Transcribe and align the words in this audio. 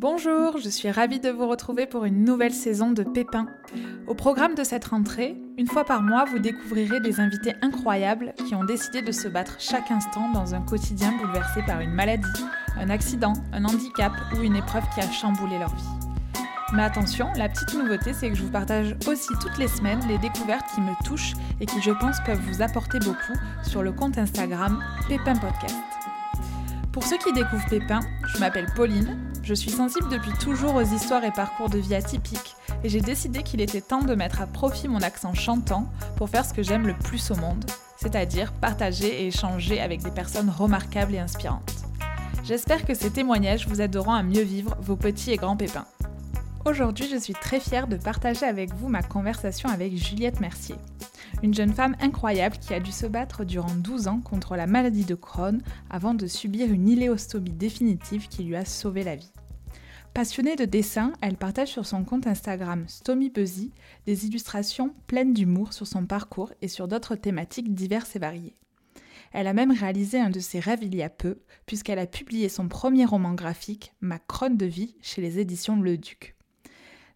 Bonjour, 0.00 0.58
je 0.58 0.68
suis 0.68 0.92
ravie 0.92 1.18
de 1.18 1.28
vous 1.28 1.48
retrouver 1.48 1.84
pour 1.84 2.04
une 2.04 2.22
nouvelle 2.22 2.54
saison 2.54 2.92
de 2.92 3.02
Pépin. 3.02 3.48
Au 4.06 4.14
programme 4.14 4.54
de 4.54 4.62
cette 4.62 4.84
rentrée, 4.84 5.36
une 5.56 5.66
fois 5.66 5.84
par 5.84 6.02
mois, 6.02 6.24
vous 6.24 6.38
découvrirez 6.38 7.00
des 7.00 7.18
invités 7.18 7.54
incroyables 7.62 8.32
qui 8.46 8.54
ont 8.54 8.62
décidé 8.62 9.02
de 9.02 9.10
se 9.10 9.26
battre 9.26 9.56
chaque 9.58 9.90
instant 9.90 10.30
dans 10.30 10.54
un 10.54 10.60
quotidien 10.60 11.10
bouleversé 11.18 11.62
par 11.66 11.80
une 11.80 11.90
maladie, 11.90 12.44
un 12.76 12.90
accident, 12.90 13.32
un 13.52 13.64
handicap 13.64 14.12
ou 14.36 14.42
une 14.42 14.54
épreuve 14.54 14.84
qui 14.94 15.00
a 15.00 15.10
chamboulé 15.10 15.58
leur 15.58 15.74
vie. 15.74 16.08
Mais 16.72 16.84
attention, 16.84 17.26
la 17.36 17.48
petite 17.48 17.74
nouveauté, 17.74 18.12
c'est 18.12 18.30
que 18.30 18.36
je 18.36 18.44
vous 18.44 18.52
partage 18.52 18.94
aussi 19.08 19.32
toutes 19.40 19.58
les 19.58 19.66
semaines 19.66 20.06
les 20.06 20.18
découvertes 20.18 20.66
qui 20.76 20.80
me 20.80 20.92
touchent 21.04 21.34
et 21.60 21.66
qui, 21.66 21.82
je 21.82 21.90
pense, 21.90 22.18
peuvent 22.24 22.40
vous 22.46 22.62
apporter 22.62 23.00
beaucoup 23.00 23.34
sur 23.64 23.82
le 23.82 23.90
compte 23.90 24.16
Instagram 24.16 24.80
Pépin 25.08 25.34
Podcast. 25.34 25.97
Pour 26.98 27.06
ceux 27.06 27.18
qui 27.18 27.32
découvrent 27.32 27.68
Pépin, 27.68 28.00
je 28.26 28.38
m'appelle 28.38 28.66
Pauline, 28.74 29.16
je 29.44 29.54
suis 29.54 29.70
sensible 29.70 30.08
depuis 30.08 30.32
toujours 30.32 30.74
aux 30.74 30.82
histoires 30.82 31.22
et 31.22 31.30
parcours 31.30 31.70
de 31.70 31.78
vie 31.78 31.94
atypiques, 31.94 32.56
et 32.82 32.88
j'ai 32.88 33.00
décidé 33.00 33.44
qu'il 33.44 33.60
était 33.60 33.80
temps 33.80 34.02
de 34.02 34.16
mettre 34.16 34.40
à 34.40 34.48
profit 34.48 34.88
mon 34.88 35.00
accent 35.00 35.32
chantant 35.32 35.86
pour 36.16 36.28
faire 36.28 36.44
ce 36.44 36.52
que 36.52 36.64
j'aime 36.64 36.88
le 36.88 36.94
plus 36.94 37.30
au 37.30 37.36
monde, 37.36 37.64
c'est-à-dire 37.98 38.50
partager 38.52 39.22
et 39.22 39.28
échanger 39.28 39.80
avec 39.80 40.02
des 40.02 40.10
personnes 40.10 40.50
remarquables 40.50 41.14
et 41.14 41.20
inspirantes. 41.20 41.72
J'espère 42.42 42.84
que 42.84 42.94
ces 42.94 43.10
témoignages 43.10 43.68
vous 43.68 43.80
aideront 43.80 44.14
à 44.14 44.24
mieux 44.24 44.42
vivre 44.42 44.76
vos 44.80 44.96
petits 44.96 45.30
et 45.30 45.36
grands 45.36 45.56
pépins. 45.56 45.86
Aujourd'hui, 46.66 47.06
je 47.08 47.16
suis 47.16 47.32
très 47.32 47.60
fière 47.60 47.86
de 47.86 47.96
partager 47.96 48.44
avec 48.44 48.74
vous 48.74 48.88
ma 48.88 49.02
conversation 49.02 49.68
avec 49.68 49.96
Juliette 49.96 50.40
Mercier, 50.40 50.74
une 51.42 51.54
jeune 51.54 51.72
femme 51.72 51.96
incroyable 52.00 52.58
qui 52.58 52.74
a 52.74 52.80
dû 52.80 52.92
se 52.92 53.06
battre 53.06 53.44
durant 53.44 53.74
12 53.74 54.08
ans 54.08 54.20
contre 54.20 54.56
la 54.56 54.66
maladie 54.66 55.04
de 55.04 55.14
Crohn 55.14 55.62
avant 55.88 56.14
de 56.14 56.26
subir 56.26 56.70
une 56.70 56.88
iléostomie 56.88 57.52
définitive 57.52 58.28
qui 58.28 58.42
lui 58.42 58.56
a 58.56 58.64
sauvé 58.64 59.04
la 59.04 59.16
vie. 59.16 59.32
Passionnée 60.14 60.56
de 60.56 60.64
dessin, 60.64 61.12
elle 61.20 61.36
partage 61.36 61.68
sur 61.68 61.86
son 61.86 62.04
compte 62.04 62.26
Instagram 62.26 62.84
StommyBuzzy 62.88 63.72
des 64.04 64.26
illustrations 64.26 64.94
pleines 65.06 65.32
d'humour 65.32 65.72
sur 65.72 65.86
son 65.86 66.06
parcours 66.06 66.52
et 66.60 66.68
sur 66.68 66.88
d'autres 66.88 67.14
thématiques 67.14 67.72
diverses 67.72 68.16
et 68.16 68.18
variées. 68.18 68.56
Elle 69.32 69.46
a 69.46 69.52
même 69.52 69.70
réalisé 69.70 70.18
un 70.18 70.30
de 70.30 70.40
ses 70.40 70.58
rêves 70.58 70.82
il 70.82 70.94
y 70.94 71.02
a 71.02 71.10
peu, 71.10 71.38
puisqu'elle 71.66 71.98
a 71.98 72.06
publié 72.06 72.48
son 72.48 72.68
premier 72.68 73.04
roman 73.04 73.34
graphique, 73.34 73.92
Ma 74.00 74.18
Crône 74.18 74.56
de 74.56 74.66
vie, 74.66 74.96
chez 75.02 75.20
les 75.20 75.38
éditions 75.38 75.80
Le 75.80 75.98
Duc. 75.98 76.34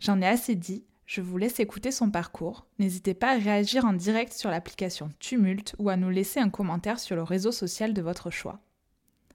J'en 0.02 0.20
ai 0.20 0.26
assez 0.26 0.56
dit, 0.56 0.84
je 1.06 1.20
vous 1.20 1.38
laisse 1.38 1.60
écouter 1.60 1.92
son 1.92 2.10
parcours. 2.10 2.66
N'hésitez 2.80 3.14
pas 3.14 3.34
à 3.34 3.38
réagir 3.38 3.84
en 3.84 3.92
direct 3.92 4.32
sur 4.32 4.50
l'application 4.50 5.12
Tumult 5.20 5.76
ou 5.78 5.90
à 5.90 5.96
nous 5.96 6.10
laisser 6.10 6.40
un 6.40 6.50
commentaire 6.50 6.98
sur 6.98 7.14
le 7.14 7.22
réseau 7.22 7.52
social 7.52 7.94
de 7.94 8.02
votre 8.02 8.28
choix. 8.28 8.58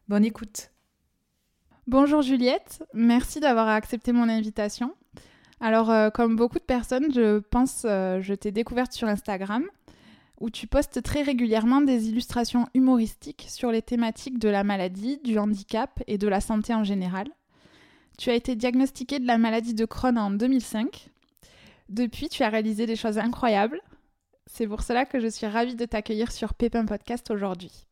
Bonne 0.10 0.26
écoute 0.26 0.72
Bonjour 1.88 2.22
Juliette, 2.22 2.84
merci 2.94 3.40
d'avoir 3.40 3.70
accepté 3.70 4.12
mon 4.12 4.28
invitation. 4.28 4.94
Alors, 5.62 5.90
euh, 5.90 6.10
comme 6.10 6.36
beaucoup 6.36 6.60
de 6.60 6.66
personnes, 6.66 7.14
je 7.14 7.40
pense, 7.40 7.84
euh, 7.86 8.20
je 8.20 8.34
t'ai 8.34 8.52
découverte 8.52 8.92
sur 8.92 9.08
Instagram, 9.08 9.64
où 10.42 10.50
tu 10.50 10.68
postes 10.68 11.02
très 11.02 11.22
régulièrement 11.22 11.80
des 11.80 12.10
illustrations 12.10 12.68
humoristiques 12.74 13.46
sur 13.48 13.72
les 13.72 13.82
thématiques 13.82 14.38
de 14.38 14.50
la 14.50 14.66
maladie, 14.66 15.18
du 15.24 15.40
handicap 15.40 16.04
et 16.08 16.18
de 16.18 16.28
la 16.28 16.42
santé 16.42 16.74
en 16.74 16.84
général. 16.84 17.30
Tu 18.18 18.32
as 18.32 18.34
été 18.34 18.56
diagnostiquée 18.56 19.20
de 19.20 19.28
la 19.28 19.38
maladie 19.38 19.76
de 19.76 19.86
Crohn 19.86 20.18
en 20.18 20.32
2005. 20.32 21.10
Depuis, 21.90 22.30
tu 22.30 22.42
as 22.42 22.50
réalisé 22.50 22.88
des 22.88 22.96
choses 22.96 23.20
incroyables. 23.20 23.80
C'est 24.48 24.66
pour 24.66 24.82
cela 24.82 25.06
que 25.06 25.20
je 25.20 25.28
suis 25.28 25.46
ravie 25.46 25.76
de 25.76 25.86
t'accueillir 25.86 26.32
sur 26.32 26.56
Pépin 26.56 26.86
Podcast 26.86 27.30
aujourd'hui. 27.30 27.86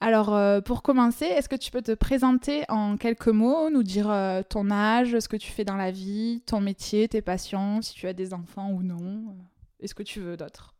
Alors, 0.00 0.34
euh, 0.34 0.60
pour 0.60 0.82
commencer, 0.82 1.26
est-ce 1.26 1.48
que 1.48 1.56
tu 1.56 1.70
peux 1.70 1.82
te 1.82 1.92
présenter 1.92 2.64
en 2.68 2.96
quelques 2.96 3.28
mots, 3.28 3.70
nous 3.70 3.82
dire 3.82 4.10
euh, 4.10 4.42
ton 4.42 4.70
âge, 4.70 5.18
ce 5.18 5.28
que 5.28 5.36
tu 5.36 5.50
fais 5.50 5.64
dans 5.64 5.76
la 5.76 5.90
vie, 5.90 6.42
ton 6.46 6.60
métier, 6.60 7.08
tes 7.08 7.22
passions, 7.22 7.82
si 7.82 7.94
tu 7.94 8.06
as 8.06 8.12
des 8.12 8.32
enfants 8.32 8.70
ou 8.70 8.82
non 8.82 9.36
Est-ce 9.80 9.94
que 9.94 10.02
tu 10.02 10.20
veux 10.20 10.36
d'autres 10.36 10.74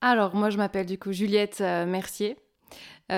Alors, 0.00 0.34
moi, 0.36 0.50
je 0.50 0.58
m'appelle 0.58 0.86
du 0.86 0.98
coup 0.98 1.12
Juliette 1.12 1.60
euh, 1.60 1.86
Mercier. 1.86 2.36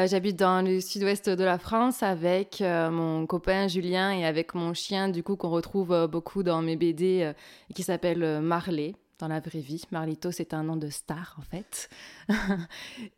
J'habite 0.07 0.39
dans 0.39 0.65
le 0.65 0.81
sud-ouest 0.81 1.29
de 1.29 1.45
la 1.45 1.59
France 1.59 2.03
avec 2.03 2.61
mon 2.63 3.27
copain 3.27 3.69
Julien 3.69 4.11
et 4.11 4.25
avec 4.25 4.55
mon 4.55 4.73
chien, 4.73 5.11
du 5.11 5.23
coup, 5.23 5.37
qu'on 5.37 5.51
retrouve 5.51 6.09
beaucoup 6.11 6.43
dans 6.43 6.63
mes 6.63 6.77
BD, 6.77 7.31
qui 7.75 7.83
s'appelle 7.83 8.41
Marley 8.41 8.95
dans 9.23 9.29
la 9.29 9.39
vraie 9.39 9.61
vie. 9.61 9.83
Marlito, 9.93 10.33
c'est 10.33 10.53
un 10.53 10.65
nom 10.65 10.77
de 10.77 10.89
star 10.89 11.37
en 11.39 11.43
fait. 11.43 11.89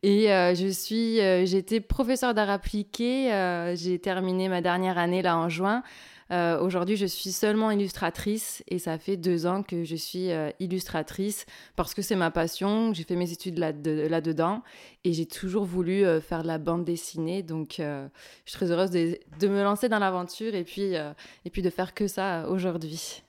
et 0.03 0.31
euh, 0.31 0.55
je 0.55 0.69
suis, 0.69 1.19
euh, 1.21 1.47
j'étais 1.47 1.81
professeure 1.81 2.35
d'art 2.35 2.51
appliqué. 2.51 3.33
Euh, 3.33 3.75
j'ai 3.75 3.99
terminé 3.99 4.51
ma 4.51 4.61
dernière 4.61 4.99
année 4.99 5.23
là 5.23 5.39
en 5.39 5.49
juin. 5.49 5.83
Aujourd'hui, 6.31 6.97
je 6.97 7.07
suis 7.07 7.33
seulement 7.33 7.71
illustratrice 7.71 8.65
et 8.69 8.79
ça 8.79 8.99
fait 8.99 9.17
deux 9.17 9.47
ans 9.47 9.63
que 9.63 9.85
je 9.85 9.95
suis 9.95 10.31
illustratrice 10.59 11.47
parce 11.77 11.95
que 11.95 12.03
c'est 12.03 12.17
ma 12.17 12.31
passion. 12.31 12.93
J'ai 12.93 13.05
fait 13.05 13.17
mes 13.17 13.31
études 13.31 13.59
là-dedans 13.59 14.63
et 15.05 15.13
j'ai 15.13 15.27
toujours 15.27 15.65
voulu 15.65 16.05
faire 16.21 16.43
de 16.43 16.49
la 16.49 16.59
bande 16.59 16.85
dessinée. 16.85 17.43
Donc, 17.43 17.77
je 17.79 18.09
suis 18.47 18.57
très 18.57 18.71
heureuse 18.71 18.91
de, 18.91 19.49
me 19.49 19.63
lancer 19.63 19.89
dans 19.89 19.99
l'aventure 19.99 20.55
et 20.55 20.65
puis, 20.65 20.95
et 20.95 21.51
puis 21.51 21.63
de 21.63 21.71
faire 21.71 21.95
que 21.95 22.09
ça 22.09 22.49
aujourd'hui. 22.49 23.23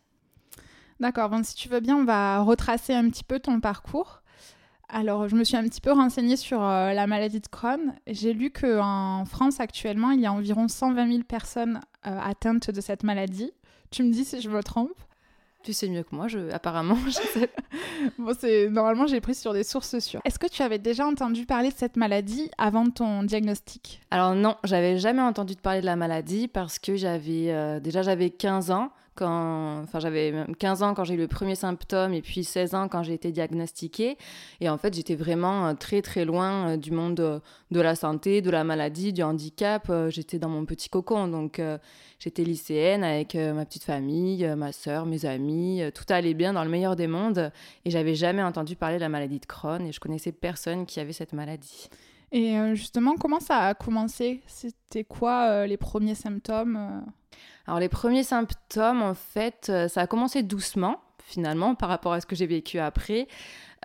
D'accord, 1.00 1.30
si 1.44 1.56
tu 1.56 1.68
veux 1.68 1.82
bien, 1.82 1.98
on 1.98 2.06
va 2.06 2.40
retracer 2.40 2.94
un 2.94 3.10
petit 3.10 3.26
peu 3.26 3.40
ton 3.40 3.60
parcours. 3.60 4.22
Alors, 4.88 5.28
je 5.28 5.36
me 5.36 5.44
suis 5.44 5.58
un 5.58 5.64
petit 5.64 5.82
peu 5.82 5.92
renseignée 5.92 6.38
sur 6.38 6.64
euh, 6.64 6.94
la 6.94 7.08
maladie 7.08 7.42
de 7.42 7.48
Crohn. 7.48 7.96
J'ai 8.08 8.34
lu 8.34 8.52
qu'en 8.52 9.26
France, 9.26 9.60
actuellement, 9.60 10.12
il 10.12 10.22
y 10.22 10.26
a 10.26 10.32
environ 10.32 10.68
120 10.68 11.12
000 11.12 11.24
personnes 11.24 11.82
euh, 12.08 12.20
atteintes 12.20 12.72
de 12.72 12.82
cette 12.82 13.04
maladie. 13.04 13.52
Tu 13.92 14.04
me 14.04 14.12
dis 14.12 14.26
si 14.26 14.42
je 14.42 14.50
me 14.50 14.64
trompe 14.64 14.94
tu 15.66 15.74
sais 15.74 15.90
mieux 15.90 16.04
que 16.04 16.16
moi, 16.16 16.28
je... 16.28 16.52
apparemment. 16.52 16.96
Je 17.08 17.12
sais. 17.12 17.50
bon, 18.20 18.34
c'est 18.40 18.70
normalement 18.70 19.08
j'ai 19.08 19.20
pris 19.20 19.34
sur 19.34 19.52
des 19.52 19.64
sources 19.64 19.98
sûres. 19.98 20.22
Est-ce 20.24 20.38
que 20.38 20.48
tu 20.48 20.62
avais 20.62 20.78
déjà 20.78 21.08
entendu 21.08 21.48
parler 21.48 21.70
de 21.70 21.76
cette 21.76 21.98
maladie 21.98 22.52
avant 22.60 22.88
ton 22.92 23.24
diagnostic? 23.24 24.00
Alors 24.12 24.36
non, 24.36 24.56
j'avais 24.64 25.00
jamais 25.00 25.24
entendu 25.24 25.56
parler 25.56 25.82
de 25.82 25.88
la 25.88 25.96
maladie 25.96 26.48
parce 26.48 26.78
que 26.78 26.96
j'avais 26.96 27.52
euh, 27.52 27.80
déjà 27.80 28.04
j'avais 28.04 28.30
15 28.30 28.70
ans 28.70 28.92
quand, 29.16 29.82
enfin, 29.84 30.00
j'avais 30.00 30.34
15 30.60 30.84
ans 30.84 30.94
quand 30.94 31.04
j'ai 31.04 31.14
eu 31.16 31.18
le 31.18 31.28
premier 31.28 31.56
symptôme 31.56 32.14
et 32.14 32.22
puis 32.22 32.44
16 32.44 32.76
ans 32.76 32.88
quand 32.88 33.04
j'ai 33.04 33.14
été 33.14 33.32
diagnostiquée. 33.32 34.18
Et 34.60 34.70
en 34.70 34.78
fait, 34.78 34.94
j'étais 34.94 35.16
vraiment 35.16 35.68
euh, 35.68 35.74
très 35.74 36.02
très 36.02 36.26
loin 36.26 36.70
euh, 36.70 36.78
du 36.78 36.92
monde 36.92 37.20
euh, 37.20 37.40
de 37.72 37.80
la 37.80 37.96
santé, 37.96 38.42
de 38.42 38.50
la 38.50 38.64
maladie, 38.64 39.14
du 39.14 39.24
handicap. 39.24 39.92
J'étais 40.10 40.40
dans 40.40 40.50
mon 40.50 40.66
petit 40.66 40.90
cocon. 40.90 41.28
Donc, 41.28 41.62
j'étais 42.20 42.44
lycéenne 42.44 43.04
avec 43.04 43.36
ma 43.36 43.66
petite 43.66 43.84
famille, 43.84 44.48
ma 44.56 44.72
soeur, 44.72 45.06
mes 45.06 45.26
amis. 45.26 45.82
Tout 45.94 46.06
allait 46.10 46.34
bien 46.34 46.54
dans 46.54 46.64
le 46.64 46.70
meilleur 46.70 46.96
des 46.96 47.08
mondes. 47.08 47.52
Et 47.86 47.90
j'avais 47.90 48.16
jamais 48.16 48.44
entendu 48.44 48.76
parler 48.76 48.96
de 48.96 49.02
la 49.02 49.10
maladie 49.10 49.40
de 49.40 49.46
Crohn 49.46 49.86
et 49.86 49.92
je 49.92 50.00
connaissais 50.00 50.32
personne 50.32 50.86
qui 50.86 51.00
avait 51.00 51.14
cette 51.14 51.34
maladie. 51.34 51.90
Et 52.32 52.56
justement, 52.76 53.16
comment 53.16 53.40
ça 53.40 53.60
a 53.60 53.74
commencé? 53.74 54.42
C'était 54.48 55.04
quoi 55.04 55.66
les 55.66 55.78
premiers 55.78 56.16
symptômes 56.16 57.04
alors 57.68 57.80
les 57.80 57.90
premiers 57.90 58.24
symptômes, 58.24 59.02
en 59.02 59.16
fait, 59.16 59.68
euh, 59.70 59.88
ça 59.88 60.02
a 60.02 60.08
commencé 60.08 60.44
doucement, 60.44 61.02
finalement, 61.26 61.76
par 61.76 61.90
rapport 61.90 62.14
à 62.14 62.22
ce 62.22 62.26
que 62.26 62.36
j'ai 62.36 62.48
vécu 62.48 62.80
après. 62.80 63.28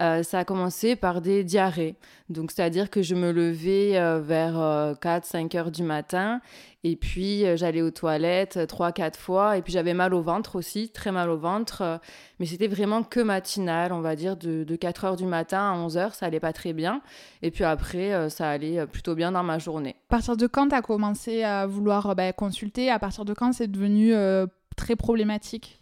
Euh, 0.00 0.22
ça 0.22 0.38
a 0.38 0.44
commencé 0.44 0.96
par 0.96 1.20
des 1.20 1.44
diarrhées. 1.44 1.94
Donc, 2.30 2.52
c'est-à-dire 2.52 2.88
que 2.88 3.02
je 3.02 3.14
me 3.14 3.32
levais 3.32 3.98
euh, 3.98 4.18
vers 4.20 4.54
4-5 5.02 5.56
heures 5.56 5.70
du 5.70 5.82
matin 5.82 6.40
et 6.84 6.96
puis 6.96 7.44
j'allais 7.56 7.82
aux 7.82 7.90
toilettes 7.90 8.56
3-4 8.56 9.16
fois 9.18 9.58
et 9.58 9.62
puis 9.62 9.74
j'avais 9.74 9.92
mal 9.92 10.14
au 10.14 10.22
ventre 10.22 10.56
aussi, 10.56 10.88
très 10.88 11.12
mal 11.12 11.28
au 11.28 11.36
ventre. 11.36 12.00
mais 12.38 12.46
c'était 12.46 12.68
vraiment 12.68 13.02
que 13.02 13.20
matinal, 13.20 13.92
on 13.92 14.00
va 14.00 14.16
dire, 14.16 14.38
de, 14.38 14.76
4 14.76 15.04
heures 15.04 15.16
du 15.16 15.26
matin 15.26 15.72
à 15.72 15.76
11 15.76 15.98
heures, 15.98 16.14
ça 16.14 16.24
allait 16.24 16.40
pas 16.40 16.54
très 16.54 16.72
bien. 16.72 17.02
Et 17.42 17.50
puis 17.50 17.64
après, 17.64 18.30
ça 18.30 18.48
allait 18.48 18.86
plutôt 18.86 19.14
bien 19.14 19.32
dans 19.32 19.42
ma 19.42 19.58
journée. 19.58 19.96
À 20.08 20.16
partir 20.16 20.38
de 20.38 20.46
quand 20.46 20.68
tu 20.68 20.74
as 20.74 20.80
commencé 20.80 21.42
à 21.42 21.66
vouloir 21.66 22.16
bah, 22.16 22.32
consulter? 22.32 22.90
À 22.90 22.98
partir 22.98 23.26
de 23.26 23.34
quand 23.34 23.52
c'est 23.52 23.70
devenu 23.70 24.14
très 24.74 24.96
problématique? 24.96 25.79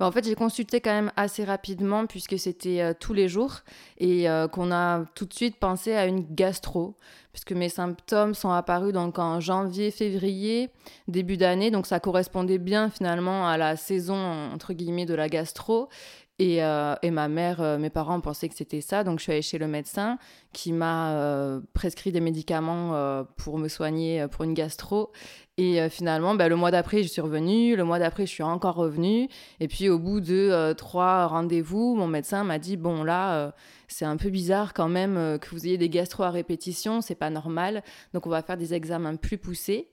Bah, 0.00 0.06
en 0.06 0.12
fait, 0.12 0.24
j'ai 0.24 0.34
consulté 0.34 0.80
quand 0.80 0.94
même 0.94 1.12
assez 1.14 1.44
rapidement 1.44 2.06
puisque 2.06 2.38
c'était 2.38 2.80
euh, 2.80 2.94
tous 2.98 3.12
les 3.12 3.28
jours 3.28 3.56
et 3.98 4.30
euh, 4.30 4.48
qu'on 4.48 4.72
a 4.72 5.04
tout 5.14 5.26
de 5.26 5.34
suite 5.34 5.56
pensé 5.56 5.94
à 5.94 6.06
une 6.06 6.24
gastro 6.34 6.96
puisque 7.34 7.52
mes 7.52 7.68
symptômes 7.68 8.34
sont 8.34 8.50
apparus 8.50 8.94
donc 8.94 9.18
en 9.18 9.40
janvier, 9.40 9.90
février, 9.90 10.70
début 11.06 11.36
d'année. 11.36 11.70
Donc 11.70 11.86
ça 11.86 12.00
correspondait 12.00 12.56
bien 12.56 12.88
finalement 12.88 13.46
à 13.46 13.58
la 13.58 13.76
saison 13.76 14.16
entre 14.16 14.72
guillemets 14.72 15.04
de 15.04 15.14
la 15.14 15.28
gastro. 15.28 15.90
Et, 16.40 16.64
euh, 16.64 16.94
et, 17.02 17.10
ma 17.10 17.28
mère, 17.28 17.78
mes 17.78 17.90
parents 17.90 18.20
pensaient 18.20 18.48
que 18.48 18.54
c'était 18.54 18.80
ça, 18.80 19.04
donc 19.04 19.18
je 19.18 19.24
suis 19.24 19.32
allée 19.32 19.42
chez 19.42 19.58
le 19.58 19.68
médecin 19.68 20.16
qui 20.54 20.72
m'a 20.72 21.60
prescrit 21.74 22.12
des 22.12 22.20
médicaments 22.20 23.24
pour 23.36 23.58
me 23.58 23.68
soigner 23.68 24.26
pour 24.30 24.44
une 24.44 24.54
gastro. 24.54 25.12
Et 25.60 25.78
euh, 25.78 25.90
finalement, 25.90 26.34
bah, 26.34 26.48
le 26.48 26.56
mois 26.56 26.70
d'après, 26.70 27.02
je 27.02 27.08
suis 27.08 27.20
revenue. 27.20 27.76
Le 27.76 27.84
mois 27.84 27.98
d'après, 27.98 28.24
je 28.24 28.30
suis 28.30 28.42
encore 28.42 28.76
revenue. 28.76 29.28
Et 29.60 29.68
puis, 29.68 29.90
au 29.90 29.98
bout 29.98 30.22
de 30.22 30.32
euh, 30.34 30.72
trois 30.72 31.26
rendez-vous, 31.26 31.94
mon 31.96 32.06
médecin 32.06 32.44
m'a 32.44 32.58
dit 32.58 32.78
Bon, 32.78 33.04
là, 33.04 33.34
euh, 33.34 33.50
c'est 33.86 34.06
un 34.06 34.16
peu 34.16 34.30
bizarre 34.30 34.72
quand 34.72 34.88
même 34.88 35.38
que 35.38 35.50
vous 35.50 35.66
ayez 35.66 35.76
des 35.76 35.90
gastro 35.90 36.22
à 36.22 36.30
répétition. 36.30 37.02
C'est 37.02 37.14
pas 37.14 37.28
normal. 37.28 37.82
Donc, 38.14 38.26
on 38.26 38.30
va 38.30 38.40
faire 38.40 38.56
des 38.56 38.72
examens 38.72 39.16
plus 39.16 39.36
poussés. 39.36 39.90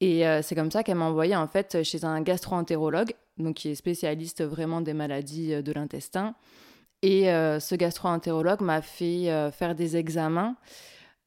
Et 0.00 0.22
c'est 0.42 0.54
comme 0.54 0.70
ça 0.70 0.82
qu'elle 0.82 0.96
m'a 0.96 1.04
envoyé 1.04 1.36
en 1.36 1.46
fait 1.46 1.82
chez 1.82 2.06
un 2.06 2.22
gastro-entérologue, 2.22 3.12
donc 3.40 3.56
qui 3.56 3.68
est 3.68 3.74
spécialiste 3.74 4.42
vraiment 4.42 4.80
des 4.80 4.94
maladies 4.94 5.62
de 5.62 5.72
l'intestin. 5.72 6.34
Et 7.02 7.24
ce 7.24 7.74
gastro-entérologue 7.74 8.60
m'a 8.60 8.82
fait 8.82 9.50
faire 9.52 9.74
des 9.74 9.96
examens 9.96 10.56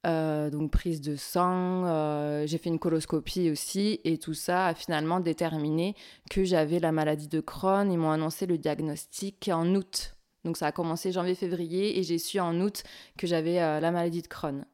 euh, 0.05 0.49
donc 0.49 0.71
prise 0.71 0.99
de 0.99 1.15
sang, 1.15 1.85
euh, 1.85 2.45
j'ai 2.45 2.57
fait 2.57 2.69
une 2.69 2.79
coloscopie 2.79 3.49
aussi, 3.49 4.01
et 4.03 4.17
tout 4.17 4.33
ça 4.33 4.67
a 4.67 4.73
finalement 4.73 5.21
déterminé 5.21 5.95
que 6.29 6.43
j'avais 6.43 6.79
la 6.79 6.91
maladie 6.91 7.29
de 7.29 7.39
Crohn. 7.39 7.89
Ils 7.89 7.97
m'ont 7.97 8.11
annoncé 8.11 8.45
le 8.45 8.57
diagnostic 8.57 9.49
en 9.53 9.75
août. 9.75 10.15
Donc 10.43 10.57
ça 10.57 10.67
a 10.67 10.71
commencé 10.73 11.13
janvier-février, 11.13 11.97
et 11.97 12.03
j'ai 12.03 12.17
su 12.17 12.39
en 12.41 12.59
août 12.59 12.83
que 13.17 13.27
j'avais 13.27 13.61
euh, 13.61 13.79
la 13.79 13.91
maladie 13.91 14.21
de 14.21 14.27
Crohn. 14.27 14.65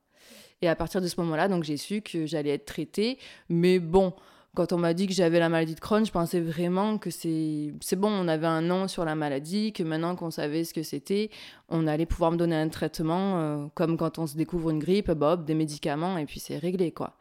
Et 0.64 0.68
à 0.68 0.76
partir 0.76 1.00
de 1.00 1.08
ce 1.08 1.20
moment-là, 1.22 1.48
donc 1.48 1.64
j'ai 1.64 1.78
su 1.78 2.02
que 2.02 2.26
j'allais 2.26 2.50
être 2.50 2.66
traitée. 2.66 3.20
Mais 3.50 3.78
bon, 3.78 4.14
quand 4.56 4.74
on 4.74 4.78
m'a 4.78 4.94
dit 4.94 5.08
que 5.08 5.14
j'avais 5.14 5.40
la 5.40 5.50
maladie 5.50 5.76
de 5.76 5.80
Crohn, 5.80 6.06
je 6.06 6.12
pensais 6.12 6.40
vraiment 6.40 6.98
que 6.98 7.10
c'est 7.12 7.96
bon, 7.96 8.10
on 8.10 8.28
avait 8.28 8.48
un 8.48 8.62
nom 8.62 8.88
sur 8.88 9.06
la 9.06 9.16
maladie, 9.16 9.74
que 9.74 9.84
maintenant 9.84 10.16
qu'on 10.16 10.32
savait 10.32 10.64
ce 10.64 10.74
que 10.74 10.84
c'était, 10.84 11.30
on 11.70 11.88
allait 11.88 12.06
pouvoir 12.06 12.32
me 12.32 12.38
donner 12.38 12.56
un 12.56 12.70
traitement 12.70 13.40
euh, 13.40 13.66
comme 13.76 13.98
quand 13.98 14.18
on 14.18 14.28
se 14.28 14.36
découvre 14.36 14.72
une 14.72 14.80
grippe, 14.80 15.12
bob, 15.12 15.46
des 15.46 15.54
médicaments 15.54 16.18
et 16.18 16.26
puis 16.26 16.40
c'est 16.40 16.58
réglé 16.58 16.92
quoi. 16.92 17.16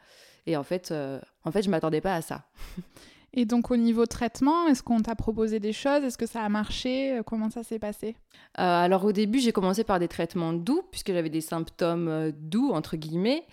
Et 0.46 0.56
en 0.56 0.62
fait, 0.62 0.90
euh, 0.90 1.20
en 1.44 1.52
fait, 1.52 1.62
je 1.62 1.68
m'attendais 1.68 2.00
pas 2.00 2.14
à 2.14 2.22
ça. 2.22 2.44
Et 3.34 3.44
donc 3.44 3.70
au 3.70 3.76
niveau 3.76 4.06
traitement, 4.06 4.66
est-ce 4.68 4.82
qu'on 4.82 5.00
t'a 5.00 5.14
proposé 5.14 5.60
des 5.60 5.72
choses? 5.72 6.02
Est-ce 6.02 6.18
que 6.18 6.26
ça 6.26 6.42
a 6.42 6.48
marché? 6.48 7.20
Comment 7.26 7.50
ça 7.50 7.62
s'est 7.62 7.78
passé? 7.78 8.16
Euh, 8.58 8.62
Alors 8.62 9.04
au 9.04 9.12
début, 9.12 9.38
j'ai 9.38 9.52
commencé 9.52 9.84
par 9.84 9.98
des 9.98 10.08
traitements 10.08 10.52
doux, 10.52 10.82
puisque 10.90 11.12
j'avais 11.12 11.28
des 11.28 11.42
symptômes 11.42 12.32
doux, 12.32 12.70
entre 12.72 12.96
guillemets. 12.96 13.44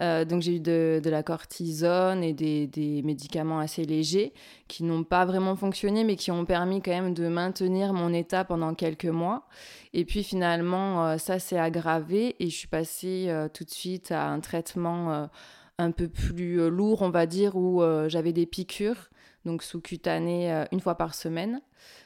Euh, 0.00 0.24
donc 0.24 0.42
j'ai 0.42 0.56
eu 0.56 0.60
de, 0.60 1.00
la 1.04 1.22
cortisone 1.22 2.22
et 2.22 2.34
des, 2.34 3.02
médicaments 3.02 3.60
assez 3.60 3.84
légers 3.84 4.32
qui 4.68 4.84
n'ont 4.84 5.04
pas 5.04 5.24
vraiment 5.24 5.56
fonctionné 5.56 6.04
mais 6.04 6.16
qui 6.16 6.30
ont 6.30 6.44
permis 6.44 6.82
quand 6.82 6.90
même 6.90 7.14
de 7.14 7.28
maintenir 7.28 7.92
mon 7.92 8.12
état 8.12 8.44
pendant 8.44 8.74
quelques 8.74 9.06
mois. 9.06 9.46
Et 9.94 10.04
puis 10.04 10.22
finalement 10.22 11.06
euh, 11.06 11.18
ça 11.18 11.38
s'est 11.38 11.58
aggravé 11.58 12.36
et 12.40 12.50
je 12.50 12.56
suis 12.56 12.68
passée 12.68 13.26
euh, 13.28 13.48
tout 13.48 13.64
de 13.64 13.70
suite 13.70 14.12
à 14.12 14.28
un 14.28 14.40
traitement 14.40 15.28
un 15.78 15.90
peu 15.90 16.08
plus 16.08 16.68
lourd 16.68 17.02
on 17.02 17.10
va 17.10 17.26
dire 17.26 17.56
où 17.56 17.82
j'avais 18.08 18.32
des 18.32 18.46
piqûres 18.46 19.10
donc 19.46 19.62
sous-cutanées 19.62 20.66
une 20.72 20.80
fois 20.80 20.96
par 20.96 21.14
semaine. 21.14 21.62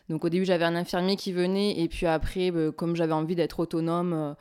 Donc 0.08 0.24
au 0.24 0.28
début 0.28 0.44
j'avais 0.44 0.64
un 0.64 0.76
infirmier 0.76 1.16
qui 1.16 1.32
venait 1.32 1.80
et 1.80 1.88
puis 1.88 2.06
après 2.06 2.52
comme 2.76 2.94
j'avais 2.94 3.12
envie 3.12 3.34
d'être 3.34 3.58
autonome 3.58 4.36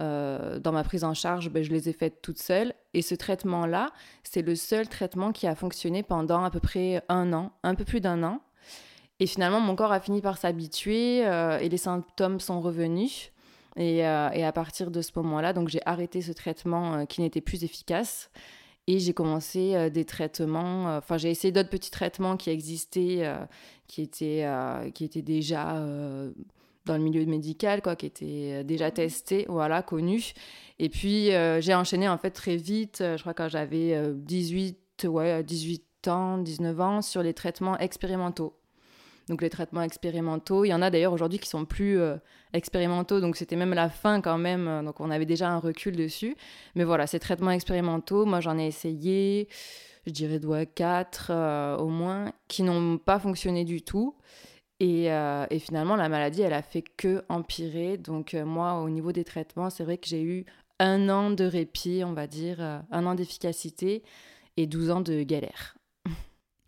euh, 0.00 0.58
dans 0.58 0.72
ma 0.72 0.82
prise 0.82 1.04
en 1.04 1.14
charge, 1.14 1.50
ben, 1.50 1.62
je 1.62 1.70
les 1.70 1.88
ai 1.88 1.92
faites 1.92 2.20
toutes 2.20 2.38
seules. 2.38 2.72
Et 2.94 3.02
ce 3.02 3.14
traitement-là, 3.14 3.90
c'est 4.24 4.42
le 4.42 4.56
seul 4.56 4.88
traitement 4.88 5.32
qui 5.32 5.46
a 5.46 5.54
fonctionné 5.54 6.02
pendant 6.02 6.42
à 6.42 6.50
peu 6.50 6.60
près 6.60 7.02
un 7.08 7.32
an, 7.32 7.52
un 7.62 7.74
peu 7.74 7.84
plus 7.84 8.00
d'un 8.00 8.22
an. 8.22 8.40
Et 9.20 9.26
finalement, 9.26 9.60
mon 9.60 9.76
corps 9.76 9.92
a 9.92 10.00
fini 10.00 10.20
par 10.20 10.38
s'habituer 10.38 11.24
euh, 11.26 11.58
et 11.58 11.68
les 11.68 11.76
symptômes 11.76 12.40
sont 12.40 12.60
revenus. 12.60 13.30
Et, 13.76 14.06
euh, 14.06 14.30
et 14.30 14.44
à 14.44 14.52
partir 14.52 14.90
de 14.90 15.00
ce 15.00 15.12
moment-là, 15.16 15.52
donc 15.52 15.68
j'ai 15.68 15.80
arrêté 15.86 16.20
ce 16.22 16.32
traitement 16.32 17.06
qui 17.06 17.20
n'était 17.20 17.40
plus 17.40 17.64
efficace. 17.64 18.30
Et 18.86 18.98
j'ai 18.98 19.14
commencé 19.14 19.90
des 19.90 20.04
traitements, 20.04 20.96
enfin 20.96 21.16
j'ai 21.16 21.30
essayé 21.30 21.52
d'autres 21.52 21.70
petits 21.70 21.90
traitements 21.90 22.36
qui 22.36 22.50
existaient, 22.50 23.26
qui, 23.88 24.02
étaient, 24.02 24.46
qui 24.92 25.04
étaient 25.04 25.22
déjà 25.22 25.80
dans 26.84 26.96
le 26.96 27.02
milieu 27.02 27.24
médical, 27.24 27.82
quoi, 27.82 27.96
qui 27.96 28.06
était 28.06 28.60
euh, 28.60 28.62
déjà 28.62 28.90
testé, 28.90 29.46
voilà, 29.48 29.82
connu. 29.82 30.32
Et 30.78 30.88
puis, 30.88 31.32
euh, 31.32 31.60
j'ai 31.60 31.74
enchaîné, 31.74 32.08
en 32.08 32.18
fait, 32.18 32.30
très 32.30 32.56
vite, 32.56 33.00
euh, 33.00 33.16
je 33.16 33.22
crois 33.22 33.34
quand 33.34 33.48
j'avais 33.48 33.96
18, 34.14 35.04
ouais, 35.04 35.42
18 35.42 36.08
ans, 36.08 36.38
19 36.38 36.80
ans, 36.80 37.02
sur 37.02 37.22
les 37.22 37.34
traitements 37.34 37.78
expérimentaux. 37.78 38.54
Donc, 39.28 39.42
les 39.42 39.50
traitements 39.50 39.82
expérimentaux, 39.82 40.64
il 40.64 40.68
y 40.68 40.74
en 40.74 40.82
a 40.82 40.90
d'ailleurs 40.90 41.12
aujourd'hui 41.12 41.38
qui 41.38 41.48
sont 41.48 41.64
plus 41.64 41.98
expérimentaux, 42.52 43.20
donc 43.20 43.36
c'était 43.36 43.56
même 43.56 43.72
la 43.72 43.88
fin 43.88 44.20
quand 44.20 44.38
même, 44.38 44.82
donc 44.84 45.00
on 45.00 45.10
avait 45.10 45.24
déjà 45.24 45.48
un 45.48 45.58
recul 45.58 45.96
dessus. 45.96 46.36
Mais 46.74 46.84
voilà, 46.84 47.06
ces 47.06 47.18
traitements 47.18 47.50
expérimentaux, 47.50 48.26
moi 48.26 48.40
j'en 48.40 48.58
ai 48.58 48.66
essayé, 48.66 49.48
je 50.06 50.12
dirais, 50.12 50.38
doigt 50.38 50.66
4 50.66 51.78
au 51.80 51.88
moins, 51.88 52.32
qui 52.48 52.62
n'ont 52.62 52.98
pas 52.98 53.18
fonctionné 53.18 53.64
du 53.64 53.80
tout. 53.80 54.14
Euh, 54.82 55.46
et, 55.50 55.58
finalement, 55.58 55.96
la 55.96 56.08
maladie, 56.08 56.42
elle 56.42 56.52
a 56.52 56.62
fait 56.62 56.82
que 56.82 57.24
empirer. 57.28 57.96
Donc 57.96 58.34
euh, 58.34 58.44
moi, 58.44 58.80
au 58.80 58.90
niveau 58.90 59.12
des 59.12 59.24
traitements, 59.24 59.70
c'est 59.70 59.84
vrai 59.84 59.98
que 59.98 60.06
j'ai 60.06 60.22
eu 60.22 60.44
un 60.78 61.08
an 61.08 61.30
de 61.30 61.44
répit, 61.44 62.02
on 62.04 62.12
va 62.12 62.26
dire, 62.26 62.56
euh, 62.60 62.78
un 62.90 63.06
an 63.06 63.14
d'efficacité 63.14 64.02
et 64.56 64.66
12 64.66 64.90
ans 64.90 65.00
de 65.00 65.22
galère. 65.22 65.76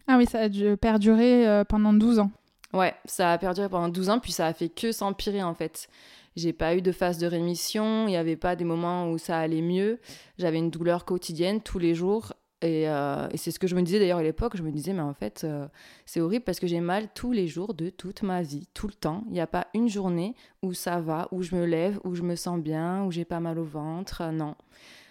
Ah 0.06 0.16
oui, 0.18 0.26
ça 0.26 0.42
a 0.42 0.76
perdurer 0.76 1.64
pendant 1.68 1.92
12 1.92 2.20
ans. 2.20 2.30
Ouais, 2.72 2.94
ça 3.04 3.32
a 3.32 3.38
perduré 3.38 3.68
pendant 3.68 3.88
12 3.88 4.10
ans, 4.10 4.18
puis 4.18 4.32
ça 4.32 4.46
a 4.46 4.52
fait 4.52 4.68
que 4.68 4.92
s'empirer 4.92 5.42
en 5.42 5.54
fait. 5.54 5.88
J'ai 6.34 6.52
pas 6.52 6.74
eu 6.74 6.82
de 6.82 6.92
phase 6.92 7.18
de 7.18 7.26
rémission, 7.26 8.06
il 8.06 8.10
n'y 8.10 8.16
avait 8.16 8.36
pas 8.36 8.56
des 8.56 8.64
moments 8.64 9.10
où 9.10 9.16
ça 9.16 9.38
allait 9.38 9.62
mieux. 9.62 9.98
J'avais 10.38 10.58
une 10.58 10.70
douleur 10.70 11.04
quotidienne 11.04 11.62
tous 11.62 11.78
les 11.78 11.94
jours 11.94 12.32
euh, 12.64 13.28
et, 13.30 13.36
c'est 13.36 13.50
ce 13.50 13.58
que 13.58 13.66
je 13.66 13.74
me 13.74 13.82
disais 13.82 13.98
d'ailleurs 13.98 14.18
à 14.18 14.22
l'époque, 14.22 14.56
je 14.56 14.62
me 14.62 14.70
disais, 14.70 14.92
mais 14.92 15.02
en 15.02 15.12
fait, 15.12 15.42
euh, 15.44 15.66
c'est 16.06 16.20
horrible 16.20 16.44
parce 16.44 16.58
que 16.58 16.66
j'ai 16.66 16.80
mal 16.80 17.08
tous 17.14 17.32
les 17.32 17.46
jours 17.46 17.74
de 17.74 17.90
toute 17.90 18.22
ma 18.22 18.42
vie, 18.42 18.66
tout 18.72 18.86
le 18.86 18.94
temps. 18.94 19.24
Il 19.26 19.32
n'y 19.32 19.40
a 19.40 19.46
pas 19.46 19.66
une 19.74 19.88
journée 19.88 20.34
où 20.62 20.72
ça 20.72 21.00
va, 21.00 21.28
où 21.32 21.42
je 21.42 21.54
me 21.54 21.64
lève, 21.64 22.00
où 22.04 22.14
je 22.14 22.22
me 22.22 22.34
sens 22.34 22.58
bien, 22.58 23.04
où 23.04 23.10
j'ai 23.10 23.24
pas 23.24 23.40
mal 23.40 23.58
au 23.58 23.64
ventre. 23.64 24.22
Euh, 24.22 24.30
non. 24.30 24.54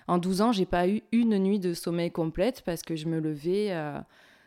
En 0.08 0.18
12 0.18 0.42
ans, 0.42 0.52
j'ai 0.52 0.66
pas 0.66 0.88
eu 0.88 1.02
une 1.12 1.38
nuit 1.40 1.60
de 1.60 1.74
sommeil 1.74 2.12
complète 2.12 2.62
parce 2.64 2.84
que 2.84 2.96
je 2.96 3.08
me 3.08 3.20
levais 3.20 3.76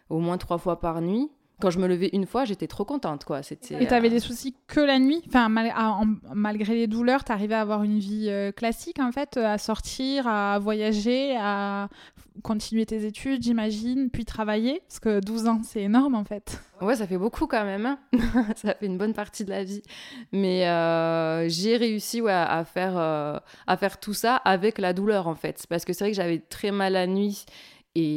au 0.09 0.21
moins 0.21 0.39
trois 0.39 0.59
fois 0.59 0.79
par 0.79 1.01
nuit 1.01 1.33
quand 1.61 1.71
je 1.71 1.79
me 1.79 1.87
levais 1.87 2.11
une 2.13 2.27
fois, 2.27 2.45
j'étais 2.45 2.67
trop 2.67 2.85
contente, 2.85 3.25
quoi. 3.25 3.43
C'était. 3.43 3.83
Et 3.83 3.87
t'avais 3.87 4.11
des 4.11 4.21
soucis 4.21 4.55
que 4.67 4.81
la 4.81 4.99
nuit, 4.99 5.23
enfin 5.29 5.49
malgré 5.49 6.75
les 6.75 6.87
douleurs, 6.87 7.25
t'arrivais 7.25 7.55
à 7.55 7.61
avoir 7.61 7.83
une 7.83 7.99
vie 7.99 8.29
euh, 8.29 8.53
classique 8.53 8.99
en 9.01 9.13
fait, 9.13 9.37
à 9.37 9.59
sortir, 9.59 10.27
à 10.27 10.59
voyager, 10.59 11.37
à 11.37 11.89
continuer 12.43 12.87
tes 12.87 13.05
études, 13.05 13.43
j'imagine, 13.43 14.11
puis 14.11 14.25
travailler, 14.25 14.83
parce 14.89 15.01
que 15.01 15.21
12 15.21 15.49
ans, 15.49 15.61
c'est 15.65 15.83
énorme 15.83 16.15
en 16.15 16.25
fait. 16.25 16.61
Ouais, 16.81 16.95
ça 16.95 17.07
fait 17.07 17.19
beaucoup 17.19 17.47
quand 17.47 17.65
même. 17.65 17.87
Hein. 17.87 17.99
ça 18.57 18.75
fait 18.75 18.87
une 18.87 18.99
bonne 18.99 19.15
partie 19.15 19.45
de 19.45 19.51
la 19.51 19.65
vie. 19.65 19.83
Mais 20.33 20.69
euh, 20.69 21.49
j'ai 21.49 21.77
réussi 21.77 22.21
ouais, 22.21 22.33
à 22.33 22.65
faire 22.65 22.97
euh, 22.97 23.39
à 23.67 23.77
faire 23.77 23.99
tout 23.99 24.15
ça 24.15 24.37
avec 24.37 24.79
la 24.79 24.93
douleur 24.93 25.27
en 25.27 25.35
fait, 25.35 25.67
parce 25.69 25.85
que 25.85 25.93
c'est 25.93 26.05
vrai 26.05 26.11
que 26.13 26.17
j'avais 26.17 26.39
très 26.39 26.71
mal 26.71 26.93
la 26.93 27.07
nuit 27.07 27.45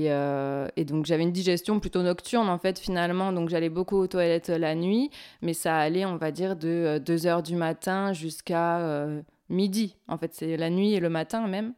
euh, 0.07 0.67
et, 0.75 0.85
donc 0.85 1.05
j'avais 1.05 1.23
une 1.23 1.31
digestion 1.31 1.79
plutôt 1.79 2.01
nocturne 2.01 2.49
en 2.49 2.57
fait 2.57 2.79
finalement, 2.79 3.31
donc 3.31 3.49
j'allais 3.49 3.69
beaucoup 3.69 3.97
aux 3.97 4.07
toilettes 4.07 4.49
la 4.49 4.75
nuit, 4.75 5.09
mais 5.41 5.53
ça 5.53 5.77
allait 5.77 6.05
on 6.05 6.17
va 6.17 6.31
dire 6.31 6.55
de 6.55 7.01
2 7.03 7.27
euh, 7.27 7.41
du 7.41 7.55
matin 7.55 8.13
jusqu'à 8.13 8.79
euh, 8.79 9.21
midi. 9.49 9.95
En 10.07 10.17
fait 10.17 10.33
c'est 10.33 10.57
la 10.57 10.69
nuit 10.69 10.93
et 10.93 10.99
le 10.99 11.09
matin 11.09 11.47
même. 11.47 11.73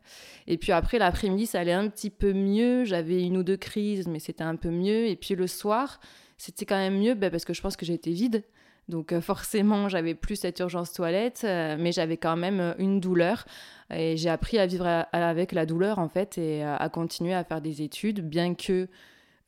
Et 0.48 0.58
puis 0.58 0.72
après 0.72 0.98
l'après-midi 0.98 1.46
ça 1.46 1.60
allait 1.60 1.74
un 1.74 1.88
petit 1.90 2.10
peu 2.10 2.34
mieux, 2.34 2.86
j'avais 2.86 3.24
une 3.24 3.38
ou 3.38 3.44
deux 3.44 3.58
crises 3.58 4.08
mais 4.08 4.20
c'était 4.20 4.44
un 4.44 4.56
peu 4.56 4.70
mieux. 4.70 5.08
Et 5.08 5.16
puis 5.16 5.36
le 5.36 5.48
soir 5.48 6.00
c'était 6.38 6.66
quand 6.66 6.78
même 6.78 6.98
mieux 6.98 7.14
ben, 7.14 7.30
parce 7.30 7.46
que 7.46 7.54
je 7.54 7.62
pense 7.62 7.78
que 7.78 7.86
j'étais 7.86 8.12
vide. 8.12 8.44
Donc 8.90 9.18
forcément, 9.20 9.88
j'avais 9.88 10.14
plus 10.14 10.36
cette 10.36 10.60
urgence 10.60 10.92
toilette, 10.92 11.44
mais 11.44 11.92
j'avais 11.92 12.18
quand 12.18 12.36
même 12.36 12.76
une 12.78 13.00
douleur. 13.00 13.46
Et 13.90 14.18
j'ai 14.18 14.30
appris 14.30 14.58
à 14.60 14.66
vivre 14.66 15.06
avec 15.12 15.52
la 15.52 15.66
douleur, 15.66 16.00
en 16.00 16.10
fait, 16.10 16.38
et 16.38 16.64
à, 16.64 16.90
continuer 16.90 17.34
à 17.34 17.44
faire 17.44 17.62
des 17.62 17.82
études, 17.82 18.22
bien 18.28 18.56
que 18.56 18.88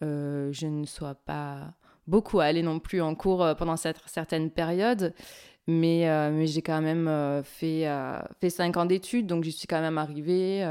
euh, 0.04 0.52
je 0.52 0.68
ne 0.68 0.86
sois 0.86 1.16
pas 1.16 1.74
beaucoup 2.08 2.40
allée 2.40 2.62
non 2.62 2.80
plus 2.80 3.02
en 3.02 3.16
cours 3.16 3.44
euh, 3.44 3.56
pendant 3.56 3.78
cette, 3.78 4.02
certaines 4.06 4.52
périodes. 4.52 5.14
Mais, 5.68 6.08
euh, 6.08 6.30
mais 6.32 6.46
j'ai 6.46 6.62
quand 6.62 6.82
même 6.82 7.42
fait, 7.44 7.88
fait 8.40 8.52
cinq 8.52 8.78
ans 8.78 8.86
d'études, 8.86 9.26
donc 9.26 9.44
j'y 9.44 9.52
suis 9.52 9.66
quand 9.66 9.82
même 9.82 9.98
arrivée 9.98 10.64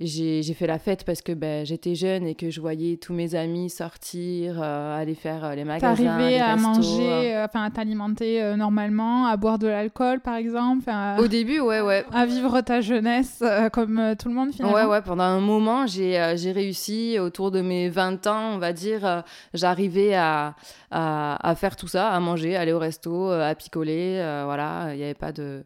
j'ai 0.00 0.54
fait 0.54 0.68
la 0.68 0.78
fête 0.78 1.02
parce 1.02 1.22
que 1.22 1.32
ben, 1.32 1.66
j'étais 1.66 1.96
jeune 1.96 2.24
et 2.24 2.36
que 2.36 2.50
je 2.50 2.60
voyais 2.60 2.98
tous 2.98 3.12
mes 3.12 3.34
amis 3.34 3.68
sortir, 3.68 4.60
euh, 4.62 4.96
aller 4.96 5.16
faire 5.16 5.44
euh, 5.44 5.54
les 5.56 5.64
magasins. 5.64 6.04
T'arrivais 6.04 6.38
à 6.38 6.54
manger, 6.54 7.34
euh. 7.34 7.44
enfin 7.44 7.64
à 7.64 7.70
t'alimenter 7.70 8.54
normalement, 8.56 9.26
à 9.26 9.36
boire 9.36 9.58
de 9.58 9.66
l'alcool 9.66 10.20
par 10.20 10.36
exemple. 10.36 10.88
Au 11.18 11.26
début, 11.26 11.58
ouais, 11.58 11.80
ouais. 11.80 12.04
À 12.12 12.26
vivre 12.26 12.60
ta 12.60 12.80
jeunesse 12.80 13.42
comme 13.72 14.14
tout 14.18 14.28
le 14.28 14.34
monde 14.34 14.52
finalement? 14.52 14.76
Ouais, 14.76 14.84
ouais. 14.84 15.02
Pendant 15.02 15.24
un 15.24 15.40
moment, 15.40 15.86
j'ai 15.88 16.52
réussi 16.52 17.18
autour 17.18 17.50
de 17.50 17.60
mes 17.60 17.88
20 17.88 18.26
ans, 18.28 18.52
on 18.54 18.58
va 18.58 18.72
dire, 18.72 19.24
j'arrivais 19.52 20.14
à, 20.14 20.54
à, 20.92 21.48
à, 21.48 21.54
faire 21.56 21.74
tout 21.74 21.88
ça, 21.88 22.10
à 22.10 22.20
manger, 22.20 22.56
aller 22.56 22.72
au 22.72 22.78
resto, 22.78 23.30
à 23.30 23.52
picoler. 23.56 24.20
voilà, 24.44 24.90
il 24.92 24.98
n'y 24.98 25.04
avait 25.04 25.14
pas 25.14 25.32
de. 25.32 25.64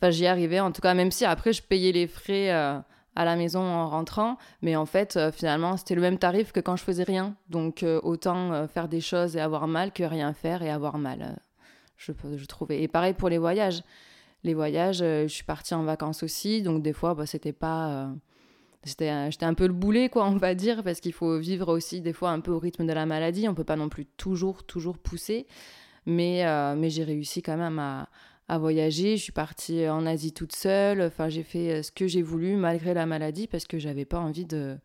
Enfin, 0.00 0.10
j'y 0.10 0.26
arrivais 0.26 0.60
en 0.60 0.72
tout 0.72 0.80
cas, 0.80 0.94
même 0.94 1.10
si 1.10 1.26
après 1.26 1.52
je 1.52 1.62
payais 1.62 1.92
les 1.92 2.06
frais 2.06 2.50
à 3.16 3.24
la 3.24 3.36
maison 3.36 3.60
en 3.60 3.88
rentrant, 3.88 4.38
mais 4.62 4.76
en 4.76 4.86
fait, 4.86 5.16
euh, 5.16 5.30
finalement, 5.30 5.76
c'était 5.76 5.94
le 5.94 6.00
même 6.00 6.18
tarif 6.18 6.52
que 6.52 6.60
quand 6.60 6.76
je 6.76 6.82
faisais 6.82 7.04
rien. 7.04 7.36
Donc, 7.48 7.82
euh, 7.82 8.00
autant 8.02 8.52
euh, 8.52 8.66
faire 8.66 8.88
des 8.88 9.00
choses 9.00 9.36
et 9.36 9.40
avoir 9.40 9.68
mal 9.68 9.92
que 9.92 10.02
rien 10.02 10.32
faire 10.32 10.62
et 10.62 10.70
avoir 10.70 10.98
mal, 10.98 11.38
je, 11.96 12.12
je 12.36 12.44
trouvais. 12.46 12.82
Et 12.82 12.88
pareil 12.88 13.14
pour 13.14 13.28
les 13.28 13.38
voyages. 13.38 13.82
Les 14.42 14.54
voyages, 14.54 14.98
je 14.98 15.26
suis 15.28 15.44
partie 15.44 15.74
en 15.74 15.84
vacances 15.84 16.22
aussi, 16.22 16.62
donc 16.62 16.82
des 16.82 16.92
fois, 16.92 17.14
bah, 17.14 17.24
c'était 17.24 17.54
pas 17.54 18.10
j'étais 18.84 19.08
un 19.08 19.54
peu 19.54 19.66
le 19.66 19.72
boulet, 19.72 20.10
quoi, 20.10 20.26
on 20.28 20.36
va 20.36 20.54
dire, 20.54 20.82
parce 20.82 21.00
qu'il 21.00 21.14
faut 21.14 21.38
vivre 21.38 21.72
aussi 21.72 22.02
des 22.02 22.12
fois 22.12 22.30
un 22.30 22.40
peu 22.40 22.50
au 22.50 22.58
rythme 22.58 22.86
de 22.86 22.92
la 22.92 23.06
maladie. 23.06 23.48
On 23.48 23.54
peut 23.54 23.64
pas 23.64 23.76
non 23.76 23.88
plus 23.88 24.04
toujours, 24.04 24.64
toujours 24.64 24.98
pousser. 24.98 25.46
Mais, 26.04 26.44
mais 26.76 26.90
j'ai 26.90 27.04
réussi 27.04 27.40
quand 27.40 27.56
même 27.56 27.78
à, 27.78 28.08
à 28.48 28.58
voyager. 28.58 29.16
Je 29.16 29.22
suis 29.22 29.32
partie 29.32 29.88
en 29.88 30.06
Asie 30.06 30.32
toute 30.32 30.54
seule. 30.54 31.02
Enfin, 31.02 31.28
j'ai 31.28 31.42
fait 31.42 31.82
ce 31.82 31.92
que 31.92 32.06
j'ai 32.06 32.22
voulu 32.22 32.56
malgré 32.56 32.94
la 32.94 33.06
maladie 33.06 33.46
parce 33.46 33.66
que 33.66 33.78
j'avais 33.78 34.04
pas 34.04 34.18
envie 34.18 34.46
de, 34.46 34.76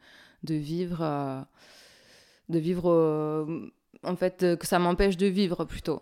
de 0.43 0.55
vivre, 0.55 1.45
de 2.49 2.59
vivre, 2.59 3.47
en 4.03 4.15
fait, 4.15 4.57
que 4.57 4.67
ça 4.67 4.79
m'empêche 4.79 5.17
de 5.17 5.27
vivre 5.27 5.65
plutôt. 5.65 6.01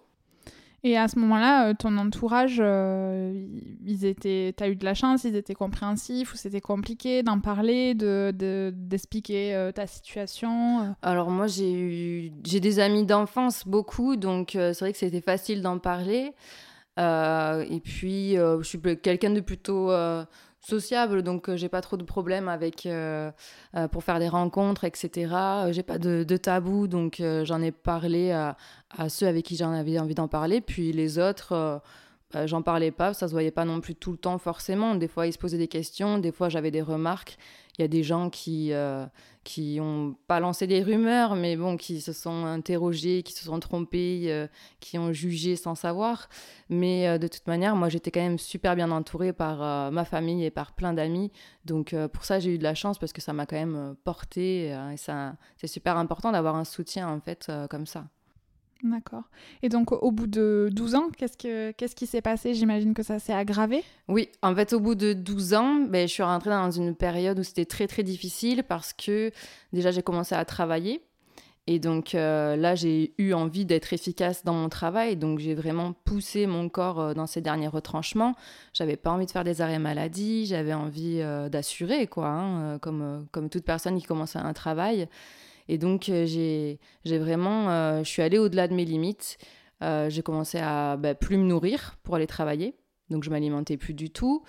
Et 0.83 0.95
à 0.95 1.07
ce 1.07 1.17
moment-là, 1.19 1.69
euh, 1.69 1.73
ton 1.77 1.97
entourage, 1.97 2.59
euh, 2.59 3.33
ils 3.85 4.05
étaient, 4.05 4.53
t'as 4.55 4.69
eu 4.69 4.75
de 4.75 4.85
la 4.85 4.93
chance, 4.93 5.23
ils 5.23 5.35
étaient 5.35 5.55
compréhensifs 5.55 6.33
ou 6.33 6.37
c'était 6.37 6.61
compliqué 6.61 7.23
d'en 7.23 7.39
parler, 7.39 7.95
de, 7.95 8.31
d'expliquer 8.73 9.55
euh, 9.55 9.71
ta 9.71 9.87
situation 9.87 10.95
Alors 11.01 11.31
moi, 11.31 11.47
j'ai 11.47 11.73
eu, 11.73 12.31
j'ai 12.45 12.59
des 12.59 12.79
amis 12.79 13.05
d'enfance 13.05 13.67
beaucoup, 13.67 14.15
donc 14.17 14.51
c'est 14.53 14.79
vrai 14.79 14.91
que 14.91 14.99
c'était 14.99 15.21
facile 15.21 15.61
d'en 15.61 15.79
parler. 15.79 16.33
Et 16.97 17.81
puis, 17.83 18.35
je 18.35 18.63
suis 18.63 18.79
quelqu'un 19.01 19.29
de 19.29 19.39
plutôt 19.39 19.91
sociable, 20.59 21.21
donc 21.21 21.53
j'ai 21.55 21.69
pas 21.69 21.81
trop 21.81 21.97
de 21.97 22.03
problèmes 22.03 22.49
avec 22.49 22.87
pour 23.91 24.03
faire 24.03 24.19
des 24.19 24.29
rencontres, 24.29 24.83
etc. 24.83 25.33
j'ai 25.71 25.83
pas 25.83 25.97
de, 25.97 26.37
tabou, 26.37 26.87
donc 26.87 27.21
j'en 27.43 27.61
ai 27.61 27.71
parlé 27.71 28.31
à, 28.31 28.57
à 28.95 29.09
ceux 29.09 29.27
avec 29.27 29.45
qui 29.45 29.55
j'en 29.55 29.71
avais 29.71 29.99
envie 29.99 30.15
d'en 30.15 30.27
parler. 30.27 30.61
Puis 30.61 30.91
les 30.91 31.19
autres, 31.19 31.53
euh, 31.53 31.77
bah, 32.33 32.45
j'en 32.45 32.61
parlais 32.61 32.91
pas, 32.91 33.13
ça 33.13 33.27
se 33.27 33.31
voyait 33.31 33.51
pas 33.51 33.63
non 33.63 33.79
plus 33.79 33.95
tout 33.95 34.11
le 34.11 34.17
temps 34.17 34.37
forcément. 34.37 34.95
Des 34.95 35.07
fois, 35.07 35.27
ils 35.27 35.33
se 35.33 35.37
posaient 35.37 35.57
des 35.57 35.69
questions, 35.69 36.17
des 36.19 36.33
fois, 36.33 36.49
j'avais 36.49 36.71
des 36.71 36.81
remarques. 36.81 37.37
Il 37.77 37.83
y 37.83 37.85
a 37.85 37.87
des 37.87 38.03
gens 38.03 38.29
qui 38.29 38.73
euh, 38.73 39.05
qui 39.45 39.79
ont 39.79 40.15
pas 40.27 40.41
lancé 40.41 40.67
des 40.67 40.83
rumeurs, 40.83 41.35
mais 41.35 41.55
bon, 41.55 41.77
qui 41.77 42.01
se 42.01 42.11
sont 42.11 42.45
interrogés, 42.45 43.23
qui 43.23 43.31
se 43.31 43.45
sont 43.45 43.59
trompés, 43.61 44.25
euh, 44.25 44.47
qui 44.81 44.97
ont 44.97 45.13
jugé 45.13 45.55
sans 45.55 45.75
savoir. 45.75 46.27
Mais 46.69 47.17
de 47.17 47.27
toute 47.29 47.47
manière, 47.47 47.75
moi, 47.77 47.87
j'étais 47.87 48.11
quand 48.11 48.19
même 48.19 48.39
super 48.39 48.75
bien 48.75 48.91
entourée 48.91 49.31
par 49.31 49.91
ma 49.91 50.03
famille 50.03 50.43
et 50.43 50.51
par 50.51 50.73
plein 50.73 50.93
d'amis. 50.93 51.31
Donc 51.63 51.95
pour 52.11 52.25
ça, 52.25 52.39
j'ai 52.39 52.55
eu 52.55 52.57
de 52.57 52.63
la 52.63 52.75
chance 52.75 52.97
parce 52.99 53.13
que 53.13 53.21
ça 53.21 53.31
m'a 53.31 53.45
quand 53.45 53.55
même 53.55 53.95
porté. 54.03 54.65
et 54.65 54.97
ça, 54.97 55.37
c'est 55.55 55.67
super 55.67 55.97
important 55.97 56.31
d'avoir 56.31 56.55
un 56.55 56.65
soutien 56.65 57.07
en 57.07 57.21
fait 57.21 57.49
comme 57.69 57.85
ça. 57.85 58.07
D'accord. 58.83 59.23
Et 59.63 59.69
donc, 59.69 59.91
au 59.91 60.11
bout 60.11 60.27
de 60.27 60.69
12 60.71 60.95
ans, 60.95 61.09
qu'est-ce, 61.15 61.37
que, 61.37 61.71
qu'est-ce 61.71 61.95
qui 61.95 62.05
s'est 62.05 62.21
passé? 62.21 62.53
J'imagine 62.53 62.93
que 62.93 63.03
ça 63.03 63.19
s'est 63.19 63.33
aggravé 63.33 63.83
Oui, 64.07 64.29
en 64.41 64.53
fait, 64.55 64.73
au 64.73 64.79
bout 64.79 64.95
de 64.95 65.13
12 65.13 65.53
ans, 65.55 65.75
ben, 65.89 66.07
je 66.07 66.13
suis 66.13 66.23
rentrée 66.23 66.51
dans 66.51 66.71
une 66.71 66.95
période 66.95 67.39
où 67.39 67.43
c'était 67.43 67.65
très, 67.65 67.87
très 67.87 68.03
difficile 68.03 68.63
parce 68.63 68.93
que 68.93 69.31
déjà, 69.73 69.91
j'ai 69.91 70.03
commencé 70.03 70.35
à 70.35 70.45
travailler. 70.45 71.01
Et 71.69 71.79
donc 71.79 72.15
euh, 72.15 72.55
là, 72.55 72.75
j'ai 72.75 73.13
eu 73.17 73.33
envie 73.33 73.65
d'être 73.65 73.91
efficace 73.91 74.45
dans 74.45 74.53
mon 74.53 74.69
travail. 74.69 75.17
Donc, 75.17 75.39
j'ai 75.39 75.53
vraiment 75.53 75.93
poussé 76.05 76.47
mon 76.47 76.69
corps 76.69 76.99
euh, 76.99 77.13
dans 77.13 77.27
ces 77.27 77.41
derniers 77.41 77.67
retranchements. 77.67 78.35
J'avais 78.73 78.95
pas 78.95 79.11
envie 79.11 79.25
de 79.25 79.31
faire 79.31 79.43
des 79.43 79.61
arrêts 79.61 79.77
maladie. 79.77 80.45
J'avais 80.45 80.73
envie 80.73 81.19
euh, 81.21 81.49
d'assurer, 81.49 82.07
quoi, 82.07 82.29
hein, 82.29 82.79
comme, 82.79 83.27
comme 83.33 83.49
toute 83.49 83.65
personne 83.65 83.99
qui 83.99 84.05
commence 84.05 84.37
un 84.37 84.53
travail. 84.53 85.09
Et 85.69 85.77
donc, 85.77 86.09
euh, 86.09 86.25
j'ai 86.25 87.17
vraiment, 87.17 87.69
euh, 87.69 88.03
je 88.03 88.09
suis 88.09 88.21
allée 88.21 88.37
au-delà 88.37 88.67
de 88.67 88.73
mes 88.73 88.85
limites. 88.85 89.37
Euh, 89.83 90.09
j'ai 90.09 90.21
commencé 90.21 90.57
à 90.59 90.97
bah, 90.97 91.15
plus 91.15 91.37
me 91.37 91.43
nourrir 91.43 91.97
pour 92.03 92.15
aller 92.15 92.27
travailler. 92.27 92.75
Donc, 93.09 93.23
je 93.23 93.29
m'alimentais 93.29 93.77
plus 93.77 93.93
du 93.93 94.09
tout. 94.09 94.43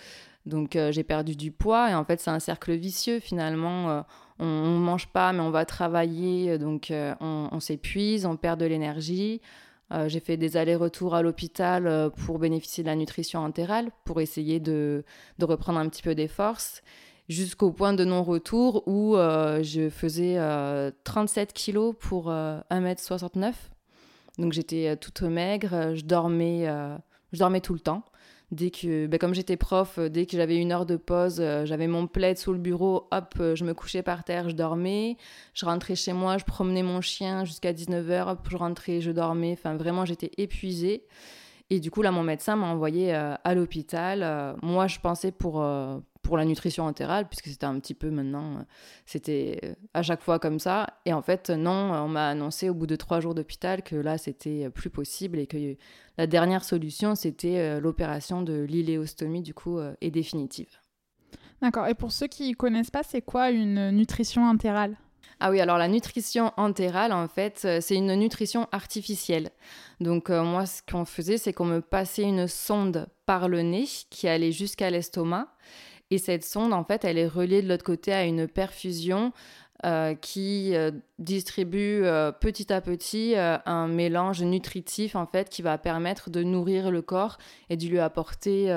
Donc, 0.46 0.78
j'ai 0.90 1.04
perdu 1.04 1.36
du 1.36 1.52
poids. 1.52 1.90
Et 1.90 1.94
en 1.94 2.04
fait, 2.04 2.20
c'est 2.20 2.30
un 2.30 2.40
cercle 2.40 2.72
vicieux 2.72 3.20
finalement. 3.20 4.04
on 4.38 4.44
ne 4.46 4.78
mange 4.78 5.08
pas, 5.08 5.32
mais 5.34 5.40
on 5.40 5.50
va 5.50 5.66
travailler. 5.66 6.56
Donc, 6.56 6.90
on, 6.90 7.60
s'épuise, 7.60 8.24
on 8.24 8.36
perd 8.36 8.58
de 8.58 8.64
l'énergie. 8.64 9.42
j'ai 10.06 10.20
fait 10.20 10.38
des 10.38 10.56
allers-retours 10.56 11.14
à 11.14 11.20
l'hôpital 11.20 12.10
pour 12.24 12.38
bénéficier 12.38 12.82
de 12.82 12.88
la 12.88 12.96
nutrition 12.96 13.40
entérale, 13.40 13.90
pour 14.06 14.22
essayer 14.22 14.58
de, 14.58 15.04
de 15.38 15.44
reprendre 15.44 15.78
un 15.78 15.88
petit 15.88 16.02
peu 16.02 16.14
des 16.14 16.28
forces 16.28 16.82
jusqu'au 17.28 17.70
point 17.70 17.92
de 17.92 18.04
non-retour 18.04 18.82
où 18.86 19.16
euh, 19.16 19.62
je 19.62 19.90
faisais 19.90 20.38
37 21.04 21.50
euh, 21.50 21.52
kilos 21.54 21.94
pour 21.98 22.30
1m69. 22.30 23.44
Euh, 23.44 23.52
Donc 24.38 24.52
j'étais 24.52 24.96
toute 24.96 25.22
maigre, 25.22 25.94
je 25.94 26.04
dormais, 26.04 26.66
je 27.32 27.38
dormais 27.38 27.60
tout 27.60 27.74
le 27.74 27.80
temps. 27.80 28.02
Dès 28.50 28.70
que, 28.70 29.06
ben, 29.06 29.18
comme 29.18 29.34
j'étais 29.34 29.58
prof, 29.58 29.98
dès 29.98 30.24
que 30.24 30.34
j'avais 30.34 30.56
une 30.56 30.72
heure 30.72 30.86
de 30.86 30.96
pause, 30.96 31.36
j'avais 31.64 31.86
mon 31.86 32.06
plaid 32.06 32.38
sous 32.38 32.54
le 32.54 32.58
bureau, 32.58 33.06
hop, 33.10 33.34
je 33.36 33.62
me 33.62 33.74
couchais 33.74 34.02
par 34.02 34.24
terre, 34.24 34.48
je 34.48 34.54
dormais. 34.54 35.18
Je 35.52 35.66
rentrais 35.66 35.96
chez 35.96 36.14
moi, 36.14 36.38
je 36.38 36.46
promenais 36.46 36.82
mon 36.82 37.02
chien 37.02 37.44
jusqu'à 37.44 37.74
19h, 37.74 38.30
hop, 38.30 38.48
je 38.50 38.56
rentrais, 38.56 39.00
je 39.02 39.10
dormais. 39.10 39.52
Enfin, 39.52 39.76
vraiment, 39.76 40.06
j'étais 40.06 40.30
épuisée. 40.38 41.04
Et 41.68 41.78
du 41.78 41.90
coup, 41.90 42.00
là, 42.00 42.10
mon 42.10 42.22
médecin 42.22 42.56
m'a 42.56 42.68
envoyé 42.68 43.12
à 43.12 43.54
l'hôpital. 43.54 44.56
moi, 44.62 44.86
je 44.86 44.98
pensais 44.98 45.30
pour, 45.30 45.62
pour 46.28 46.36
la 46.36 46.44
nutrition 46.44 46.84
entérale, 46.84 47.26
puisque 47.26 47.46
c'était 47.46 47.64
un 47.64 47.80
petit 47.80 47.94
peu 47.94 48.10
maintenant, 48.10 48.58
euh, 48.58 48.62
c'était 49.06 49.60
euh, 49.64 49.74
à 49.94 50.02
chaque 50.02 50.20
fois 50.20 50.38
comme 50.38 50.58
ça. 50.58 50.86
Et 51.06 51.14
en 51.14 51.22
fait, 51.22 51.48
non, 51.48 51.72
on 51.72 52.08
m'a 52.08 52.28
annoncé 52.28 52.68
au 52.68 52.74
bout 52.74 52.86
de 52.86 52.96
trois 52.96 53.20
jours 53.20 53.34
d'hôpital 53.34 53.82
que 53.82 53.96
là, 53.96 54.18
c'était 54.18 54.68
plus 54.68 54.90
possible 54.90 55.38
et 55.38 55.46
que 55.46 55.76
la 56.18 56.26
dernière 56.26 56.64
solution, 56.64 57.14
c'était 57.14 57.56
euh, 57.56 57.80
l'opération 57.80 58.42
de 58.42 58.60
l'iléostomie, 58.60 59.40
du 59.40 59.54
coup, 59.54 59.80
est 60.02 60.10
définitive. 60.10 60.68
D'accord. 61.62 61.86
Et 61.86 61.94
pour 61.94 62.12
ceux 62.12 62.26
qui 62.26 62.50
ne 62.50 62.54
connaissent 62.54 62.90
pas, 62.90 63.02
c'est 63.02 63.22
quoi 63.22 63.50
une 63.50 63.90
nutrition 63.90 64.44
entérale? 64.44 64.98
Ah 65.40 65.50
oui, 65.50 65.60
alors 65.60 65.78
la 65.78 65.88
nutrition 65.88 66.52
entérale, 66.58 67.12
en 67.14 67.26
fait, 67.26 67.66
c'est 67.80 67.94
une 67.94 68.14
nutrition 68.16 68.68
artificielle. 68.70 69.48
Donc 70.00 70.28
moi, 70.28 70.66
ce 70.66 70.82
qu'on 70.82 71.06
faisait, 71.06 71.38
c'est 71.38 71.54
qu'on 71.54 71.64
me 71.64 71.80
passait 71.80 72.24
une 72.24 72.48
sonde 72.48 73.06
par 73.24 73.48
le 73.48 73.62
nez 73.62 73.86
qui 74.10 74.28
allait 74.28 74.52
jusqu'à 74.52 74.90
l'estomac. 74.90 75.48
Et 76.10 76.18
cette 76.18 76.44
sonde, 76.44 76.72
en 76.72 76.84
fait, 76.84 77.04
elle 77.04 77.18
est 77.18 77.26
reliée 77.26 77.60
de 77.60 77.68
l'autre 77.68 77.84
côté 77.84 78.12
à 78.12 78.24
une 78.24 78.48
perfusion 78.48 79.32
euh, 79.84 80.16
qui 80.16 80.74
euh, 80.74 80.90
distribue 81.20 82.02
euh, 82.02 82.32
petit 82.32 82.72
à 82.72 82.80
petit 82.80 83.36
un 83.36 83.86
mélange 83.86 84.42
nutritif 84.42 85.14
en 85.14 85.24
fait 85.24 85.48
qui 85.48 85.62
va 85.62 85.78
permettre 85.78 86.30
de 86.30 86.42
nourrir 86.42 86.90
le 86.90 87.00
corps 87.00 87.38
et 87.70 87.76
de 87.76 87.86
lui 87.86 88.00
apporter 88.00 88.74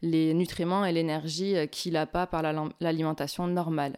les 0.00 0.32
nutriments 0.32 0.84
et 0.84 0.92
l'énergie 0.92 1.56
qu'il 1.72 1.94
n'a 1.94 2.06
pas 2.06 2.28
par 2.28 2.42
l'alimentation 2.80 3.48
normale. 3.48 3.96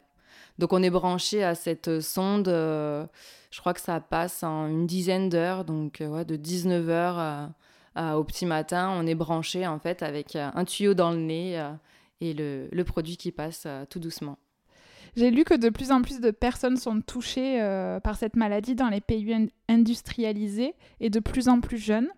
Donc 0.56 0.72
on 0.72 0.82
est 0.82 0.88
branché 0.88 1.44
à 1.44 1.54
cette 1.54 2.00
sonde, 2.00 2.48
je 2.48 3.60
crois 3.60 3.74
que 3.74 3.80
ça 3.82 4.00
passe 4.00 4.42
en 4.42 4.66
une 4.66 4.86
dizaine 4.86 5.28
d'heures, 5.28 5.66
donc 5.66 6.02
de 6.02 6.36
19h 6.36 7.50
au 8.14 8.24
petit 8.24 8.46
matin, 8.46 8.94
on 8.96 9.06
est 9.06 9.14
branché 9.14 9.66
en 9.66 9.78
fait 9.78 10.02
avec 10.02 10.36
un 10.36 10.64
tuyau 10.64 10.94
dans 10.94 11.10
le 11.10 11.18
nez 11.18 11.62
et 12.20 12.34
le, 12.34 12.82
produit 12.84 13.16
qui 13.16 13.32
passe 13.32 13.64
euh, 13.66 13.84
tout 13.88 14.00
doucement. 14.00 14.38
J'ai 15.16 15.30
lu 15.30 15.44
que 15.44 15.54
de 15.54 15.70
plus 15.70 15.92
en 15.92 16.02
plus 16.02 16.20
de 16.20 16.30
personnes 16.30 16.76
sont 16.76 17.00
touchées 17.00 17.60
euh, 17.60 18.00
par 18.00 18.16
cette 18.16 18.36
maladie 18.36 18.74
dans 18.74 18.88
les 18.88 19.00
pays 19.00 19.48
industrialisés 19.68 20.74
et 21.00 21.10
de 21.10 21.20
plus 21.20 21.48
en 21.48 21.60
plus 21.60 21.78
jeunes, 21.78 22.08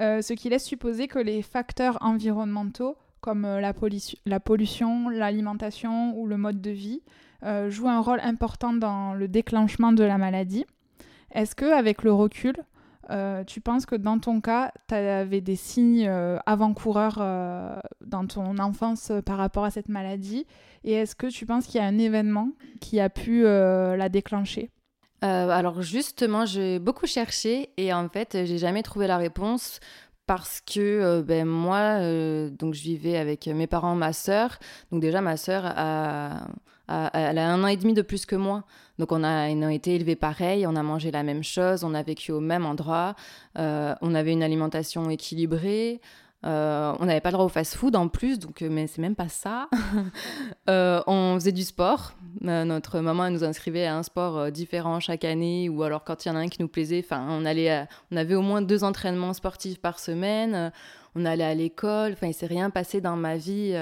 euh, 0.00 0.22
ce 0.22 0.32
qui 0.32 0.48
laisse 0.48 0.64
supposer 0.64 1.08
que 1.08 1.18
les 1.18 1.42
facteurs 1.42 1.98
environnementaux 2.00 2.96
comme 3.20 3.42
la, 3.42 3.72
pollution, 3.72 5.08
l'alimentation 5.08 6.18
ou 6.18 6.26
le 6.26 6.36
mode 6.36 6.60
de 6.60 6.70
vie 6.70 7.02
jouent 7.68 7.88
un 7.88 8.00
rôle 8.00 8.18
important 8.18 8.72
dans 8.72 9.14
le 9.14 9.28
déclenchement 9.28 9.92
de 9.92 10.02
la 10.02 10.18
maladie. 10.18 10.64
Est-ce 11.30 11.54
que, 11.54 11.72
avec 11.72 12.02
le 12.02 12.12
recul, 12.12 12.56
euh, 13.10 13.44
tu 13.44 13.60
penses 13.60 13.86
que 13.86 13.96
dans 13.96 14.18
ton 14.18 14.40
cas, 14.40 14.72
tu 14.88 14.94
avais 14.94 15.40
des 15.40 15.56
signes 15.56 16.06
euh, 16.08 16.38
avant-coureurs 16.46 17.18
euh, 17.20 17.76
dans 18.04 18.26
ton 18.26 18.58
enfance 18.58 19.12
par 19.24 19.38
rapport 19.38 19.64
à 19.64 19.70
cette 19.70 19.88
maladie? 19.88 20.46
Et 20.84 20.92
est-ce 20.92 21.14
que 21.14 21.26
tu 21.26 21.46
penses 21.46 21.66
qu'il 21.66 21.80
y 21.80 21.84
a 21.84 21.86
un 21.86 21.98
événement 21.98 22.50
qui 22.80 23.00
a 23.00 23.08
pu 23.08 23.42
la 23.44 24.08
déclencher? 24.08 24.70
Alors 25.20 25.82
justement, 25.82 26.44
j'ai 26.44 26.80
beaucoup 26.80 27.06
cherché 27.06 27.70
et 27.76 27.92
en 27.92 28.08
fait, 28.08 28.44
j'ai 28.44 28.58
jamais 28.58 28.82
trouvé 28.82 29.06
la 29.06 29.16
réponse 29.16 29.78
parce 30.26 30.60
que 30.60 31.20
ben, 31.20 31.46
moi, 31.46 32.00
donc 32.50 32.74
je 32.74 32.82
vivais 32.82 33.16
avec 33.16 33.46
mes 33.46 33.68
parents, 33.68 33.94
ma 33.94 34.12
sœur. 34.12 34.58
Donc 34.90 35.00
déjà, 35.00 35.20
ma 35.20 35.36
sœur 35.36 35.62
a 35.64 36.48
elle 37.14 37.38
a 37.38 37.50
un 37.50 37.62
an 37.62 37.66
et 37.66 37.76
demi 37.76 37.94
de 37.94 38.02
plus 38.02 38.26
que 38.26 38.36
moi. 38.36 38.64
Donc 38.98 39.12
on 39.12 39.24
a, 39.24 39.48
été 39.48 39.94
élevés 39.94 40.16
pareil, 40.16 40.66
on 40.66 40.76
a 40.76 40.82
mangé 40.82 41.10
la 41.10 41.22
même 41.22 41.42
chose, 41.42 41.84
on 41.84 41.94
a 41.94 42.02
vécu 42.02 42.32
au 42.32 42.40
même 42.40 42.66
endroit, 42.66 43.14
euh, 43.58 43.94
on 44.02 44.14
avait 44.14 44.32
une 44.32 44.42
alimentation 44.42 45.10
équilibrée. 45.10 46.00
Euh, 46.44 46.92
on 46.98 47.04
n'avait 47.06 47.20
pas 47.20 47.28
le 47.28 47.34
droit 47.34 47.44
au 47.44 47.48
fast-food 47.48 47.94
en 47.94 48.08
plus, 48.08 48.40
donc 48.40 48.62
euh, 48.62 48.68
mais 48.68 48.88
c'est 48.88 49.00
même 49.00 49.14
pas 49.14 49.28
ça. 49.28 49.68
on 50.66 51.34
faisait 51.36 51.52
du 51.52 51.62
sport. 51.62 52.14
notre 52.40 52.98
maman 52.98 53.30
nous 53.30 53.44
inscrivait 53.44 53.86
à 53.86 53.96
un 53.96 54.02
sport 54.02 54.50
différent 54.50 54.98
chaque 54.98 55.24
année, 55.24 55.68
ou 55.68 55.84
alors 55.84 56.02
quand 56.02 56.24
il 56.24 56.28
y 56.28 56.30
en 56.32 56.34
a 56.34 56.40
un 56.40 56.48
qui 56.48 56.60
nous 56.60 56.68
plaisait, 56.68 57.02
enfin 57.04 57.24
on 57.30 57.44
allait, 57.44 57.86
on 58.10 58.16
avait 58.16 58.34
au 58.34 58.42
moins 58.42 58.60
deux 58.60 58.82
entraînements 58.82 59.34
sportifs 59.34 59.80
par 59.80 60.00
semaine. 60.00 60.72
on 61.14 61.24
allait 61.24 61.44
à 61.44 61.54
l'école. 61.54 62.12
Enfin 62.12 62.26
il 62.26 62.34
s'est 62.34 62.46
rien 62.46 62.70
passé 62.70 63.00
dans 63.00 63.16
ma 63.16 63.36
vie 63.36 63.76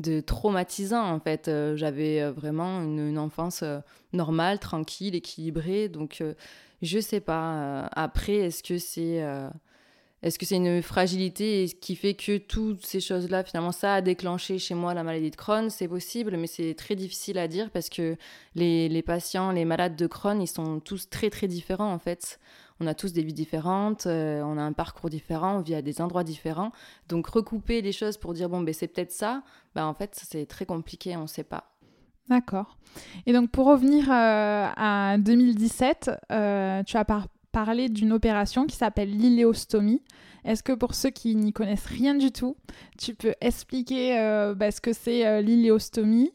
de 0.00 0.20
traumatisant 0.20 1.02
en 1.02 1.20
fait. 1.20 1.50
J'avais 1.74 2.30
vraiment 2.30 2.82
une, 2.82 3.18
enfance 3.18 3.64
normale, 4.12 4.58
tranquille, 4.58 5.14
équilibrée. 5.14 5.88
Donc 5.88 6.22
je 6.82 7.00
sais 7.00 7.20
pas. 7.20 7.86
après, 7.92 8.34
est-ce 8.34 8.62
que 8.62 8.78
c'est 8.78 9.22
est-ce 10.22 10.38
que 10.38 10.46
c'est 10.46 10.56
une 10.56 10.82
fragilité 10.82 11.68
qui 11.80 11.94
fait 11.94 12.14
que 12.14 12.38
toutes 12.38 12.84
ces 12.84 13.00
choses-là, 13.00 13.44
finalement, 13.44 13.70
ça 13.70 13.94
a 13.94 14.00
déclenché 14.00 14.58
chez 14.58 14.74
moi 14.74 14.94
la 14.94 15.04
maladie 15.04 15.30
de 15.30 15.36
Crohn? 15.36 15.68
C'est 15.70 15.88
possible, 15.88 16.36
mais 16.36 16.46
c'est 16.46 16.74
très 16.74 16.96
difficile 16.96 17.38
à 17.38 17.46
dire 17.48 17.70
parce 17.70 17.90
que 17.90 18.16
les, 18.54 18.88
les, 18.88 19.02
patients, 19.02 19.52
les 19.52 19.64
malades 19.64 19.94
de 19.94 20.06
Crohn, 20.06 20.40
ils 20.40 20.48
sont 20.48 20.80
tous 20.80 21.08
très 21.10 21.28
très 21.28 21.46
différents 21.48 21.92
en 21.92 21.98
fait. 21.98 22.40
On 22.80 22.86
a 22.86 22.94
tous 22.94 23.12
des 23.12 23.22
vies 23.22 23.32
différentes, 23.32 24.06
euh, 24.06 24.42
on 24.42 24.58
a 24.58 24.62
un 24.62 24.72
parcours 24.72 25.08
différent, 25.08 25.56
on 25.56 25.60
vit 25.60 25.74
à 25.74 25.82
des 25.82 26.00
endroits 26.00 26.24
différents. 26.24 26.72
Donc 27.08 27.26
recouper 27.26 27.80
les 27.80 27.92
choses 27.92 28.18
pour 28.18 28.34
dire 28.34 28.48
bon, 28.48 28.60
ben 28.60 28.74
c'est 28.74 28.88
peut-être 28.88 29.12
ça, 29.12 29.42
ben, 29.74 29.86
en 29.86 29.94
fait, 29.94 30.10
c'est 30.14 30.46
très 30.46 30.66
compliqué, 30.66 31.16
on 31.16 31.22
ne 31.22 31.26
sait 31.26 31.44
pas. 31.44 31.72
D'accord. 32.28 32.76
Et 33.24 33.32
donc 33.32 33.50
pour 33.50 33.66
revenir 33.66 34.10
euh, 34.10 34.68
à 34.76 35.16
2017, 35.18 36.10
euh, 36.32 36.82
tu 36.82 36.96
as 36.96 37.06
parlé 37.52 37.88
d'une 37.88 38.12
opération 38.12 38.66
qui 38.66 38.76
s'appelle 38.76 39.10
l'iléostomie. 39.16 40.02
Est-ce 40.44 40.62
que 40.62 40.72
pour 40.72 40.94
ceux 40.94 41.10
qui 41.10 41.34
n'y 41.34 41.52
connaissent 41.52 41.86
rien 41.86 42.14
du 42.14 42.30
tout, 42.30 42.56
tu 42.98 43.14
peux 43.14 43.34
expliquer 43.40 44.14
bah, 44.56 44.70
ce 44.70 44.80
que 44.80 44.92
c'est 44.92 45.42
l'iléostomie? 45.42 46.32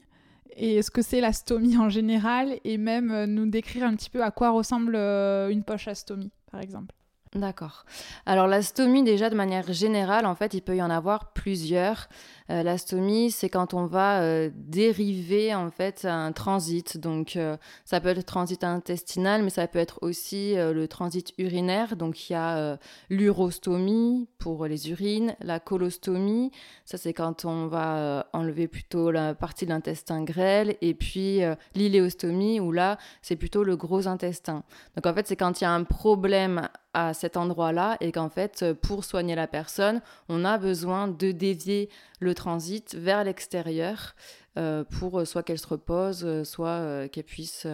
Et 0.56 0.82
ce 0.82 0.92
que 0.92 1.02
c'est 1.02 1.22
la 1.22 1.34
stomie 1.34 1.78
en 1.78 1.90
général 1.90 2.60
et 2.64 2.78
même 2.78 3.12
euh, 3.12 3.26
nous 3.26 3.46
décrire 3.46 3.86
un 3.86 3.96
petit 3.96 4.10
peu 4.10 4.24
à 4.24 4.32
quoi 4.32 4.52
ressemble 4.52 4.96
euh, 4.96 5.50
une 5.50 5.64
poche 5.64 5.88
à 5.88 5.96
stomie, 5.96 6.32
par 6.52 6.62
exemple. 6.62 6.94
D'accord. 7.34 7.86
Alors 8.26 8.48
la 8.48 8.62
stomie, 8.62 9.04
déjà 9.04 9.30
de 9.30 9.36
manière 9.36 9.72
générale, 9.72 10.26
en 10.26 10.36
fait, 10.36 10.54
il 10.54 10.62
peut 10.62 10.76
y 10.76 10.82
en 10.82 10.90
avoir 10.90 11.32
plusieurs. 11.32 12.10
Euh, 12.50 12.62
la 12.62 12.78
stomie, 12.78 13.32
c'est 13.32 13.48
quand 13.48 13.74
on 13.74 13.86
va 13.86 14.22
euh, 14.22 14.50
dériver 14.54 15.56
en 15.56 15.72
fait 15.72 16.04
un 16.04 16.34
transit. 16.34 16.98
Donc 16.98 17.38
euh, 17.38 17.56
ça 17.86 18.02
peut 18.02 18.10
être 18.10 18.18
le 18.18 18.24
transit 18.24 18.62
intestinal, 18.66 19.44
mais 19.44 19.50
ça 19.50 19.66
peut 19.68 19.80
être 19.80 20.00
aussi 20.02 20.56
le 20.56 20.88
transit 20.88 21.34
urinaire. 21.38 21.96
Donc 21.96 22.30
il 22.30 22.34
y 22.34 22.36
a 22.36 22.78
l'urostomie 23.10 24.28
pour 24.38 24.66
les 24.66 24.90
urines, 24.90 25.34
la 25.42 25.62
colostomie, 25.62 26.52
ça 26.84 26.98
c'est 26.98 27.14
quand 27.14 27.46
on 27.46 27.68
va 27.68 28.28
enlever 28.34 28.68
plutôt 28.68 29.12
la 29.12 29.34
partie 29.34 29.66
de 29.66 29.72
l'intestin 29.72 30.24
grêle, 30.24 30.76
et 30.82 30.94
puis 30.94 31.42
l'iléostomie 31.76 32.60
où 32.60 32.72
là 32.72 32.98
c'est 33.22 33.36
plutôt 33.36 33.64
le 33.64 33.78
gros 33.78 34.08
intestin. 34.08 34.64
Donc 34.96 35.06
en 35.06 35.14
fait 35.14 35.28
c'est 35.28 35.36
quand 35.36 35.62
il 35.62 35.64
y 35.64 35.68
a 35.68 35.72
un 35.72 35.84
problème 35.84 36.68
à 36.94 37.14
cet 37.14 37.38
endroit-là 37.38 37.98
et 38.02 38.12
qu'en 38.12 38.30
fait, 38.30 38.74
pour 38.82 39.04
soigner 39.04 39.36
la 39.36 39.48
personne, 39.48 40.02
on 40.30 40.44
a 40.44 40.58
besoin 40.58 41.08
de 41.08 41.32
dévier 41.32 41.90
le 42.20 42.36
transit 42.36 42.96
vers 42.96 43.24
l'extérieur 43.24 44.16
euh, 44.58 44.84
pour 44.84 45.20
euh, 45.20 45.26
soit 45.26 45.44
qu'elle 45.44 45.60
se 45.60 45.68
repose, 45.68 46.24
euh, 46.26 46.44
soit 46.44 47.08
qu'elle 47.10 47.24
puisse 47.24 47.68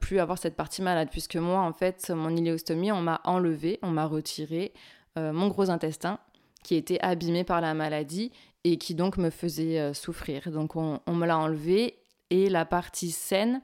plus 0.00 0.20
avoir 0.20 0.38
cette 0.38 0.54
partie 0.54 0.80
malade. 0.80 1.08
Puisque 1.10 1.36
moi, 1.36 1.60
en 1.60 1.72
fait, 1.72 2.10
mon 2.10 2.30
iléostomie, 2.34 2.92
on 2.92 3.02
m'a 3.02 3.20
enlevé, 3.24 3.80
on 3.82 3.90
m'a 3.90 4.06
retiré 4.06 4.72
mon 5.16 5.48
gros 5.48 5.70
intestin 5.70 6.20
qui 6.62 6.76
était 6.76 7.00
abîmé 7.00 7.42
par 7.42 7.60
la 7.60 7.74
maladie 7.74 8.30
et 8.62 8.78
qui 8.78 8.94
donc 8.94 9.16
me 9.16 9.28
faisait 9.28 9.92
souffrir. 9.92 10.52
Donc 10.52 10.76
on, 10.76 11.00
me 11.08 11.26
l'a 11.26 11.36
enlevé 11.36 11.98
et 12.30 12.48
la 12.48 12.64
partie 12.64 13.10
saine, 13.10 13.60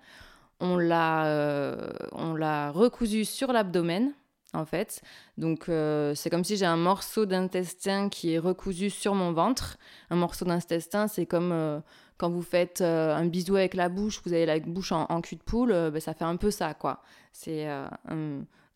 on 0.59 0.77
l'a 0.77 1.93
recousu 2.73 3.25
sur 3.25 3.53
l'abdomen 3.53 4.13
en 4.55 4.65
fait. 4.65 5.03
Donc 5.37 5.69
euh, 5.69 6.15
c'est 6.15 6.31
comme 6.31 6.45
si 6.45 6.57
j'ai 6.57 6.67
un 6.67 6.77
morceau 6.77 7.27
d'intestin 7.27 8.09
qui 8.09 8.35
est 8.35 8.39
recousu 8.39 8.91
sur 8.91 9.15
mon 9.15 9.33
ventre. 9.33 9.79
Un 10.11 10.17
morceau 10.17 10.45
d'intestin, 10.45 11.09
c'est 11.09 11.27
comme 11.27 11.53
euh, 11.53 11.81
quand 12.17 12.31
vous 12.31 12.43
faites 12.43 12.81
euh, 12.81 13.15
un 13.15 13.27
bisou 13.27 13.57
avec 13.57 13.75
la 13.75 13.89
bouche, 13.89 14.21
vous 14.25 14.33
avez 14.33 14.47
la 14.47 14.59
bouche 14.59 14.93
en, 14.93 15.21
cul 15.21 15.37
de 15.37 15.43
poule, 15.43 15.73
ben, 15.91 16.01
ça 16.01 16.15
fait 16.15 16.25
un 16.25 16.37
peu 16.37 16.51
ça, 16.51 16.75
quoi. 16.75 17.03
C'est 17.33 17.67
un, 17.69 17.91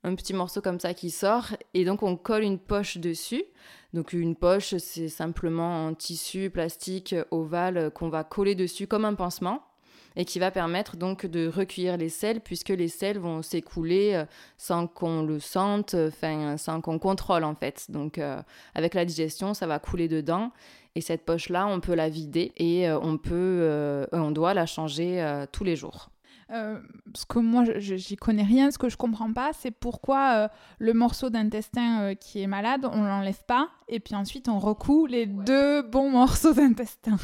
un, 0.04 0.14
petit 0.14 0.34
morceau 0.34 0.60
comme 0.60 0.78
ça 0.78 0.94
qui 0.94 1.10
sort, 1.10 1.46
et 1.74 1.84
donc 1.84 2.02
on 2.02 2.16
colle 2.16 2.44
une 2.44 2.58
poche 2.58 2.98
dessus. 2.98 3.44
Donc 3.92 4.12
une 4.12 4.36
poche, 4.36 4.76
c'est 4.76 5.08
simplement 5.08 5.88
un 5.88 5.94
tissu 5.94 6.48
plastique 6.50 7.14
ovale 7.30 7.90
qu'on 7.90 8.08
va 8.08 8.24
coller 8.24 8.54
dessus 8.54 8.86
comme 8.86 9.04
un 9.04 9.14
pansement 9.14 9.62
et 10.16 10.24
qui 10.24 10.38
va 10.38 10.50
permettre 10.50 10.96
donc 10.96 11.26
de 11.26 11.48
recueillir 11.48 11.96
les 11.96 12.08
sels 12.08 12.40
puisque 12.40 12.70
les 12.70 12.88
sels 12.88 13.18
vont 13.18 13.42
s'écouler 13.42 14.14
euh, 14.14 14.24
sans 14.56 14.86
qu'on 14.86 15.22
le 15.22 15.40
sente, 15.40 15.94
enfin 15.94 16.56
sans 16.56 16.80
qu'on 16.80 16.98
contrôle 16.98 17.44
en 17.44 17.54
fait. 17.54 17.90
Donc 17.90 18.18
euh, 18.18 18.40
avec 18.74 18.94
la 18.94 19.04
digestion, 19.04 19.54
ça 19.54 19.66
va 19.66 19.78
couler 19.78 20.08
dedans 20.08 20.52
et 20.94 21.00
cette 21.00 21.24
poche 21.24 21.48
là, 21.48 21.66
on 21.66 21.80
peut 21.80 21.94
la 21.94 22.08
vider 22.08 22.52
et 22.56 22.88
euh, 22.88 22.98
on 23.00 23.16
peut, 23.16 24.06
on 24.12 24.30
doit 24.30 24.54
la 24.54 24.66
changer 24.66 25.44
tous 25.52 25.64
les 25.64 25.76
jours. 25.76 26.10
Euh, 26.52 26.78
ce 27.14 27.24
que 27.24 27.38
moi, 27.38 27.64
j'y 27.76 28.16
connais 28.16 28.42
rien, 28.42 28.70
ce 28.70 28.76
que 28.76 28.90
je 28.90 28.96
comprends 28.98 29.32
pas, 29.32 29.52
c'est 29.54 29.70
pourquoi 29.70 30.32
euh, 30.34 30.48
le 30.78 30.92
morceau 30.92 31.30
d'intestin 31.30 32.02
euh, 32.02 32.14
qui 32.14 32.42
est 32.42 32.46
malade, 32.46 32.84
on 32.84 33.04
l'enlève 33.04 33.42
pas, 33.46 33.70
et 33.88 34.00
puis 34.00 34.14
ensuite 34.14 34.48
on 34.48 34.58
recoue 34.58 35.06
les 35.06 35.24
deux 35.24 35.80
bons 35.80 36.10
morceaux 36.10 36.52
d'intestin. 36.54 37.16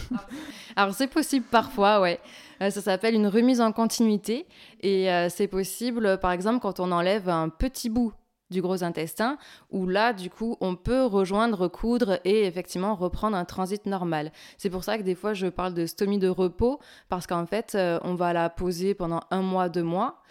Alors 0.77 0.95
c'est 0.95 1.09
possible 1.09 1.45
parfois, 1.51 2.01
ouais. 2.01 2.21
ça 2.59 2.71
s'appelle 2.71 3.15
une 3.15 3.27
remise 3.27 3.61
en 3.61 3.73
continuité, 3.73 4.47
et 4.81 5.09
c'est 5.29 5.49
possible, 5.49 6.19
par 6.21 6.33
exemple, 6.33 6.61
quand 6.61 6.81
on 6.81 6.91
enlève 6.91 7.29
un 7.29 7.51
petit 7.51 7.91
bout 7.91 8.13
du 8.51 8.63
gros 8.63 8.83
intestin, 8.83 9.39
où 9.71 9.87
là, 9.87 10.13
du 10.13 10.31
coup, 10.31 10.57
on 10.61 10.77
peut 10.77 11.05
rejoindre, 11.05 11.59
recoudre 11.59 12.19
et 12.25 12.45
effectivement 12.45 12.95
reprendre 12.95 13.37
un 13.37 13.45
transit 13.45 13.85
normal. 13.87 14.33
C'est 14.57 14.71
pour 14.71 14.85
ça 14.85 14.99
que 14.99 15.03
des 15.03 15.15
fois, 15.15 15.35
je 15.35 15.47
parle 15.47 15.75
de 15.75 15.87
stomie 15.87 16.19
de 16.19 16.29
repos, 16.29 16.81
parce 17.09 17.27
qu'en 17.27 17.47
fait, 17.47 17.75
euh, 17.75 17.99
on 18.03 18.15
va 18.15 18.33
la 18.33 18.49
poser 18.51 18.95
pendant 18.95 19.21
un 19.31 19.43
mois, 19.43 19.69
deux 19.69 19.83
mois. 19.83 20.23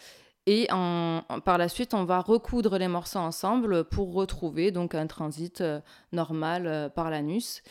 Et 0.45 0.67
en, 0.71 1.23
par 1.43 1.57
la 1.57 1.67
suite, 1.67 1.93
on 1.93 2.05
va 2.05 2.21
recoudre 2.21 2.77
les 2.77 2.87
morceaux 2.87 3.19
ensemble 3.19 3.83
pour 3.83 4.13
retrouver 4.13 4.71
donc 4.71 4.95
un 4.95 5.05
transit 5.05 5.59
euh, 5.59 5.81
normal 6.13 6.67
euh, 6.67 6.89
par 6.89 7.09
l'anus. 7.09 7.61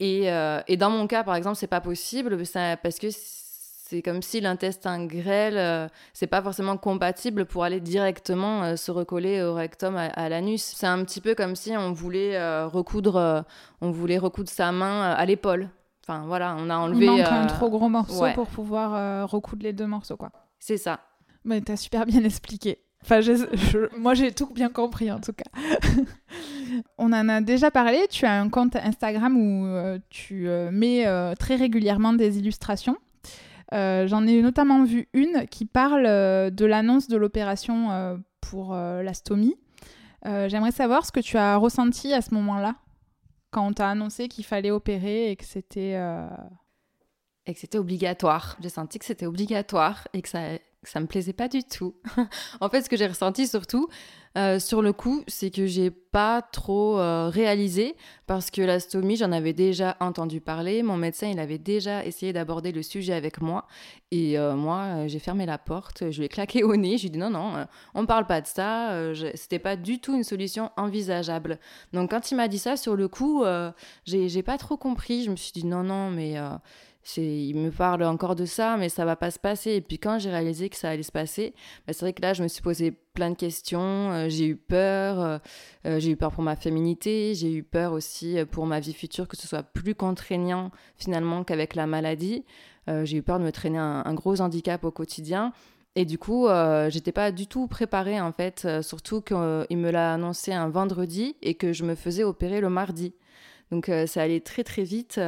Et, 0.00 0.26
et, 0.66 0.76
dans 0.76 0.90
mon 0.90 1.06
cas, 1.06 1.22
par 1.22 1.36
exemple, 1.36 1.56
c'est 1.56 1.68
pas 1.68 1.80
possible 1.80 2.36
parce 2.82 2.98
que 2.98 3.06
c'est 3.86 4.00
comme 4.00 4.22
si 4.22 4.40
l'intestin 4.40 5.04
grêle, 5.04 5.58
euh, 5.58 5.88
c'est 6.14 6.26
pas 6.26 6.40
forcément 6.40 6.78
compatible 6.78 7.44
pour 7.44 7.64
aller 7.64 7.80
directement 7.80 8.62
euh, 8.62 8.76
se 8.76 8.90
recoller 8.90 9.42
au 9.42 9.52
rectum 9.52 9.94
à, 9.96 10.28
l'anus. 10.30 10.62
C'est 10.62 10.86
un 10.86 11.04
petit 11.04 11.20
peu 11.20 11.34
comme 11.34 11.54
si 11.54 11.76
on 11.76 11.92
voulait 11.92 12.34
euh, 12.36 12.66
recoudre, 12.66 13.44
on 13.82 13.90
voulait 13.90 14.16
recoudre 14.16 14.48
sa 14.48 14.72
main 14.72 15.12
à 15.12 15.26
l'épaule. 15.26 15.68
Enfin 16.02 16.24
voilà, 16.26 16.56
on 16.58 16.70
a 16.70 16.76
enlevé. 16.76 17.04
Il 17.04 17.10
manque 17.10 17.28
un 17.28 17.46
trop 17.46 17.68
gros 17.68 17.90
morceau 17.90 18.24
pour 18.34 18.46
pouvoir 18.46 19.28
recoudre 19.28 19.62
les 19.62 19.74
deux 19.74 19.86
morceaux, 19.86 20.16
quoi. 20.16 20.30
C'est 20.58 20.78
ça. 20.78 21.00
Mais 21.44 21.60
t'as 21.60 21.76
super 21.76 22.06
bien 22.06 22.24
expliqué. 22.24 22.78
Enfin, 23.02 23.20
moi, 23.98 24.14
j'ai 24.14 24.32
tout 24.32 24.50
bien 24.54 24.70
compris 24.70 25.12
en 25.12 25.20
tout 25.20 25.34
cas. 25.34 25.50
On 26.96 27.12
en 27.12 27.28
a 27.28 27.42
déjà 27.42 27.70
parlé. 27.70 28.06
Tu 28.08 28.24
as 28.24 28.40
un 28.40 28.48
compte 28.48 28.76
Instagram 28.76 29.36
où 29.36 29.98
tu 30.08 30.48
mets 30.72 31.04
très 31.38 31.56
régulièrement 31.56 32.14
des 32.14 32.38
illustrations. 32.38 32.96
Euh, 33.72 34.06
j'en 34.06 34.26
ai 34.26 34.42
notamment 34.42 34.84
vu 34.84 35.08
une 35.12 35.46
qui 35.48 35.64
parle 35.64 36.06
euh, 36.06 36.50
de 36.50 36.64
l'annonce 36.64 37.08
de 37.08 37.16
l'opération 37.16 37.90
euh, 37.90 38.16
pour 38.40 38.74
l'astomie. 38.74 39.56
J'aimerais 40.24 40.72
savoir 40.72 41.04
ce 41.04 41.12
que 41.12 41.20
tu 41.20 41.36
as 41.36 41.56
ressenti 41.56 42.14
à 42.14 42.22
ce 42.22 42.32
moment-là, 42.34 42.76
quand 43.50 43.66
on 43.66 43.72
t'a 43.74 43.90
annoncé 43.90 44.28
qu'il 44.28 44.44
fallait 44.44 44.70
opérer 44.70 45.30
et 45.30 45.36
que 45.36 45.44
c'était... 45.44 45.98
Et 47.46 47.52
que 47.52 47.60
c'était 47.60 47.76
obligatoire. 47.76 48.56
J'ai 48.60 48.70
senti 48.70 48.98
que 48.98 49.04
c'était 49.04 49.26
obligatoire 49.26 50.08
et 50.14 50.22
que 50.22 50.30
ça, 50.30 50.40
ça 50.82 51.00
me 51.00 51.06
plaisait 51.06 51.34
pas 51.34 51.48
du 51.48 51.62
tout. 51.62 51.94
en 52.60 52.70
fait, 52.70 52.80
ce 52.80 52.88
que 52.88 52.96
j'ai 52.96 53.06
ressenti 53.06 53.46
surtout 53.46 53.88
euh, 54.36 54.58
sur 54.58 54.82
le 54.82 54.92
coup, 54.92 55.22
c'est 55.28 55.50
que 55.50 55.66
j'ai 55.66 55.90
pas 55.90 56.42
trop 56.42 56.98
euh, 56.98 57.28
réalisé 57.28 57.94
parce 58.26 58.50
que 58.50 58.62
la 58.62 58.80
stomie, 58.80 59.16
j'en 59.16 59.30
avais 59.30 59.52
déjà 59.52 59.96
entendu 60.00 60.40
parler. 60.40 60.82
Mon 60.82 60.96
médecin, 60.96 61.28
il 61.28 61.38
avait 61.38 61.58
déjà 61.58 62.04
essayé 62.04 62.32
d'aborder 62.32 62.72
le 62.72 62.82
sujet 62.82 63.14
avec 63.14 63.40
moi 63.40 63.66
et 64.10 64.36
euh, 64.36 64.54
moi, 64.56 65.06
j'ai 65.06 65.20
fermé 65.20 65.46
la 65.46 65.58
porte, 65.58 66.10
je 66.10 66.18
lui 66.18 66.26
ai 66.26 66.28
claqué 66.28 66.64
au 66.64 66.74
nez. 66.74 66.96
Je 66.96 67.02
lui 67.02 67.06
ai 67.08 67.10
dit 67.10 67.18
non, 67.18 67.30
non, 67.30 67.66
on 67.94 68.06
parle 68.06 68.26
pas 68.26 68.40
de 68.40 68.46
ça. 68.46 68.90
C'était 69.34 69.60
pas 69.60 69.76
du 69.76 70.00
tout 70.00 70.16
une 70.16 70.24
solution 70.24 70.70
envisageable. 70.76 71.60
Donc, 71.92 72.10
quand 72.10 72.30
il 72.32 72.34
m'a 72.34 72.48
dit 72.48 72.58
ça 72.58 72.76
sur 72.76 72.96
le 72.96 73.06
coup, 73.06 73.44
j'ai 74.04 74.42
pas 74.42 74.58
trop 74.58 74.76
compris. 74.76 75.22
Je 75.24 75.30
me 75.30 75.36
suis 75.36 75.52
dit 75.52 75.64
non, 75.64 75.84
non, 75.84 76.10
mais 76.10 76.36
il 77.16 77.56
me 77.56 77.70
parle 77.70 78.02
encore 78.04 78.34
de 78.34 78.44
ça, 78.44 78.76
mais 78.76 78.88
ça 78.88 79.04
va 79.04 79.16
pas 79.16 79.30
se 79.30 79.38
passer. 79.38 79.72
Et 79.72 79.80
puis 79.80 79.98
quand 79.98 80.18
j'ai 80.18 80.30
réalisé 80.30 80.68
que 80.68 80.76
ça 80.76 80.90
allait 80.90 81.02
se 81.02 81.12
passer, 81.12 81.54
bah, 81.86 81.92
c'est 81.92 82.00
vrai 82.00 82.12
que 82.12 82.22
là, 82.22 82.32
je 82.32 82.42
me 82.42 82.48
suis 82.48 82.62
posé 82.62 82.92
plein 83.14 83.30
de 83.30 83.36
questions. 83.36 84.10
Euh, 84.12 84.28
j'ai 84.28 84.46
eu 84.46 84.56
peur. 84.56 85.20
Euh, 85.20 85.38
euh, 85.86 86.00
j'ai 86.00 86.10
eu 86.10 86.16
peur 86.16 86.32
pour 86.32 86.42
ma 86.42 86.56
féminité. 86.56 87.34
J'ai 87.34 87.52
eu 87.52 87.62
peur 87.62 87.92
aussi 87.92 88.36
pour 88.50 88.66
ma 88.66 88.80
vie 88.80 88.92
future, 88.92 89.28
que 89.28 89.36
ce 89.36 89.46
soit 89.46 89.62
plus 89.62 89.94
contraignant 89.94 90.70
finalement 90.96 91.44
qu'avec 91.44 91.74
la 91.74 91.86
maladie. 91.86 92.44
j'ai 92.86 93.16
eu 93.16 93.22
peur 93.22 93.38
de 93.38 93.44
me 93.44 93.52
traîner 93.52 93.78
un, 93.78 94.14
gros 94.14 94.40
handicap 94.40 94.84
au 94.84 94.90
quotidien. 94.90 95.52
Et 95.96 96.04
du 96.04 96.18
coup, 96.18 96.48
j'étais 96.88 97.12
pas 97.12 97.32
du 97.32 97.46
tout 97.46 97.66
préparée 97.66 98.20
en 98.20 98.32
fait, 98.32 98.66
surtout 98.82 99.22
qu'il 99.22 99.36
me 99.36 99.90
l'a 99.90 100.12
annoncé 100.14 100.52
un 100.52 100.68
vendredi 100.68 101.36
et 101.40 101.54
que 101.54 101.72
je 101.72 101.84
me 101.84 101.94
faisais 101.94 102.24
opérer 102.24 102.60
le 102.60 102.68
mardi. 102.68 103.14
Donc 103.74 103.90
ça 104.06 104.22
allait 104.22 104.38
très 104.38 104.62
très 104.62 104.84
vite 104.84 105.20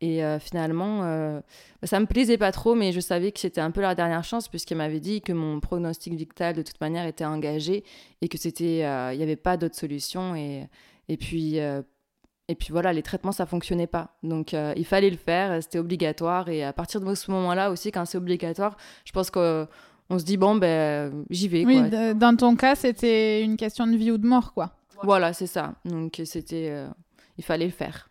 et 0.00 0.22
finalement 0.40 1.42
ça 1.82 2.00
me 2.00 2.06
plaisait 2.06 2.38
pas 2.38 2.50
trop, 2.50 2.74
mais 2.74 2.90
je 2.90 3.00
savais 3.00 3.32
que 3.32 3.38
c'était 3.38 3.60
un 3.60 3.70
peu 3.70 3.82
la 3.82 3.94
dernière 3.94 4.24
chance 4.24 4.48
puisqu'elle 4.48 4.78
m'avait 4.78 4.98
dit 4.98 5.20
que 5.20 5.34
mon 5.34 5.60
pronostic 5.60 6.14
vital 6.14 6.54
de 6.54 6.62
toute 6.62 6.80
manière 6.80 7.06
était 7.06 7.26
engagé 7.26 7.84
et 8.22 8.28
que 8.28 8.38
c'était 8.38 8.78
il 9.12 9.16
n'y 9.18 9.22
avait 9.22 9.36
pas 9.36 9.58
d'autre 9.58 9.76
solution 9.76 10.34
et 10.34 10.68
et 11.08 11.18
puis 11.18 11.58
et 12.48 12.54
puis 12.54 12.68
voilà, 12.70 12.94
les 12.94 13.02
traitements, 13.02 13.32
ça 13.32 13.44
fonctionnait 13.44 13.86
pas. 13.86 14.16
Donc 14.22 14.54
il 14.54 14.86
fallait 14.86 15.10
le 15.10 15.18
faire, 15.18 15.62
c'était 15.62 15.78
obligatoire. 15.78 16.48
Et 16.48 16.64
à 16.64 16.72
partir 16.72 17.02
de 17.02 17.14
ce 17.14 17.30
moment-là 17.30 17.70
aussi, 17.70 17.92
quand 17.92 18.06
c'est 18.06 18.16
obligatoire, 18.16 18.78
je 19.04 19.12
pense 19.12 19.30
que 19.30 19.66
on 20.08 20.18
se 20.18 20.24
dit 20.24 20.38
bon 20.38 20.54
ben 20.54 21.24
j'y 21.28 21.48
vais. 21.48 21.66
Oui, 21.66 21.82
dans 21.90 22.36
ton 22.36 22.56
cas, 22.56 22.74
c'était 22.74 23.42
une 23.42 23.58
question 23.58 23.86
de 23.86 23.96
vie 23.96 24.10
ou 24.10 24.16
de 24.16 24.26
mort, 24.26 24.54
quoi. 24.54 24.76
Voilà, 25.04 25.32
c'est 25.32 25.46
ça. 25.48 25.74
Donc 25.84 26.20
c'était, 26.24 26.68
euh, 26.70 26.86
il 27.38 27.44
fallait 27.44 27.66
le 27.66 27.72
faire. 27.72 28.08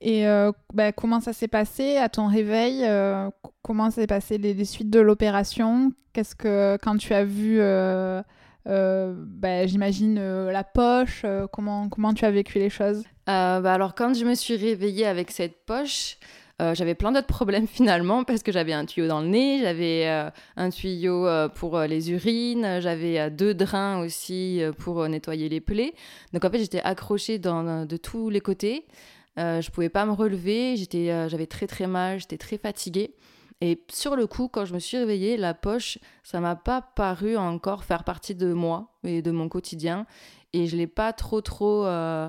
Et 0.00 0.26
euh, 0.26 0.50
ben, 0.72 0.92
comment 0.92 1.20
ça 1.20 1.32
s'est 1.32 1.48
passé 1.48 1.98
à 1.98 2.08
ton 2.08 2.26
réveil 2.26 2.84
euh, 2.84 3.28
Comment 3.62 3.90
s'est 3.90 4.06
passé 4.06 4.38
les, 4.38 4.64
suites 4.64 4.88
de 4.88 5.00
l'opération? 5.00 5.92
Qu'est-ce 6.12 6.34
que 6.34 6.78
quand 6.82 6.96
tu 6.96 7.12
as 7.12 7.24
vu, 7.24 7.58
ben, 7.58 9.68
j'imagine 9.68 10.48
la 10.48 10.64
poche 10.64 11.26
Comment 11.52 11.90
comment 11.90 12.14
tu 12.14 12.24
as 12.24 12.30
vécu 12.30 12.58
les 12.58 12.70
choses? 12.70 13.04
Ben, 13.26 13.64
alors 13.66 13.94
quand 13.94 14.14
je 14.14 14.24
me 14.24 14.34
suis 14.34 14.56
réveillée 14.56 15.06
avec 15.06 15.30
cette 15.30 15.66
poche, 15.66 16.16
euh, 16.60 16.74
j'avais 16.74 16.94
plein 16.94 17.10
d'autres 17.12 17.26
problèmes 17.26 17.66
finalement 17.68 18.24
parce 18.24 18.42
que 18.42 18.52
j'avais 18.52 18.72
un 18.72 18.84
tuyau 18.84 19.08
dans 19.08 19.20
le 19.20 19.28
nez, 19.28 19.60
j'avais 19.60 20.06
euh, 20.06 20.30
un 20.56 20.70
tuyau 20.70 21.26
euh, 21.26 21.48
pour 21.48 21.78
les 21.80 22.12
urines, 22.12 22.80
j'avais 22.80 23.30
deux 23.30 23.54
drains 23.54 24.00
aussi 24.00 24.62
pour 24.78 25.08
nettoyer 25.08 25.48
les 25.48 25.60
plaies. 25.60 25.94
Donc 26.32 26.44
en 26.44 26.50
fait 26.50 26.58
j'étais 26.58 26.80
accrochée 26.80 27.38
dans, 27.38 27.86
de 27.86 27.96
tous 27.96 28.30
les 28.30 28.40
côtés. 28.40 28.86
je 29.36 29.70
pouvais 29.70 29.88
pas 29.88 30.04
me 30.04 30.12
relever, 30.12 30.76
j'étais, 30.76 31.28
j'avais 31.28 31.46
très 31.46 31.66
très 31.66 31.86
mal, 31.86 32.20
j'étais 32.20 32.38
très 32.38 32.58
fatiguée. 32.58 33.14
Et 33.60 33.82
sur 33.90 34.16
le 34.16 34.26
coup, 34.26 34.48
quand 34.48 34.64
je 34.64 34.72
me 34.72 34.78
suis 34.78 34.96
réveillée, 34.96 35.36
la 35.36 35.52
poche, 35.52 35.98
ça 36.22 36.40
m'a 36.40 36.56
pas 36.56 36.80
paru 36.80 37.36
encore 37.36 37.84
faire 37.84 38.04
partie 38.04 38.34
de 38.34 38.52
moi 38.54 38.92
et 39.04 39.20
de 39.20 39.30
mon 39.30 39.48
quotidien. 39.48 40.06
Et 40.52 40.66
je 40.66 40.76
l'ai 40.76 40.86
pas 40.86 41.12
trop 41.12 41.40
trop 41.40 41.84
euh, 41.86 42.28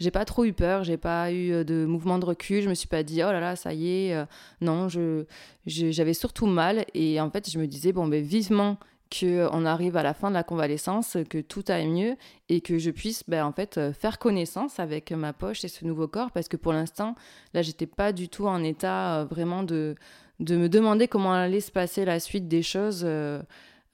j'ai 0.00 0.10
pas 0.10 0.24
trop 0.24 0.44
eu 0.44 0.52
peur 0.52 0.82
j'ai 0.82 0.96
pas 0.96 1.30
eu 1.30 1.52
euh, 1.52 1.64
de 1.64 1.84
mouvement 1.84 2.18
de 2.18 2.24
recul. 2.24 2.62
Je 2.62 2.68
me 2.68 2.74
suis 2.74 2.88
pas 2.88 3.02
dit 3.02 3.22
oh 3.22 3.30
là 3.30 3.38
là 3.38 3.54
ça 3.56 3.72
y 3.72 3.88
est 3.88 4.14
euh, 4.14 4.24
non 4.60 4.88
je 4.88 5.24
j'avais 5.66 6.14
surtout 6.14 6.46
mal. 6.46 6.84
Et 6.94 7.20
en 7.20 7.30
fait 7.30 7.48
je 7.48 7.58
me 7.58 7.66
disais 7.66 7.92
bon 7.92 8.08
ben 8.08 8.22
vivement 8.24 8.78
que 9.08 9.48
on 9.52 9.64
arrive 9.66 9.96
à 9.96 10.02
la 10.02 10.14
fin 10.14 10.30
de 10.30 10.34
la 10.34 10.44
convalescence 10.44 11.16
que 11.28 11.38
tout 11.38 11.64
aille 11.68 11.88
mieux 11.88 12.16
et 12.48 12.60
que 12.60 12.78
je 12.78 12.90
puisse 12.92 13.24
ben, 13.28 13.44
en 13.44 13.52
fait 13.52 13.92
faire 13.92 14.20
connaissance 14.20 14.78
avec 14.78 15.10
ma 15.10 15.32
poche 15.32 15.64
et 15.64 15.68
ce 15.68 15.84
nouveau 15.84 16.08
corps. 16.08 16.30
Parce 16.32 16.48
que 16.48 16.56
pour 16.56 16.72
l'instant 16.72 17.14
là 17.54 17.62
j'étais 17.62 17.86
pas 17.86 18.12
du 18.12 18.28
tout 18.28 18.46
en 18.46 18.64
état 18.64 19.24
vraiment 19.30 19.62
de 19.62 19.94
de 20.40 20.56
me 20.56 20.68
demander 20.68 21.06
comment 21.06 21.32
allait 21.32 21.60
se 21.60 21.70
passer 21.70 22.04
la 22.04 22.18
suite 22.18 22.48
des 22.48 22.62
choses 22.62 23.06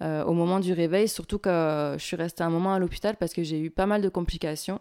euh, 0.02 0.24
au 0.24 0.34
moment 0.34 0.60
du 0.60 0.72
réveil, 0.74 1.08
surtout 1.08 1.38
que 1.38 1.94
je 1.98 2.04
suis 2.04 2.16
restée 2.16 2.42
un 2.42 2.50
moment 2.50 2.74
à 2.74 2.78
l'hôpital 2.78 3.16
parce 3.16 3.32
que 3.32 3.42
j'ai 3.42 3.58
eu 3.58 3.70
pas 3.70 3.86
mal 3.86 4.02
de 4.02 4.08
complications. 4.10 4.80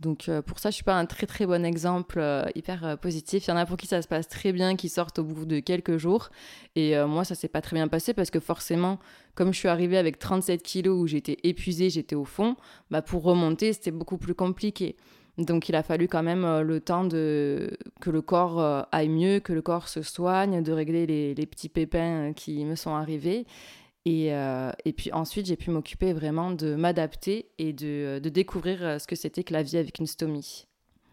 Donc 0.00 0.28
euh, 0.28 0.42
pour 0.42 0.58
ça, 0.58 0.70
je 0.70 0.74
suis 0.74 0.84
pas 0.84 0.96
un 0.96 1.06
très 1.06 1.26
très 1.26 1.46
bon 1.46 1.64
exemple 1.64 2.18
euh, 2.18 2.44
hyper 2.54 2.98
positif. 2.98 3.46
Il 3.46 3.50
y 3.50 3.52
en 3.52 3.56
a 3.56 3.64
pour 3.64 3.78
qui 3.78 3.86
ça 3.86 4.02
se 4.02 4.08
passe 4.08 4.28
très 4.28 4.52
bien, 4.52 4.76
qui 4.76 4.90
sortent 4.90 5.18
au 5.18 5.24
bout 5.24 5.46
de 5.46 5.60
quelques 5.60 5.96
jours. 5.96 6.28
Et 6.76 6.94
moi, 7.04 7.24
ça 7.24 7.34
s'est 7.34 7.48
pas 7.48 7.62
très 7.62 7.74
bien 7.74 7.88
passé 7.88 8.12
parce 8.12 8.30
que 8.30 8.40
forcément, 8.40 8.98
comme 9.34 9.52
je 9.52 9.58
suis 9.58 9.68
arrivée 9.68 9.96
avec 9.96 10.18
37 10.18 10.62
kilos 10.62 10.98
où 11.00 11.06
j'étais 11.06 11.38
épuisée, 11.42 11.88
j'étais 11.88 12.16
au 12.16 12.24
fond, 12.24 12.56
bah 12.90 13.00
pour 13.00 13.22
remonter, 13.22 13.72
c'était 13.72 13.90
beaucoup 13.90 14.18
plus 14.18 14.34
compliqué. 14.34 14.96
Donc 15.38 15.68
il 15.68 15.74
a 15.74 15.82
fallu 15.82 16.06
quand 16.08 16.22
même 16.22 16.60
le 16.60 16.80
temps 16.80 17.04
de 17.04 17.78
que 18.00 18.10
le 18.10 18.20
corps 18.20 18.86
aille 18.92 19.08
mieux, 19.08 19.40
que 19.40 19.52
le 19.52 19.62
corps 19.62 19.88
se 19.88 20.02
soigne, 20.02 20.62
de 20.62 20.72
régler 20.72 21.06
les, 21.06 21.46
petits 21.46 21.68
pépins 21.68 22.32
qui 22.34 22.64
me 22.64 22.74
sont 22.74 22.94
arrivés. 22.94 23.46
Et, 24.06 24.32
euh, 24.34 24.72
et, 24.84 24.92
puis 24.92 25.12
ensuite, 25.12 25.46
j'ai 25.46 25.56
pu 25.56 25.70
m'occuper 25.70 26.12
vraiment 26.12 26.50
de 26.52 26.74
m'adapter 26.74 27.50
et 27.58 27.72
de, 27.72 28.18
de, 28.18 28.28
découvrir 28.30 28.82
euh, 28.82 28.98
ce 28.98 29.06
que 29.06 29.14
c'était 29.14 29.44
que 29.44 29.52
la 29.52 29.62
vie 29.62 29.76
avec 29.76 29.98
une 29.98 30.06
stomie. 30.06 30.66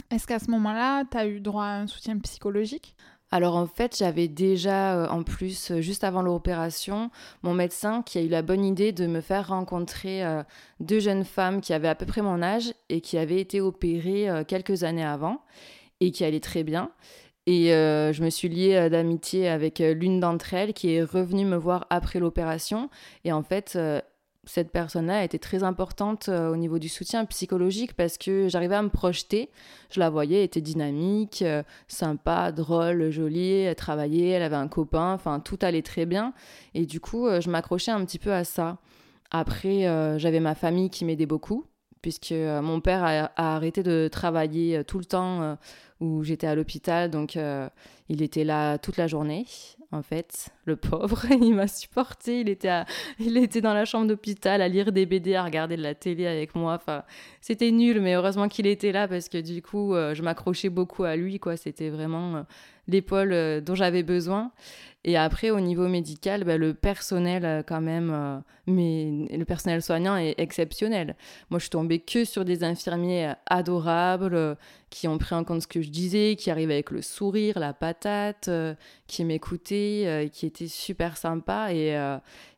Est-ce 0.10 0.26
qu'à 0.26 0.40
ce, 0.40 0.50
moment-là, 0.52 1.04
tu 1.04 1.18
as 1.18 1.28
eu 1.28 1.42
droit 1.42 1.66
à 1.66 1.80
un 1.82 1.88
soutien 1.88 2.18
psychologique? 2.20 2.96
Alors 3.32 3.56
en 3.56 3.68
fait, 3.68 3.98
j'avais 3.98 4.28
déjà, 4.28 4.96
euh, 4.96 5.08
en 5.10 5.24
plus, 5.24 5.74
juste 5.80 6.04
avant 6.04 6.22
l'opération, 6.22 7.12
mon 7.44 7.54
médecin 7.54 8.02
qui 8.02 8.18
a 8.18 8.22
eu 8.22 8.30
la 8.30 8.42
bonne 8.42 8.64
idée 8.64 8.92
de 8.92 9.06
me 9.08 9.22
faire 9.22 9.50
rencontrer 9.50 10.24
deux 10.80 11.00
jeunes 11.00 11.26
femmes 11.26 11.62
qui 11.62 11.74
avaient 11.74 11.88
à 11.88 11.96
peu 11.96 12.06
près 12.06 12.22
mon 12.22 12.42
âge 12.42 12.74
et 12.90 13.02
qui 13.02 13.18
avaient 13.18 13.42
été 13.42 13.60
opérées 13.60 14.28
quelques 14.48 14.84
années 14.84 15.06
avant 15.06 15.42
et 16.00 16.12
qui 16.12 16.24
allaient 16.24 16.40
très 16.40 16.64
bien. 16.64 16.92
Et 17.48 17.74
euh, 17.74 18.12
je 18.12 18.24
me 18.24 18.30
suis 18.30 18.50
liée 18.50 18.76
euh, 18.76 18.90
d'amitié 18.90 19.48
avec 19.48 19.80
euh, 19.80 19.94
l'une 19.94 20.20
d'entre 20.20 20.54
elles 20.54 20.74
qui 20.74 20.92
est 20.92 21.02
revenue 21.02 21.46
me 21.46 21.56
voir 21.56 21.88
après 21.90 22.20
l'opération. 22.20 22.90
Et 23.24 23.32
en 23.32 23.42
fait, 23.42 23.80
cette 24.48 24.72
personne-là 24.72 25.20
a 25.20 25.24
été 25.24 25.38
très 25.38 25.64
importante 25.64 26.30
au 26.30 26.56
niveau 26.56 26.80
du 26.80 26.90
soutien 26.90 27.26
psychologique 27.26 27.94
parce 27.94 28.18
que 28.18 28.48
j'arrivais 28.48 28.76
à 28.76 28.82
me 28.82 28.90
projeter. 28.90 29.50
Je 29.92 30.00
la 30.00 30.10
voyais, 30.10 30.40
elle 30.40 30.46
était 30.46 30.62
dynamique, 30.62 31.44
sympa, 31.88 32.52
drôle, 32.52 33.10
jolie, 33.12 33.62
elle 33.62 33.76
travaillait, 33.76 34.30
elle 34.30 34.44
avait 34.44 34.56
un 34.56 34.68
copain, 34.68 35.14
enfin 35.14 35.40
tout 35.40 35.60
allait 35.62 35.82
très 35.82 36.06
bien. 36.06 36.34
Et 36.74 36.86
du 36.86 37.00
coup, 37.00 37.28
je 37.40 37.50
m'accrochais 37.50 37.92
un 37.92 38.04
petit 38.06 38.20
peu 38.20 38.34
à 38.34 38.44
ça. 38.44 38.78
Après, 39.32 39.84
j'avais 40.18 40.40
ma 40.40 40.56
famille 40.56 40.90
qui 40.90 41.06
m'aidait 41.06 41.26
beaucoup 41.26 41.66
puisque 42.02 42.32
mon 42.32 42.80
père 42.80 43.04
a, 43.04 43.56
arrêté 43.56 43.84
de 43.84 44.08
travailler 44.10 44.84
tout 44.86 45.00
le 45.00 45.06
temps 45.06 45.58
où 46.00 46.24
j'étais 46.24 46.48
à 46.48 46.56
l'hôpital. 46.56 47.10
Donc, 47.10 47.36
euh, 47.36 47.70
il 48.10 48.22
était 48.22 48.44
là 48.44 48.78
toute 48.78 48.98
la 48.98 49.08
journée, 49.08 49.46
en 49.92 50.02
fait. 50.02 50.50
Le 50.66 50.76
pauvre, 50.76 51.26
il 51.32 51.56
m'a 51.56 51.68
supporté. 51.68 52.42
Il 52.42 52.50
était, 52.50 52.84
il 53.20 53.38
était 53.38 53.62
dans 53.62 53.74
la 53.74 53.86
chambre 53.86 54.08
d'hôpital 54.08 54.62
à 54.62 54.68
lire 54.68 54.92
des 54.92 55.06
BD, 55.06 55.36
à 55.36 55.44
regarder 55.44 55.78
de 55.78 55.84
la 55.84 55.96
télé 55.96 56.28
avec 56.28 56.56
moi. 56.56 56.74
Enfin, 56.76 57.04
c'était 57.42 57.72
nul, 57.72 58.02
mais 58.02 58.16
heureusement 58.16 58.48
qu'il 58.48 58.68
était 58.68 58.92
là 58.92 59.08
parce 59.08 59.30
que 59.30 59.40
du 59.40 59.62
coup, 59.62 59.94
euh, 59.94 60.14
je 60.14 60.24
m'accrochais 60.24 60.70
beaucoup 60.70 61.04
à 61.04 61.16
lui. 61.16 61.40
quoi. 61.40 61.58
C'était 61.58 61.90
vraiment 61.90 62.36
euh, 62.36 62.42
l'épaule 62.88 63.62
dont 63.62 63.76
j'avais 63.76 64.04
besoin. 64.04 64.52
Et 65.08 65.16
après, 65.16 65.52
au 65.52 65.62
niveau 65.62 65.88
médical, 65.88 66.44
bah, 66.44 66.58
le 66.58 66.74
personnel, 66.74 67.46
euh, 67.46 67.64
quand 67.66 67.80
même, 67.80 68.12
euh, 68.14 68.40
mais 68.68 69.26
le 69.32 69.46
personnel 69.46 69.82
soignant 69.82 70.18
est 70.18 70.36
exceptionnel. 70.38 71.16
Moi, 71.50 71.60
je 71.60 71.64
suis 71.64 71.70
tombée 71.70 72.00
que 72.00 72.26
sur 72.26 72.44
des 72.44 72.66
infirmiers 72.66 73.32
adorables, 73.46 74.36
euh, 74.36 74.56
qui 74.90 75.08
ont 75.08 75.18
pris 75.18 75.36
en 75.36 75.44
compte 75.44 75.62
ce 75.62 75.68
que 75.68 75.82
je 75.82 75.90
disais, 75.90 76.36
qui 76.38 76.50
arrivaient 76.50 76.76
avec 76.76 76.92
le 76.92 77.02
sourire, 77.02 77.60
la 77.60 77.74
patate, 77.74 78.50
qui 79.08 79.26
m'écoutaient, 79.26 80.30
qui 80.32 80.46
étaient 80.46 80.68
super 80.68 81.18
sympas. 81.18 81.72
Et, 81.74 81.90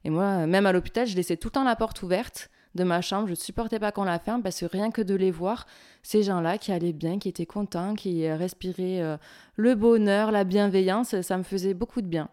et 0.04 0.10
moi, 0.10 0.46
même 0.46 0.66
à 0.66 0.72
l'hôpital, 0.72 1.08
je 1.08 1.16
laissais 1.16 1.38
tout 1.38 1.48
le 1.48 1.54
temps 1.54 1.64
la 1.64 1.76
porte 1.76 2.04
ouverte 2.04 2.50
de 2.76 2.84
ma 2.84 3.02
chambre. 3.02 3.26
Je 3.26 3.32
ne 3.32 3.36
supportais 3.36 3.80
pas 3.80 3.92
qu'on 3.92 4.04
la 4.04 4.20
ferme 4.20 4.44
parce 4.44 4.60
que 4.60 4.66
rien 4.66 4.92
que 4.92 5.02
de 5.02 5.16
les 5.16 5.32
voir, 5.32 5.66
ces 6.04 6.22
gens-là 6.22 6.58
qui 6.58 6.72
allaient 6.72 6.94
bien, 6.94 7.18
qui 7.18 7.30
étaient 7.30 7.48
contents, 7.48 7.96
qui 7.96 8.30
respiraient 8.30 9.18
le 9.56 9.76
bonheur, 9.76 10.32
la 10.32 10.44
bienveillance, 10.44 11.20
ça 11.22 11.38
me 11.38 11.44
faisait 11.44 11.74
beaucoup 11.74 12.02
de 12.02 12.08
bien. 12.08 12.30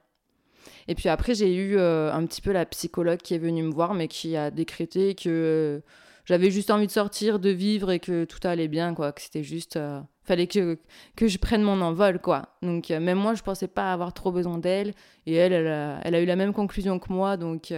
Et 0.88 0.94
puis 0.94 1.08
après, 1.08 1.34
j'ai 1.34 1.54
eu 1.54 1.76
euh, 1.76 2.12
un 2.12 2.24
petit 2.26 2.40
peu 2.40 2.52
la 2.52 2.66
psychologue 2.66 3.18
qui 3.18 3.34
est 3.34 3.38
venue 3.38 3.62
me 3.62 3.72
voir, 3.72 3.94
mais 3.94 4.08
qui 4.08 4.36
a 4.36 4.50
décrété 4.50 5.14
que 5.14 5.28
euh, 5.28 5.80
j'avais 6.26 6.50
juste 6.50 6.70
envie 6.70 6.86
de 6.86 6.92
sortir, 6.92 7.38
de 7.38 7.48
vivre 7.48 7.90
et 7.90 7.98
que 7.98 8.24
tout 8.24 8.46
allait 8.46 8.68
bien, 8.68 8.94
quoi. 8.94 9.12
Que 9.12 9.22
c'était 9.22 9.42
juste. 9.42 9.76
Euh, 9.76 10.00
fallait 10.24 10.46
que, 10.46 10.78
que 11.16 11.26
je 11.26 11.38
prenne 11.38 11.62
mon 11.62 11.80
envol, 11.80 12.20
quoi. 12.20 12.50
Donc, 12.60 12.90
même 12.90 13.18
moi, 13.18 13.34
je 13.34 13.42
pensais 13.42 13.68
pas 13.68 13.92
avoir 13.92 14.12
trop 14.12 14.30
besoin 14.30 14.58
d'elle. 14.58 14.92
Et 15.24 15.34
elle, 15.34 15.52
elle 15.54 15.68
a, 15.68 16.00
elle 16.02 16.14
a, 16.14 16.20
eu 16.20 16.26
la 16.26 16.36
même 16.36 16.52
conclusion 16.52 16.98
que 16.98 17.12
moi. 17.12 17.38
Donc, 17.38 17.72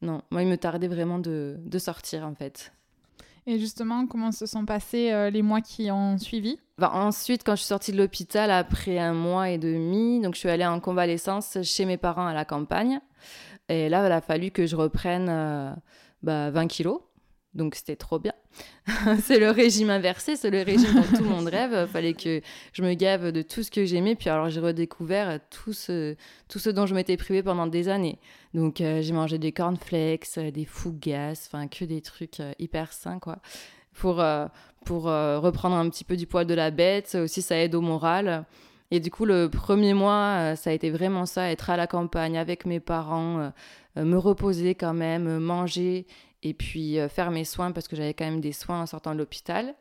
non, 0.00 0.22
moi, 0.30 0.42
il 0.42 0.48
me 0.48 0.56
tardait 0.56 0.88
vraiment 0.88 1.18
de, 1.18 1.56
de 1.58 1.78
sortir, 1.78 2.26
en 2.26 2.34
fait. 2.34 2.72
Et 3.48 3.60
justement, 3.60 4.06
comment 4.06 4.32
se 4.32 4.44
sont 4.44 4.66
passés 4.66 5.12
euh, 5.12 5.30
les 5.30 5.42
mois 5.42 5.60
qui 5.60 5.90
ont 5.92 6.18
suivi? 6.18 6.58
Bah, 6.78 6.90
Ensuite, 6.92 7.44
quand 7.44 7.52
je 7.52 7.60
suis 7.60 7.68
sortie 7.68 7.92
de 7.92 7.96
l'hôpital 7.96 8.50
après 8.50 8.98
un 8.98 9.14
mois 9.14 9.50
et 9.50 9.58
demi, 9.58 10.20
donc 10.20 10.34
je 10.34 10.40
suis 10.40 10.48
allée 10.48 10.66
en 10.66 10.80
convalescence 10.80 11.58
chez 11.62 11.84
mes 11.84 11.96
parents 11.96 12.26
à 12.26 12.34
la 12.34 12.44
campagne. 12.44 13.00
Et 13.68 13.88
là, 13.88 14.04
il 14.04 14.12
a 14.12 14.20
fallu 14.20 14.50
que 14.50 14.66
je 14.66 14.74
reprenne 14.74 15.26
20 15.26 15.32
euh, 15.32 16.50
bah, 16.50 16.66
kilos. 16.66 17.00
Donc 17.56 17.74
c'était 17.74 17.96
trop 17.96 18.18
bien. 18.18 18.34
c'est 19.22 19.38
le 19.38 19.50
régime 19.50 19.90
inversé, 19.90 20.36
c'est 20.36 20.50
le 20.50 20.62
régime 20.62 20.94
dont 20.94 21.16
tout 21.16 21.22
le 21.22 21.28
monde 21.28 21.48
rêve. 21.52 21.86
Il 21.88 21.90
fallait 21.90 22.12
que 22.12 22.42
je 22.74 22.82
me 22.82 22.92
gave 22.94 23.32
de 23.32 23.42
tout 23.42 23.62
ce 23.62 23.70
que 23.70 23.86
j'aimais. 23.86 24.14
Puis 24.14 24.28
alors 24.28 24.50
j'ai 24.50 24.60
redécouvert 24.60 25.40
tout 25.50 25.72
ce, 25.72 26.14
tout 26.48 26.58
ce 26.58 26.68
dont 26.68 26.84
je 26.86 26.94
m'étais 26.94 27.16
privée 27.16 27.42
pendant 27.42 27.66
des 27.66 27.88
années. 27.88 28.18
Donc 28.52 28.80
euh, 28.80 29.00
j'ai 29.00 29.14
mangé 29.14 29.38
des 29.38 29.52
cornflakes, 29.52 30.28
euh, 30.36 30.50
des 30.50 30.66
fougasses, 30.66 31.48
enfin 31.50 31.66
que 31.66 31.84
des 31.84 32.02
trucs 32.02 32.40
euh, 32.40 32.52
hyper 32.58 32.92
sains 32.92 33.18
quoi. 33.18 33.38
Pour, 33.94 34.22
pour 34.84 35.04
reprendre 35.04 35.74
un 35.74 35.88
petit 35.88 36.04
peu 36.04 36.16
du 36.16 36.26
poil 36.26 36.46
de 36.46 36.52
la 36.52 36.70
bête. 36.70 37.16
Aussi 37.18 37.40
ça 37.40 37.56
aide 37.56 37.74
au 37.74 37.80
moral. 37.80 38.44
Et 38.90 39.00
du 39.00 39.10
coup, 39.10 39.24
le 39.24 39.48
premier 39.48 39.94
mois, 39.94 40.54
ça 40.54 40.68
a 40.68 40.72
été 40.74 40.90
vraiment 40.90 41.24
ça, 41.24 41.50
être 41.50 41.70
à 41.70 41.78
la 41.78 41.86
campagne 41.86 42.36
avec 42.36 42.66
mes 42.66 42.78
parents, 42.78 43.50
me 43.96 44.16
reposer 44.18 44.74
quand 44.74 44.92
même, 44.92 45.38
manger 45.38 46.06
et 46.48 46.54
puis 46.54 46.98
euh, 46.98 47.08
faire 47.08 47.30
mes 47.30 47.44
soins 47.44 47.72
parce 47.72 47.88
que 47.88 47.96
j'avais 47.96 48.14
quand 48.14 48.24
même 48.24 48.40
des 48.40 48.52
soins 48.52 48.82
en 48.82 48.86
sortant 48.86 49.12
de 49.12 49.18
l'hôpital. 49.18 49.74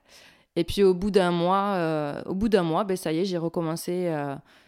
Et 0.56 0.63
puis 0.63 0.84
au 0.84 0.93
bout 0.93 1.12
d'un 1.12 1.32
mois, 1.32 2.23
au 2.25 2.34
bout 2.34 2.47
d'un 2.47 2.63
mois, 2.63 2.86
ben, 2.86 2.95
ça 2.95 3.12
y 3.12 3.19
est, 3.19 3.25
j'ai 3.25 3.38
recommencé 3.38 4.10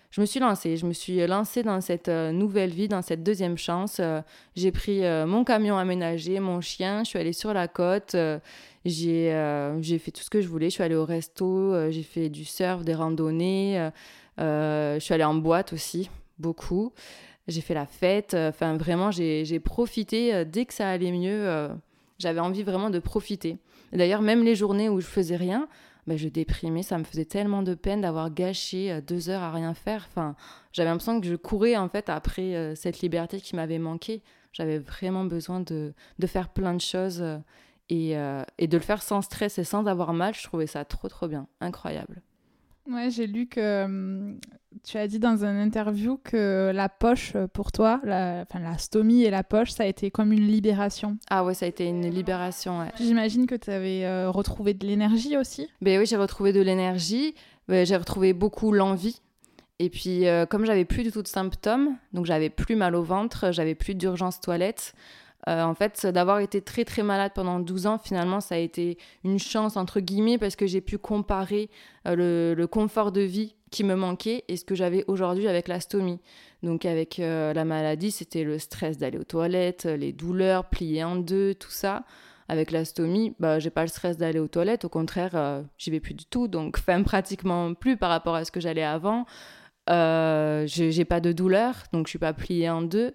je 0.10 0.22
me 0.22 0.26
suis 0.26 0.40
lancée. 0.40 0.78
Je 0.78 0.86
me 0.86 0.94
suis 0.94 1.26
lancée 1.28 1.64
dans 1.64 1.82
cette 1.82 2.08
euh, 2.08 2.32
nouvelle 2.32 2.72
vie, 2.72 2.88
dans 2.88 3.02
cette 3.02 3.24
deuxième 3.24 3.58
chance. 3.58 3.98
Euh, 4.00 4.22
j'ai 4.56 4.72
pris 4.72 5.04
euh, 5.04 5.26
mon 5.26 5.44
camion 5.44 5.78
aménagé, 5.78 6.40
mon 6.40 6.62
chien, 6.62 7.04
je 7.04 7.10
suis 7.10 7.20
allée 7.20 7.34
sur 7.34 7.54
la 7.54 7.68
côte. 7.68 8.16
j'ai 8.86 9.78
j'ai 9.82 10.00
fait 10.00 10.12
tout 10.12 10.24
ce 10.24 10.30
que 10.30 10.42
je 10.42 10.48
voulais. 10.48 10.70
Je 10.70 10.76
suis 10.76 10.84
allée 10.84 10.96
au 10.96 11.06
resto, 11.06 11.92
j'ai 11.92 12.04
fait 12.04 12.30
du 12.30 12.46
surf, 12.46 12.84
des 12.84 12.96
randonnées. 12.96 13.90
je 14.38 14.98
suis 15.00 15.14
allée 15.14 15.24
en 15.24 15.36
boîte 15.36 15.74
aussi, 15.74 16.10
beaucoup. 16.40 16.94
J'ai 17.48 17.62
fait 17.62 17.74
la 17.74 17.86
fête. 17.86 18.34
Enfin, 18.34 18.78
vraiment, 18.78 19.12
j'ai 19.12 19.60
profité. 19.60 20.46
dès 20.46 20.66
que 20.66 20.74
ça 20.74 20.90
allait 20.90 21.12
mieux, 21.12 21.70
j'avais 22.20 22.40
envie 22.40 22.64
vraiment 22.64 22.90
de 22.90 23.00
profiter. 23.00 23.58
D'ailleurs, 23.94 24.22
même 24.22 24.44
les 24.44 24.56
journées 24.56 24.90
où 24.90 25.00
je 25.00 25.06
faisais 25.08 25.36
rien, 25.36 25.68
bah, 26.08 26.16
je 26.16 26.30
déprimais. 26.30 26.84
Ça 26.84 26.98
me 26.98 27.04
faisait 27.04 27.26
tellement 27.26 27.62
de 27.62 27.76
peine 27.76 28.02
d'avoir 28.02 28.34
gâché 28.34 28.92
euh, 28.92 29.02
deux 29.02 29.30
heures 29.30 29.44
à 29.44 29.52
rien 29.52 29.74
faire. 29.74 30.08
Enfin, 30.10 30.36
j'avais 30.72 30.90
l'impression 30.90 31.20
que 31.20 31.28
je 31.28 31.36
courais 31.36 31.76
en 31.76 31.90
fait 31.90 32.10
après 32.10 32.56
euh, 32.56 32.76
cette 32.76 33.02
liberté 33.02 33.42
qui 33.42 33.56
m'avait 33.56 33.80
manqué. 33.80 34.24
J'avais 34.54 34.80
vraiment 34.80 35.26
besoin 35.26 35.60
de, 35.60 35.94
faire 36.26 36.50
plein 36.50 36.74
de 36.74 36.82
choses 36.82 37.22
euh, 37.22 37.38
et, 37.90 38.14
et, 38.58 38.68
de 38.68 38.78
le 38.78 38.84
faire 38.84 39.02
sans 39.04 39.22
stress 39.22 39.60
et 39.60 39.64
sans 39.64 39.86
avoir 39.86 40.14
mal. 40.14 40.34
Je 40.34 40.44
trouvais 40.44 40.68
ça 40.68 40.84
trop 40.84 41.08
trop 41.08 41.28
bien, 41.28 41.48
incroyable. 41.62 42.22
Ouais, 42.90 43.10
j'ai 43.10 43.28
lu 43.28 43.48
que 43.48 43.84
hum, 43.86 44.40
tu 44.84 44.98
as 44.98 45.08
dit 45.08 45.20
dans 45.20 45.44
une 45.44 45.60
interview 45.60 46.20
que 46.24 46.72
la 46.74 46.90
poche, 46.90 47.34
euh, 47.36 47.48
pour 47.48 47.72
toi, 47.72 48.00
la, 48.04 48.46
enfin, 48.48 48.60
la 48.60 48.78
stomie 48.78 49.24
et 49.24 49.30
la 49.30 49.44
poche, 49.44 49.72
ça 49.72 49.84
a 49.84 49.86
été 49.86 50.12
comme 50.12 50.32
une 50.32 50.48
libération. 50.48 51.18
Ah 51.30 51.44
ouais, 51.44 51.54
ça 51.54 51.66
a 51.66 51.70
été 51.70 51.86
une 51.86 52.10
libération, 52.10 52.80
ouais. 52.80 52.92
J'imagine 52.98 53.46
que 53.48 53.56
tu 53.56 53.70
avais 53.70 54.06
euh, 54.06 54.30
retrouvé 54.30 54.74
de 54.74 54.86
l'énergie 54.86 55.38
aussi. 55.38 55.68
Ben 55.82 56.00
oui, 56.00 56.06
j'ai 56.06 56.18
retrouvé 56.18 56.54
de 56.54 56.62
l'énergie. 56.62 57.36
Ben, 57.68 57.86
j'ai 57.86 57.98
retrouvé 57.98 58.34
beaucoup 58.34 58.72
l'envie. 58.72 59.22
Et 59.80 59.90
puis, 59.90 60.28
euh, 60.28 60.46
comme 60.46 60.66
j'avais 60.66 60.86
plus 60.86 61.04
du 61.04 61.12
tout 61.12 61.22
de 61.22 61.28
symptômes, 61.28 61.98
donc 62.14 62.26
j'avais 62.26 62.50
plus 62.50 62.76
mal 62.76 62.96
au 62.96 63.04
ventre, 63.04 63.52
j'avais 63.52 63.76
plus 63.76 63.94
d'urgence 63.94 64.40
toilette, 64.40 64.94
euh, 65.48 65.64
en 65.64 65.74
fait, 65.76 66.06
d'avoir 66.06 66.40
été 66.40 66.62
très 66.62 66.84
très 66.84 67.04
malade 67.04 67.32
pendant 67.34 67.60
12 67.60 67.88
ans, 67.88 67.98
finalement, 67.98 68.42
ça 68.42 68.56
a 68.56 68.58
été 68.58 68.98
une 69.24 69.40
chance, 69.40 69.78
entre 69.78 70.02
guillemets, 70.02 70.38
parce 70.38 70.58
que 70.58 70.68
j'ai 70.68 70.82
pu 70.82 70.98
comparer 70.98 71.70
euh, 72.06 72.54
le, 72.54 72.68
confort 72.68 73.14
de 73.14 73.22
vie 73.22 73.56
qui 73.72 73.86
me 73.86 73.96
manquait 73.96 74.44
et 74.50 74.58
ce 74.58 74.66
que 74.66 74.76
j'avais 74.76 75.06
aujourd'hui 75.08 75.48
avec 75.48 75.70
la 75.70 75.80
stomie. 75.80 76.20
Donc 76.64 76.86
avec 76.86 77.20
euh, 77.20 77.54
la 77.54 77.64
maladie, 77.64 78.12
c'était 78.12 78.44
le 78.44 78.60
stress 78.60 78.98
d'aller 78.98 79.18
aux 79.18 79.24
toilettes, 79.24 79.86
les 79.86 80.12
douleurs, 80.12 80.66
pliées 80.66 81.04
en 81.04 81.16
deux, 81.16 81.54
tout 81.56 81.72
ça. 81.72 82.04
Avec 82.50 82.72
la 82.72 82.84
stomie, 82.84 83.34
bah, 83.40 83.60
j'ai 83.60 83.70
pas 83.70 83.82
le 83.82 83.90
stress 83.90 84.18
d'aller 84.18 84.40
aux 84.40 84.48
toilettes, 84.48 84.86
au 84.86 84.90
contraire, 84.90 85.64
j'y 85.78 85.92
vais 85.92 86.00
plus 86.00 86.14
du 86.14 86.26
tout, 86.26 86.48
donc 86.48 86.78
enfin 86.80 87.04
pratiquement 87.04 87.74
plus 87.74 87.98
par 87.98 88.10
rapport 88.10 88.36
à 88.36 88.44
ce 88.44 88.52
que 88.52 88.60
j'allais 88.60 88.84
avant. 88.84 89.26
j'ai 89.88 91.06
pas 91.06 91.20
de 91.22 91.32
douleur, 91.32 91.84
donc 91.94 92.08
je 92.08 92.12
suis 92.12 92.20
pas 92.20 92.34
pliée 92.34 92.70
en 92.70 92.82
deux. 92.82 93.14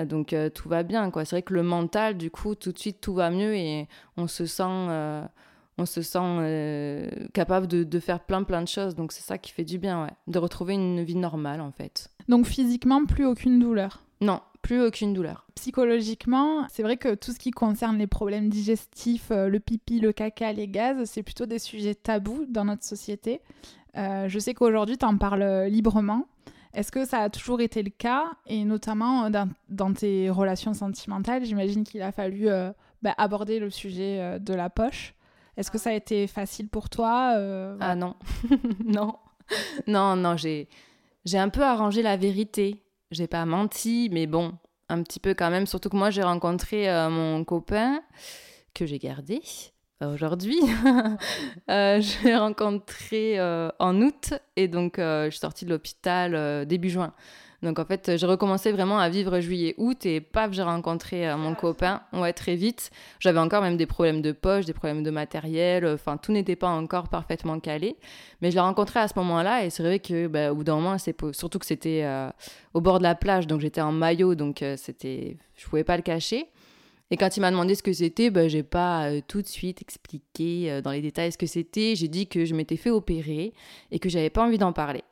Euh, 0.00 0.04
donc 0.04 0.32
euh, 0.32 0.50
tout 0.50 0.68
va 0.68 0.82
bien, 0.82 1.10
quoi. 1.10 1.24
C'est 1.24 1.36
vrai 1.36 1.42
que 1.42 1.54
le 1.54 1.62
mental, 1.62 2.16
du 2.16 2.30
coup, 2.30 2.54
tout 2.54 2.72
de 2.72 2.78
suite, 2.78 3.00
tout 3.00 3.14
va 3.14 3.30
mieux 3.30 3.54
et 3.54 3.88
on 4.16 4.26
se 4.26 4.46
sent, 4.46 4.62
euh, 4.66 5.24
on 5.78 5.86
se 5.86 6.02
sent 6.02 7.28
capable 7.32 7.66
de, 7.66 7.84
de, 7.84 8.00
faire 8.00 8.20
plein, 8.20 8.42
plein 8.42 8.62
de 8.62 8.68
choses. 8.68 8.94
Donc 8.94 9.12
c'est 9.12 9.22
ça 9.22 9.38
qui 9.38 9.52
fait 9.52 9.64
du 9.64 9.78
bien, 9.78 10.04
ouais. 10.04 10.12
De 10.26 10.38
retrouver 10.38 10.74
une 10.74 11.02
vie 11.02 11.16
normale, 11.16 11.60
en 11.60 11.72
fait. 11.72 12.10
Donc 12.28 12.46
physiquement, 12.46 13.04
plus 13.06 13.24
aucune 13.24 13.58
douleur? 13.58 14.02
Non, 14.20 14.40
plus 14.60 14.82
aucune 14.82 15.14
douleur. 15.14 15.46
Psychologiquement, 15.54 16.66
c'est 16.68 16.82
vrai 16.82 16.98
que 16.98 17.14
tout 17.14 17.32
ce 17.32 17.38
qui 17.38 17.50
concerne 17.50 17.96
les 17.96 18.06
problèmes 18.06 18.50
digestifs, 18.50 19.30
le 19.30 19.58
pipi, 19.58 20.00
le 20.00 20.12
caca, 20.12 20.52
les 20.52 20.68
gaz, 20.68 21.08
c'est 21.08 21.22
plutôt 21.22 21.46
des 21.46 21.58
sujets 21.58 21.94
tabous 21.94 22.44
dans 22.46 22.66
notre 22.66 22.84
société. 22.84 23.40
je 23.94 24.38
sais 24.38 24.52
qu'aujourd'hui, 24.52 24.98
tu 24.98 25.06
en 25.06 25.16
parles 25.16 25.64
librement. 25.68 26.26
Est-ce 26.72 26.92
que 26.92 27.04
ça 27.04 27.20
a 27.20 27.30
toujours 27.30 27.60
été 27.60 27.82
le 27.82 27.90
cas? 27.90 28.30
Et 28.46 28.64
notamment 28.64 29.24
euh, 29.24 29.44
dans, 29.68 29.92
tes 29.92 30.30
relations 30.30 30.74
sentimentales, 30.74 31.44
j'imagine 31.44 31.84
qu'il 31.84 32.02
a 32.02 32.12
fallu 32.12 32.48
euh, 32.48 32.72
bah, 33.02 33.14
aborder 33.18 33.58
le 33.58 33.70
sujet 33.70 34.20
euh, 34.20 34.38
de 34.38 34.54
la 34.54 34.70
poche. 34.70 35.14
Est-ce 35.56 35.70
que 35.70 35.78
ça 35.78 35.90
a 35.90 35.94
été 35.94 36.26
facile 36.26 36.68
pour 36.68 36.88
toi 36.88 37.34
Ah 37.80 37.94
non, 37.94 38.14
non, 38.84 39.16
non, 39.86 40.16
non, 40.16 40.36
j'ai, 40.36 40.68
j'ai 41.24 41.38
un 41.38 41.48
peu 41.48 41.62
arrangé 41.62 42.02
la 42.02 42.16
vérité. 42.16 42.82
J'ai 43.10 43.26
pas 43.26 43.44
menti, 43.44 44.08
mais 44.12 44.26
bon, 44.26 44.52
un 44.88 45.02
petit 45.02 45.18
peu 45.18 45.34
quand 45.34 45.50
même. 45.50 45.66
Surtout 45.66 45.90
que 45.90 45.96
moi, 45.96 46.10
j'ai 46.10 46.22
rencontré 46.22 46.86
mon 47.10 47.44
copain 47.44 48.00
que 48.72 48.86
j'ai 48.86 48.98
gardé 48.98 49.42
aujourd'hui. 50.08 50.60
euh, 51.70 52.00
je 52.00 52.24
l'ai 52.24 52.36
rencontré 52.36 53.38
euh, 53.38 53.70
en 53.78 54.00
août 54.00 54.34
et 54.56 54.68
donc 54.68 54.98
euh, 54.98 55.26
je 55.26 55.30
suis 55.30 55.40
sortie 55.40 55.64
de 55.64 55.70
l'hôpital 55.70 56.34
euh, 56.34 56.64
début 56.64 56.90
juin. 56.90 57.12
Donc 57.62 57.78
en 57.78 57.84
fait, 57.84 58.16
j'ai 58.16 58.26
recommencé 58.26 58.72
vraiment 58.72 58.98
à 58.98 59.10
vivre 59.10 59.38
juillet-août 59.38 60.06
et 60.06 60.22
paf, 60.22 60.50
j'ai 60.52 60.62
rencontré 60.62 61.36
mon 61.36 61.54
copain. 61.54 62.00
Ouais, 62.14 62.32
très 62.32 62.56
vite. 62.56 62.90
J'avais 63.18 63.38
encore 63.38 63.60
même 63.60 63.76
des 63.76 63.84
problèmes 63.84 64.22
de 64.22 64.32
poche, 64.32 64.64
des 64.64 64.72
problèmes 64.72 65.02
de 65.02 65.10
matériel. 65.10 65.86
Enfin, 65.86 66.16
tout 66.16 66.32
n'était 66.32 66.56
pas 66.56 66.68
encore 66.68 67.10
parfaitement 67.10 67.60
calé. 67.60 67.98
Mais 68.40 68.50
je 68.50 68.54
l'ai 68.54 68.62
rencontré 68.62 69.00
à 69.00 69.08
ce 69.08 69.12
moment-là 69.16 69.66
et 69.66 69.68
c'est 69.68 69.82
vrai 69.82 69.98
que 69.98 70.26
bah, 70.26 70.52
au 70.52 70.54
bout 70.54 70.64
d'un 70.64 70.76
moment, 70.76 70.96
c'est 70.96 71.14
surtout 71.32 71.58
que 71.58 71.66
c'était 71.66 72.08
au 72.72 72.80
bord 72.80 72.96
de 72.96 73.02
la 73.02 73.14
plage, 73.14 73.46
donc 73.46 73.60
j'étais 73.60 73.82
en 73.82 73.92
maillot, 73.92 74.34
donc 74.34 74.64
c'était, 74.78 75.36
je 75.54 75.68
pouvais 75.68 75.84
pas 75.84 75.98
le 75.98 76.02
cacher. 76.02 76.48
Et 77.10 77.16
quand 77.16 77.36
il 77.36 77.40
m'a 77.40 77.50
demandé 77.50 77.74
ce 77.74 77.82
que 77.82 77.92
c'était, 77.92 78.30
ben, 78.30 78.48
j'ai 78.48 78.62
pas 78.62 79.08
euh, 79.08 79.20
tout 79.26 79.42
de 79.42 79.46
suite 79.48 79.82
expliqué 79.82 80.70
euh, 80.70 80.80
dans 80.80 80.92
les 80.92 81.00
détails 81.00 81.32
ce 81.32 81.38
que 81.38 81.46
c'était. 81.46 81.96
J'ai 81.96 82.06
dit 82.06 82.28
que 82.28 82.44
je 82.44 82.54
m'étais 82.54 82.76
fait 82.76 82.90
opérer 82.90 83.52
et 83.90 83.98
que 83.98 84.08
j'avais 84.08 84.30
pas 84.30 84.44
envie 84.44 84.58
d'en 84.58 84.72
parler. 84.72 85.02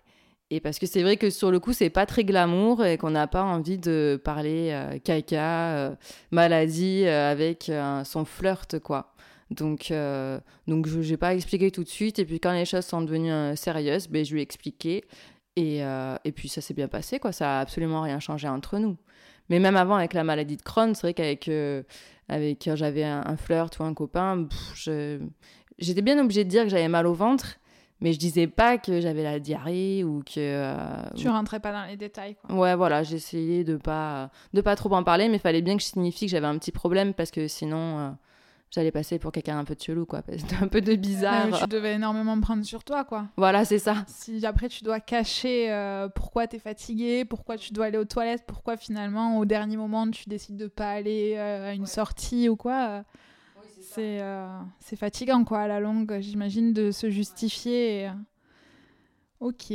Et 0.50 0.60
parce 0.60 0.78
que 0.78 0.86
c'est 0.86 1.02
vrai 1.02 1.16
que 1.16 1.28
sur 1.28 1.50
le 1.50 1.58
coup, 1.58 1.72
c'est 1.72 1.90
pas 1.90 2.06
très 2.06 2.24
glamour 2.24 2.84
et 2.84 2.96
qu'on 2.98 3.10
n'a 3.10 3.26
pas 3.26 3.42
envie 3.42 3.78
de 3.78 4.18
parler 4.24 4.70
euh, 4.70 4.98
caca, 4.98 5.98
maladie 6.30 7.04
avec 7.06 7.70
son 8.04 8.24
flirt, 8.24 8.78
quoi. 8.78 9.12
Donc, 9.50 9.92
donc 10.66 10.86
je 10.86 11.00
n'ai 11.00 11.16
pas 11.18 11.34
expliqué 11.34 11.70
tout 11.70 11.84
de 11.84 11.88
suite. 11.88 12.18
Et 12.18 12.24
puis 12.24 12.40
quand 12.40 12.52
les 12.52 12.64
choses 12.64 12.86
sont 12.86 13.02
devenues 13.02 13.56
sérieuses, 13.56 14.08
ben, 14.08 14.24
je 14.24 14.32
lui 14.32 14.40
ai 14.40 14.42
expliqué. 14.42 15.04
Et, 15.56 15.80
et 15.80 16.32
puis 16.32 16.48
ça 16.48 16.62
s'est 16.62 16.72
bien 16.72 16.88
passé, 16.88 17.18
quoi. 17.18 17.32
Ça 17.32 17.58
a 17.58 17.60
absolument 17.60 18.00
rien 18.00 18.18
changé 18.18 18.48
entre 18.48 18.78
nous. 18.78 18.96
Mais 19.48 19.58
même 19.58 19.76
avant, 19.76 19.96
avec 19.96 20.12
la 20.14 20.24
maladie 20.24 20.56
de 20.56 20.62
Crohn, 20.62 20.94
c'est 20.94 21.02
vrai 21.02 21.14
qu'avec 21.14 21.48
euh, 21.48 21.82
avec, 22.28 22.68
j'avais 22.74 23.04
un, 23.04 23.36
flirt 23.36 23.78
ou 23.78 23.84
un 23.84 23.94
copain, 23.94 24.46
j'étais 24.74 26.02
bien 26.02 26.18
obligée 26.22 26.44
de 26.44 26.50
dire 26.50 26.64
que 26.64 26.68
j'avais 26.68 26.88
mal 26.88 27.06
au 27.06 27.14
ventre, 27.14 27.56
mais 28.00 28.12
je 28.12 28.18
disais 28.18 28.46
pas 28.46 28.76
que 28.78 29.00
j'avais 29.00 29.22
la 29.22 29.40
diarrhée 29.40 30.04
ou 30.04 30.22
que. 30.22 30.38
Euh, 30.38 30.76
tu 31.16 31.28
rentrais 31.28 31.60
pas 31.60 31.72
dans 31.72 31.86
les 31.86 31.96
détails, 31.96 32.36
quoi. 32.36 32.54
Ouais, 32.54 32.76
voilà, 32.76 33.02
j'essayais 33.02 33.64
de 33.64 33.76
pas, 33.76 34.30
de 34.52 34.60
pas 34.60 34.76
trop 34.76 34.92
en 34.92 35.02
parler, 35.02 35.28
mais 35.28 35.36
il 35.36 35.40
fallait 35.40 35.62
bien 35.62 35.76
que 35.76 35.82
je 35.82 35.88
signifie 35.88 36.26
que 36.26 36.32
j'avais 36.32 36.46
un 36.46 36.58
petit 36.58 36.72
problème 36.72 37.14
parce 37.14 37.30
que 37.30 37.48
sinon. 37.48 38.16
Euh, 38.68 38.74
j'allais 38.74 38.90
passer 38.90 39.18
pour 39.18 39.32
quelqu'un 39.32 39.58
un 39.58 39.64
peu 39.64 39.74
de 39.74 39.80
chelou, 39.80 40.06
quoi. 40.06 40.22
C'était 40.36 40.56
un 40.56 40.68
peu 40.68 40.80
de 40.80 40.94
bizarre. 40.94 41.58
tu 41.58 41.66
devais 41.68 41.94
énormément 41.94 42.40
prendre 42.40 42.64
sur 42.64 42.84
toi, 42.84 43.04
quoi. 43.04 43.28
Voilà, 43.36 43.64
c'est 43.64 43.78
ça. 43.78 44.04
Si 44.06 44.44
après 44.46 44.68
tu 44.68 44.84
dois 44.84 45.00
cacher 45.00 45.70
euh, 45.72 46.08
pourquoi 46.08 46.46
tu 46.46 46.56
es 46.56 46.58
fatigué, 46.58 47.24
pourquoi 47.24 47.56
tu 47.56 47.72
dois 47.72 47.86
aller 47.86 47.98
aux 47.98 48.04
toilettes, 48.04 48.44
pourquoi 48.46 48.76
finalement 48.76 49.38
au 49.38 49.44
dernier 49.44 49.76
moment 49.76 50.10
tu 50.10 50.28
décides 50.28 50.56
de 50.56 50.66
pas 50.66 50.90
aller 50.90 51.34
euh, 51.36 51.70
à 51.70 51.74
une 51.74 51.86
sortie 51.86 52.48
ou 52.48 52.56
quoi. 52.56 52.88
Euh, 52.88 53.02
c'est 53.80 54.20
c'est 54.80 54.96
fatigant, 54.96 55.44
quoi, 55.44 55.60
à 55.60 55.66
la 55.68 55.80
longue, 55.80 56.18
j'imagine, 56.20 56.72
de 56.72 56.90
se 56.90 57.10
justifier. 57.10 58.10
Ok. 59.40 59.72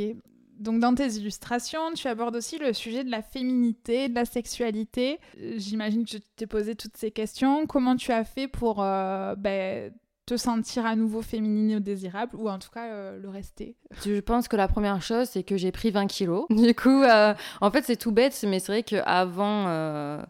Donc 0.58 0.80
dans 0.80 0.94
tes 0.94 1.06
illustrations, 1.06 1.92
tu 1.94 2.06
abordes 2.08 2.36
aussi 2.36 2.58
le 2.58 2.72
sujet 2.72 3.04
de 3.04 3.10
la 3.10 3.22
féminité, 3.22 4.08
de 4.08 4.14
la 4.14 4.24
sexualité. 4.24 5.18
J'imagine 5.56 6.04
que 6.04 6.10
tu 6.10 6.20
t'es 6.36 6.46
posé 6.46 6.74
toutes 6.74 6.96
ces 6.96 7.10
questions. 7.10 7.66
Comment 7.66 7.96
tu 7.96 8.12
as 8.12 8.24
fait 8.24 8.48
pour 8.48 8.82
euh, 8.82 9.34
ben, 9.36 9.92
te 10.26 10.36
sentir 10.36 10.86
à 10.86 10.96
nouveau 10.96 11.22
féminine 11.22 11.76
ou 11.76 11.80
désirable, 11.80 12.36
ou 12.36 12.48
en 12.48 12.58
tout 12.58 12.70
cas 12.70 12.86
euh, 12.86 13.18
le 13.18 13.28
rester? 13.28 13.76
Je 14.04 14.20
pense 14.20 14.48
que 14.48 14.56
la 14.56 14.68
première 14.68 15.02
chose, 15.02 15.28
c'est 15.28 15.42
que 15.42 15.56
j'ai 15.56 15.72
pris 15.72 15.90
20 15.90 16.06
kilos. 16.06 16.46
Du 16.50 16.74
coup, 16.74 17.02
euh, 17.02 17.34
en 17.60 17.70
fait, 17.70 17.84
c'est 17.84 17.96
tout 17.96 18.12
bête, 18.12 18.38
mais 18.46 18.60
c'est 18.60 18.72
vrai 18.72 18.82
qu'avant... 18.82 20.22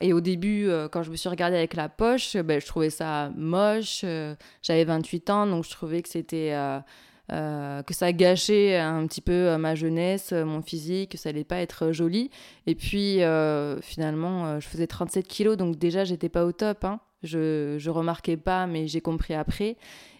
Et 0.00 0.12
au 0.12 0.20
début, 0.20 0.68
quand 0.92 1.02
je 1.02 1.10
me 1.10 1.16
suis 1.16 1.30
regardée 1.30 1.56
avec 1.56 1.74
la 1.74 1.88
poche, 1.88 2.36
ben, 2.36 2.60
je 2.60 2.66
trouvais 2.66 2.90
ça 2.90 3.30
moche. 3.36 4.04
J'avais 4.60 4.84
28 4.84 5.30
ans, 5.30 5.46
donc 5.46 5.64
je 5.64 5.70
trouvais 5.70 6.02
que 6.02 6.08
c'était 6.08 6.50
euh, 6.52 6.78
que 7.28 7.94
ça 7.94 8.12
gâchait 8.12 8.76
un 8.76 9.06
petit 9.06 9.20
peu 9.20 9.32
euh, 9.32 9.58
ma 9.58 9.74
jeunesse, 9.74 10.32
euh, 10.32 10.44
mon 10.44 10.62
physique, 10.62 11.12
que 11.12 11.18
ça 11.18 11.30
allait 11.30 11.44
pas 11.44 11.58
être 11.58 11.92
joli. 11.92 12.30
Et 12.66 12.74
puis 12.74 13.20
finalement, 13.82 14.60
je 14.60 14.66
faisais 14.66 14.86
37 14.86 15.26
kilos, 15.26 15.56
donc 15.56 15.76
déjà 15.76 16.04
j'étais 16.04 16.28
pas 16.28 16.44
au 16.44 16.52
top. 16.52 16.84
Hein. 16.84 17.00
Je, 17.22 17.76
je 17.78 17.90
remarquais 17.90 18.36
pas, 18.36 18.66
mais 18.66 18.86
j'ai 18.86 19.00
compris 19.00 19.34
après. 19.34 19.76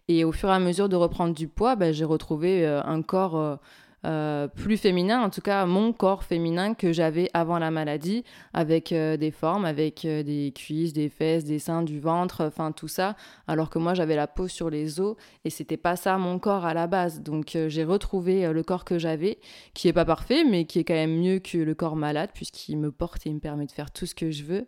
Et 0.08 0.24
au 0.24 0.32
fur 0.32 0.50
et 0.50 0.52
à 0.52 0.58
mesure 0.58 0.88
de 0.88 0.96
reprendre 0.96 1.34
du 1.34 1.48
poids, 1.48 1.76
bah, 1.76 1.92
j'ai 1.92 2.04
retrouvé 2.04 2.66
un 2.66 3.02
corps 3.02 3.58
euh, 4.04 4.48
plus 4.48 4.76
féminin, 4.76 5.22
en 5.22 5.30
tout 5.30 5.40
cas 5.40 5.64
mon 5.64 5.94
corps 5.94 6.24
féminin 6.24 6.74
que 6.74 6.92
j'avais 6.92 7.30
avant 7.32 7.58
la 7.58 7.70
maladie, 7.70 8.22
avec 8.52 8.92
euh, 8.92 9.16
des 9.16 9.30
formes, 9.30 9.64
avec 9.64 10.04
euh, 10.04 10.22
des 10.22 10.52
cuisses, 10.54 10.92
des 10.92 11.08
fesses, 11.08 11.44
des 11.44 11.58
seins, 11.58 11.82
du 11.82 12.00
ventre, 12.00 12.44
enfin 12.44 12.70
tout 12.72 12.88
ça, 12.88 13.16
alors 13.46 13.70
que 13.70 13.78
moi 13.78 13.94
j'avais 13.94 14.16
la 14.16 14.26
peau 14.26 14.46
sur 14.46 14.68
les 14.68 15.00
os 15.00 15.16
et 15.44 15.50
c'était 15.50 15.78
pas 15.78 15.96
ça 15.96 16.18
mon 16.18 16.38
corps 16.38 16.66
à 16.66 16.74
la 16.74 16.86
base. 16.86 17.22
Donc 17.22 17.56
j'ai 17.68 17.84
retrouvé 17.84 18.52
le 18.52 18.62
corps 18.62 18.84
que 18.84 18.98
j'avais, 18.98 19.38
qui 19.72 19.88
est 19.88 19.94
pas 19.94 20.04
parfait, 20.04 20.44
mais 20.44 20.66
qui 20.66 20.80
est 20.80 20.84
quand 20.84 20.94
même 20.94 21.18
mieux 21.18 21.38
que 21.38 21.56
le 21.56 21.74
corps 21.74 21.96
malade, 21.96 22.30
puisqu'il 22.34 22.76
me 22.76 22.92
porte 22.92 23.26
et 23.26 23.32
me 23.32 23.40
permet 23.40 23.64
de 23.64 23.72
faire 23.72 23.90
tout 23.90 24.06
ce 24.06 24.14
que 24.14 24.30
je 24.30 24.44
veux. 24.44 24.66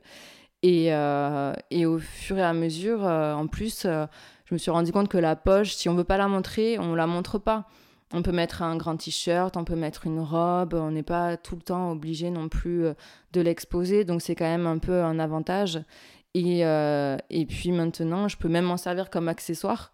Et, 0.63 0.87
et 1.71 1.87
au 1.87 1.99
fur 1.99 2.39
et 2.39 2.43
à 2.43 2.55
mesure, 2.55 3.03
en 3.03 3.47
plus, 3.47 3.83
je 3.85 4.55
me 4.55 4.59
suis 4.59 4.71
rendu 4.71 4.93
compte 4.93 5.09
que 5.09 5.19
la 5.19 5.37
poche, 5.37 5.75
si 5.75 5.89
on 5.89 5.95
veut 5.95 6.05
pas 6.05 6.17
la 6.17 6.29
montrer, 6.29 6.79
on 6.79 6.95
la 6.95 7.07
montre 7.07 7.39
pas. 7.39 7.69
On 8.13 8.23
peut 8.23 8.33
mettre 8.33 8.63
un 8.63 8.77
grand 8.77 8.97
t-shirt, 8.97 9.57
on 9.57 9.65
peut 9.65 9.75
mettre 9.75 10.07
une 10.07 10.21
robe, 10.21 10.75
on 10.75 10.93
n'est 10.93 11.03
pas 11.03 11.37
tout 11.37 11.57
le 11.57 11.63
temps 11.63 11.91
obligé 11.91 12.31
non 12.31 12.49
plus 12.49 12.85
euh, 12.85 12.95
de 13.33 13.41
l'exposer, 13.41 14.05
donc 14.05 14.23
c'est 14.23 14.37
quand 14.37 14.45
même 14.45 14.67
un 14.67 14.79
peu 14.79 15.03
un 15.03 15.19
avantage. 15.19 15.81
Et, 16.33 16.65
euh, 16.65 17.17
et, 17.31 17.47
puis 17.47 17.73
maintenant, 17.73 18.29
je 18.29 18.37
peux 18.37 18.49
même 18.49 18.67
m'en 18.67 18.77
servir 18.77 19.11
comme 19.11 19.27
accessoire, 19.27 19.91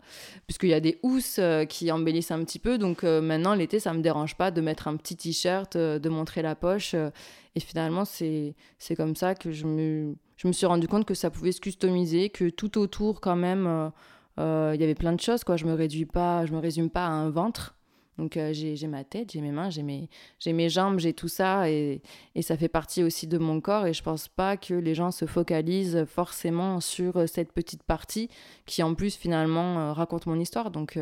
puisqu'il 0.46 0.70
y 0.70 0.74
a 0.74 0.80
des 0.80 0.98
housses 1.02 1.38
euh, 1.38 1.64
qui 1.64 1.90
embellissent 1.90 2.32
un 2.32 2.44
petit 2.44 2.58
peu. 2.58 2.76
Donc 2.78 3.04
maintenant, 3.04 3.54
l'été, 3.54 3.78
ça 3.80 3.92
ne 3.92 3.98
me 3.98 4.02
dérange 4.02 4.36
pas 4.36 4.50
de 4.50 4.60
mettre 4.60 4.88
un 4.88 4.96
petit 4.96 5.16
t-shirt, 5.16 5.76
de 5.76 6.08
montrer 6.08 6.42
la 6.42 6.54
poche. 6.54 6.94
et 6.94 7.60
finalement, 7.60 8.04
c'est 8.04 8.54
comme 8.96 9.16
ça 9.16 9.34
que 9.34 9.52
je 9.52 9.66
me, 9.66 10.16
je 10.36 10.48
me 10.48 10.52
suis 10.52 10.66
rendu 10.66 10.88
compte 10.88 11.06
que 11.06 11.14
ça 11.14 11.30
pouvait 11.30 11.52
se 11.52 11.60
customiser, 11.60 12.28
que 12.28 12.50
tout 12.50 12.76
autour, 12.76 13.20
quand 13.20 13.36
même, 13.36 13.92
il 14.36 14.42
y 14.42 14.84
avait 14.84 14.96
plein 14.96 15.12
de 15.12 15.20
choses. 15.20 15.44
Quoi. 15.44 15.56
Je 15.56 15.64
ne 15.64 15.70
me, 15.70 15.76
réduis 15.76 16.06
pas, 16.06 16.44
je 16.44 16.52
me 16.52 16.58
résume 16.58 16.90
pas 16.90 17.06
à 17.06 17.10
un 17.10 17.30
ventre. 17.30 17.76
Donc 18.18 18.36
euh, 18.36 18.52
j'ai 18.52 18.86
ma 18.86 19.04
tête, 19.04 19.32
j'ai 19.32 19.40
mes 19.40 19.52
mains, 19.52 19.70
j'ai 19.70 19.82
mes, 19.82 20.08
mes 20.46 20.68
jambes, 20.68 20.98
j'ai 20.98 21.14
tout 21.14 21.28
ça 21.28 21.70
et, 21.70 22.02
et, 22.34 22.42
ça 22.42 22.56
fait 22.56 22.68
partie 22.68 23.02
aussi 23.02 23.26
de 23.26 23.38
mon 23.38 23.60
corps 23.60 23.86
et 23.86 23.94
je 23.94 24.02
pense 24.02 24.28
pas 24.28 24.56
que 24.56 24.74
les 24.74 24.94
gens 24.94 25.10
se 25.10 25.24
focalisent 25.24 26.04
forcément 26.04 26.80
sur 26.80 27.16
euh, 27.16 27.26
cette 27.26 27.52
petite 27.52 27.82
partie 27.82 28.28
qui 28.66 28.82
en 28.82 28.94
plus 28.94 29.16
finalement 29.16 29.78
euh, 29.78 29.92
raconte 29.92 30.26
mon 30.26 30.38
histoire. 30.38 30.70
Donc 30.70 30.98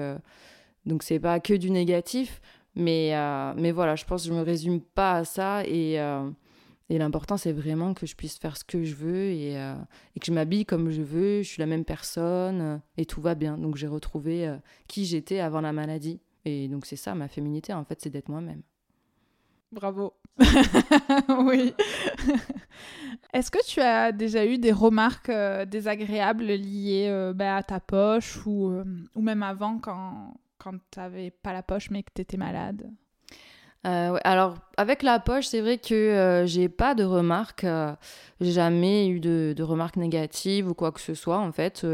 donc 0.87 1.03
c'est 1.03 1.19
pas 1.19 1.41
que 1.41 1.53
du 1.55 1.71
négatif, 1.71 2.41
mais, 2.75 3.13
mais 3.57 3.73
voilà, 3.73 3.97
je 3.97 4.05
pense 4.05 4.23
que 4.23 4.29
je 4.29 4.35
me 4.35 4.43
résume 4.43 4.81
pas 4.81 5.17
à 5.17 5.25
ça 5.25 5.63
et, 5.67 5.95
et 6.89 6.99
l'important 6.99 7.37
c'est 7.37 7.53
vraiment 7.53 7.93
que 7.93 8.07
je 8.07 8.15
puisse 8.15 8.39
faire 8.39 8.57
ce 8.57 8.65
que 8.65 8.83
je 8.85 8.95
veux 8.95 9.31
et 9.31 9.57
que 10.21 10.27
je 10.27 10.33
m'habille 10.33 10.65
comme 10.65 10.91
je 10.91 11.03
veux, 11.03 11.43
je 11.43 11.49
suis 11.49 11.61
la 11.61 11.67
même 11.67 11.85
personne 11.85 12.81
et 12.97 13.05
tout 13.05 13.21
va 13.21 13.35
bien. 13.35 13.59
Donc 13.59 13.77
j'ai 13.77 13.89
retrouvé 13.89 14.51
qui 14.89 15.05
j'étais 15.05 15.41
avant 15.41 15.61
la 15.61 15.73
maladie. 15.73 16.21
Et 16.45 16.69
donc 16.69 16.87
c'est 16.87 16.97
ça, 16.97 17.15
ma 17.15 17.29
féminité, 17.29 17.73
en 17.73 17.85
fait, 17.85 18.01
c'est 18.01 18.11
d'être 18.11 18.29
moi-même. 18.29 18.63
Bravo. 19.73 20.15
oui. 21.45 21.75
Est-ce 23.33 23.51
que 23.51 23.65
tu 23.65 23.81
as 23.81 24.11
déjà 24.11 24.45
eu 24.45 24.59
des 24.59 24.73
remarques 24.73 25.29
euh, 25.29 25.65
désagréables 25.65 26.45
liées 26.45 27.07
euh, 27.09 27.33
bah, 27.33 27.57
à 27.57 27.63
ta 27.63 27.79
poche 27.79 28.45
ou, 28.47 28.71
euh, 28.71 28.85
ou 29.15 29.23
même 29.23 29.45
avant 29.45 29.79
quand, 29.79 30.35
quand 30.59 30.73
tu 30.91 30.99
n'avais 30.99 31.31
pas 31.31 31.53
la 31.53 31.63
poche 31.63 31.91
mais 31.91 32.03
que 32.03 32.11
tu 32.15 32.23
étais 32.23 32.37
malade 32.37 32.91
alors 33.83 34.59
avec 34.77 35.03
la 35.03 35.19
poche, 35.21 35.47
c'est 35.47 35.63
vrai 35.63 35.79
que 35.79 36.45
j'ai 36.47 36.69
pas 36.69 36.95
de 36.95 37.03
remarques, 37.03 37.65
j'ai 38.39 38.53
jamais 38.53 39.09
eu 39.09 39.21
de, 39.21 39.55
de, 39.57 39.63
remarques 39.63 39.97
négatives 39.97 40.69
ou 40.69 40.75
quoi 40.75 40.93
que 40.93 41.01
ce 41.01 41.15
soit 41.15 41.39
en 41.39 41.51
fait. 41.51 41.87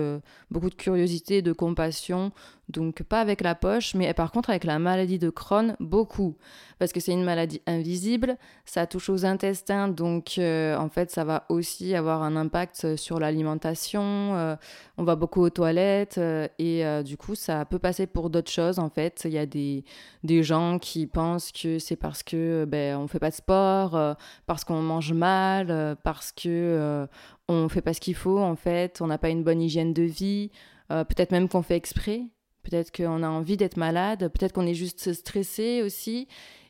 beaucoup 0.51 0.69
de 0.69 0.75
curiosité, 0.75 1.43
de 1.43 1.53
compassion, 1.53 2.33
donc 2.69 3.03
pas 3.05 3.21
avec 3.21 3.43
la 3.43 3.55
poche, 3.55 3.95
mais 3.95 4.13
par 4.13 4.33
contre 4.33 4.51
avec 4.51 4.65
la 4.65 4.79
maladie 4.79 5.19
de 5.19 5.31
Crohn, 5.31 5.77
beaucoup. 5.79 6.37
Parce 6.79 6.93
que 6.93 7.01
c'est 7.01 7.13
une 7.13 7.25
maladie 7.25 7.63
invisible, 7.67 8.37
ça 8.65 8.87
touche 8.87 9.09
aux 9.09 9.25
intestins, 9.25 9.89
donc 9.89 10.35
euh, 10.39 10.77
en 10.77 10.89
fait 10.89 11.11
ça 11.11 11.25
va 11.25 11.45
aussi 11.49 11.95
avoir 11.95 12.23
un 12.23 12.37
impact 12.37 12.97
sur 12.97 13.21
l'alimentation, 13.21 14.03
euh, 14.03 14.57
on 14.99 15.05
va 15.05 15.17
beaucoup 15.17 15.43
aux 15.43 15.51
toilettes, 15.51 16.19
euh, 16.19 16.49
et 16.59 16.85
du 17.05 17.17
coup 17.17 17.35
ça 17.35 17.65
peut 17.65 17.79
passer 17.79 18.07
pour 18.07 18.31
d'autres 18.31 18.51
choses 18.51 18.79
en 18.79 18.91
fait. 18.91 19.23
Il 19.25 19.33
y 19.33 19.39
a 19.39 19.47
des, 19.47 19.85
des 20.25 20.43
gens 20.43 20.79
qui 20.79 21.07
pensent 21.07 21.53
que 21.53 21.79
c'est 21.79 21.97
parce 21.97 22.23
que 22.23 22.65
ben, 22.67 22.97
on 22.97 23.07
fait 23.07 23.21
pas 23.21 23.31
de 23.31 23.37
sport, 23.37 24.17
parce 24.47 24.65
qu'on 24.65 24.83
mange 24.83 25.13
mal, 25.13 25.97
parce 26.03 26.33
que 26.33 27.07
on 27.49 27.69
fait 27.69 27.81
pas 27.81 27.95
ce 27.95 28.01
qu'il 28.01 28.17
faut 28.17 28.41
en 28.41 28.57
fait, 28.57 29.01
on 29.01 29.07
n'a 29.07 29.19
pas 29.19 29.29
une 29.29 29.45
bonne 29.45 29.63
hygiène 29.63 29.95
de 29.95 30.03
vie, 30.03 30.51
peut-être 30.89 31.31
même 31.31 31.49
qu'on 31.49 31.63
fait 31.63 31.77
exprès 31.77 32.25
peut-être 32.69 32.95
qu'on 32.95 33.23
a 33.23 33.29
envie 33.29 33.57
d'être 33.57 33.77
malade, 33.77 34.29
peut-être 34.33 34.53
qu'on 34.53 34.67
est 34.67 34.75
juste 34.75 35.13
stressé 35.13 35.83
aussi. 35.83 36.29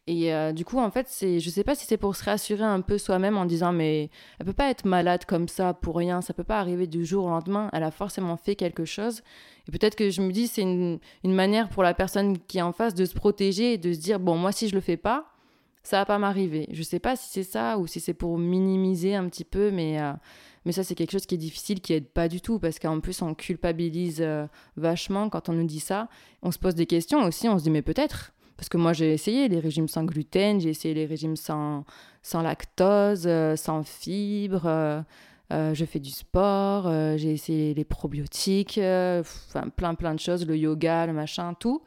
Et 0.09 0.33
euh, 0.33 0.53
du 0.53 0.65
coup, 0.65 0.79
en 0.79 0.91
fait, 0.91 1.07
c'est, 1.09 1.41
je 1.41 1.51
sais 1.51 1.65
pas 1.65 1.75
si 1.75 1.85
c'est 1.85 1.97
pour 1.97 2.15
se 2.15 2.23
rassurer 2.23 2.63
un 2.63 2.81
peu 2.81 2.97
soi-même 2.97 3.37
en 3.37 3.45
disant 3.45 3.73
mais 3.73 4.09
elle 4.39 4.47
peut 4.47 4.53
pas 4.53 4.71
être 4.71 4.85
malade 4.85 5.25
comme 5.25 5.49
ça 5.49 5.75
pour 5.75 5.97
rien, 5.97 6.21
ça 6.21 6.33
peut 6.33 6.45
pas 6.45 6.61
arriver 6.61 6.87
du 6.87 7.05
jour 7.05 7.25
au 7.25 7.29
lendemain. 7.29 7.71
Elle 7.73 7.83
a 7.83 7.91
forcément 7.91 8.37
fait 8.37 8.55
quelque 8.55 8.85
chose. 8.85 9.23
Et 9.67 9.73
peut-être 9.73 9.97
que 9.97 10.11
je 10.11 10.23
me 10.23 10.31
dis 10.31 10.47
c'est 10.47 10.63
une, 10.63 11.01
une, 11.25 11.35
manière 11.35 11.69
pour 11.69 11.83
la 11.83 11.93
personne 11.93 12.39
qui 12.39 12.59
est 12.59 12.63
en 12.63 12.73
face 12.73 12.95
de 12.95 13.05
se 13.05 13.15
protéger 13.15 13.73
et 13.73 13.79
de 13.79 13.93
se 13.93 13.99
dire 13.99 14.21
bon 14.21 14.37
moi 14.37 14.53
si 14.53 14.69
je 14.69 14.77
le 14.77 14.81
fais 14.81 14.97
pas, 14.97 15.27
ça 15.83 15.99
va 15.99 16.05
pas 16.05 16.19
m'arriver. 16.19 16.69
Je 16.71 16.85
sais 16.85 17.01
pas 17.01 17.17
si 17.17 17.29
c'est 17.29 17.43
ça 17.43 17.77
ou 17.79 17.89
si 17.89 17.99
c'est 17.99 18.15
pour 18.15 18.39
minimiser 18.39 19.17
un 19.17 19.29
petit 19.29 19.45
peu, 19.45 19.73
mais 19.73 20.01
euh, 20.01 20.13
mais 20.67 20.73
ça, 20.73 20.83
c'est 20.83 20.97
quelque 20.97 21.13
chose 21.13 21.27
qui 21.27 21.37
est 21.37 21.39
difficile, 21.39 21.81
qui 21.81 21.93
aide 21.93 22.09
pas 22.09 22.27
du 22.27 22.41
tout, 22.41 22.59
parce 22.59 22.81
qu'en 22.81 22.99
plus, 22.99 23.23
on 23.23 23.35
culpabilise 23.35 24.19
euh, 24.21 24.49
vachement 24.77 25.29
quand 25.29 25.49
on 25.49 25.53
nous 25.53 25.65
dit 25.65 25.79
ça. 25.79 26.09
On 26.43 26.51
se 26.51 26.59
pose 26.59 26.75
des 26.75 26.87
questions 26.87 27.23
aussi, 27.23 27.49
on 27.49 27.57
se 27.57 27.63
dit, 27.63 27.71
mais 27.71 27.83
peut-être. 27.83 28.33
Parce 28.57 28.69
que 28.69 28.77
moi, 28.77 28.93
j'ai 28.93 29.13
essayé 29.13 29.47
les 29.47 29.61
régimes 29.61 29.87
sans 29.87 30.03
gluten, 30.03 30.61
j'ai 30.61 30.71
essayé 30.71 30.93
les 30.93 31.07
régimes 31.07 31.37
sans, 31.37 31.85
sans 32.21 32.43
lactose, 32.43 33.27
euh, 33.27 33.55
sans 33.55 33.85
fibres. 33.85 34.67
Euh, 34.67 35.03
je 35.53 35.85
fais 35.85 36.01
du 36.01 36.11
sport, 36.11 36.91
j'ai 37.17 37.31
essayé 37.31 37.73
les 37.73 37.85
probiotiques, 37.85 38.81
enfin 38.81 39.69
plein 39.77 39.95
plein 39.95 40.13
de 40.13 40.19
choses, 40.19 40.45
le 40.45 40.57
yoga, 40.57 41.07
le 41.07 41.13
machin, 41.13 41.55
tout. 41.55 41.85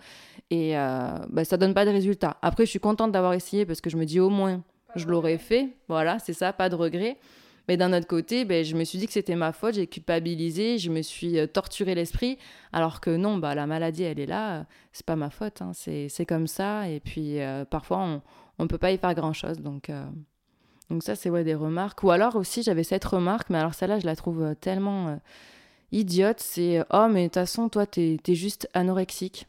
Et 0.49 0.75
bah, 0.75 1.43
ça 1.43 1.57
donne 1.57 1.73
pas 1.73 1.83
de 1.83 1.91
résultat. 1.91 2.37
Après, 2.41 2.65
je 2.65 2.69
suis 2.69 2.79
contente 2.79 3.11
d'avoir 3.11 3.33
essayé 3.33 3.65
parce 3.65 3.81
que 3.81 3.89
je 3.89 3.97
me 3.97 4.05
dis 4.05 4.21
au 4.21 4.29
moins, 4.29 4.63
je 4.95 5.07
l'aurais 5.07 5.37
fait. 5.37 5.75
Voilà, 5.89 6.19
c'est 6.19 6.31
ça, 6.31 6.53
pas 6.53 6.69
de 6.69 6.75
regret. 6.75 7.17
Mais 7.69 7.77
d'un 7.77 7.93
autre 7.93 8.08
côté, 8.08 8.45
ben, 8.45 8.65
je 8.65 8.75
me 8.75 8.84
suis 8.84 8.97
dit 8.97 9.05
que 9.05 9.13
c'était 9.13 9.36
ma 9.36 9.51
faute, 9.51 9.75
j'ai 9.75 9.86
culpabilisé, 9.86 10.79
je 10.79 10.89
me 10.89 11.03
suis 11.03 11.38
euh, 11.38 11.45
torturé 11.45 11.93
l'esprit, 11.93 12.39
alors 12.73 12.99
que 12.99 13.15
non, 13.15 13.38
bah, 13.38 13.53
la 13.53 13.67
maladie, 13.67 14.01
elle 14.01 14.19
est 14.19 14.25
là, 14.25 14.55
euh, 14.55 14.63
c'est 14.91 15.05
pas 15.05 15.15
ma 15.15 15.29
faute, 15.29 15.62
hein, 15.62 15.73
c'est 15.73 16.25
comme 16.27 16.47
ça, 16.47 16.89
et 16.89 16.99
puis 16.99 17.39
euh, 17.39 17.65
parfois, 17.65 18.23
on 18.58 18.63
ne 18.63 18.67
peut 18.67 18.79
pas 18.79 18.91
y 18.91 18.97
faire 18.97 19.13
grand-chose, 19.13 19.60
donc... 19.60 19.91
Donc 20.89 21.03
ça, 21.03 21.15
c'est 21.15 21.29
ouais, 21.29 21.43
des 21.43 21.53
remarques. 21.53 22.01
Ou 22.01 22.10
alors 22.10 22.36
aussi, 22.36 22.63
j'avais 22.63 22.84
cette 22.84 23.05
remarque, 23.05 23.51
mais 23.51 23.60
alors 23.60 23.75
celle-là, 23.75 23.99
je 23.99 24.08
la 24.08 24.15
trouve 24.15 24.55
tellement 24.60 25.19
idiote. 25.91 26.39
C'est 26.39 26.84
«Oh, 26.91 27.05
mais 27.08 27.25
de 27.25 27.27
toute 27.27 27.36
façon, 27.36 27.69
toi, 27.69 27.86
t'es 27.86 28.17
es 28.27 28.34
juste 28.34 28.67
anorexique.» 28.73 29.45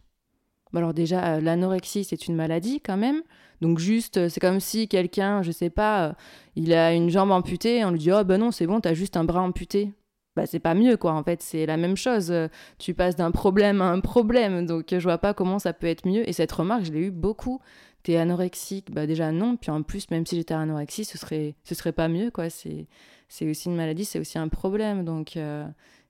Alors 0.75 0.93
déjà, 0.93 1.41
l'anorexie, 1.41 2.05
c'est 2.05 2.29
une 2.29 2.37
maladie 2.37 2.83
quand 2.83 2.99
même. 2.99 3.23
Donc 3.61 3.79
juste, 3.79 4.17
euh, 4.17 4.29
c'est 4.29 4.41
comme 4.41 4.61
si 4.61 4.89
quelqu'un, 4.89 5.43
je 5.43 5.53
sais 5.53 5.71
pas, 5.71 6.09
euh, 6.09 6.13
il 6.57 6.73
a 6.73 6.95
une 6.95 7.11
jambe 7.11 7.31
amputée, 7.31 7.85
on 7.85 7.91
lui 7.91 7.99
dit 7.99 8.13
oh 8.13 8.25
ben 8.25 8.39
non 8.39 8.51
c'est 8.51 8.67
bon, 8.67 8.81
t'as 8.81 8.95
juste 8.95 9.17
un 9.17 9.25
bras 9.25 9.43
amputé. 9.43 9.93
Bah 10.37 10.47
c'est 10.47 10.61
pas 10.61 10.75
mieux 10.75 10.97
quoi. 10.97 11.13
En 11.13 11.23
fait 11.25 11.43
c'est 11.43 11.67
la 11.67 11.77
même 11.77 11.97
chose. 11.97 12.31
Euh, 12.31 12.49
tu 12.79 12.95
passes 12.95 13.17
d'un 13.17 13.31
problème 13.31 13.83
à 13.83 13.87
un 13.91 14.01
problème, 14.01 14.67
donc 14.67 14.87
je 14.91 15.03
vois 15.03 15.19
pas 15.19 15.35
comment 15.35 15.59
ça 15.59 15.73
peut 15.73 15.87
être 15.89 16.07
mieux. 16.07 16.29
Et 16.29 16.33
cette 16.33 16.53
remarque 16.53 16.85
je 16.85 16.93
l'ai 16.93 17.01
eu 17.01 17.11
beaucoup. 17.11 17.61
T'es 18.03 18.17
anorexique, 18.17 18.91
bah 18.93 19.07
déjà 19.07 19.31
non. 19.33 19.57
Puis 19.57 19.71
en 19.71 19.83
plus 19.83 20.11
même 20.11 20.25
si 20.25 20.37
j'étais 20.37 20.55
anorexique, 20.55 21.07
ce 21.07 21.19
serait 21.19 21.55
ce 21.65 21.75
serait 21.75 21.93
pas 21.93 22.09
mieux 22.09 22.31
quoi. 22.31 22.49
C'est 22.49 22.87
c'est 23.29 23.49
aussi 23.51 23.69
une 23.69 23.77
maladie, 23.77 24.05
c'est 24.05 24.21
aussi 24.21 24.39
un 24.39 24.49
problème. 24.49 25.05
Donc 25.05 25.39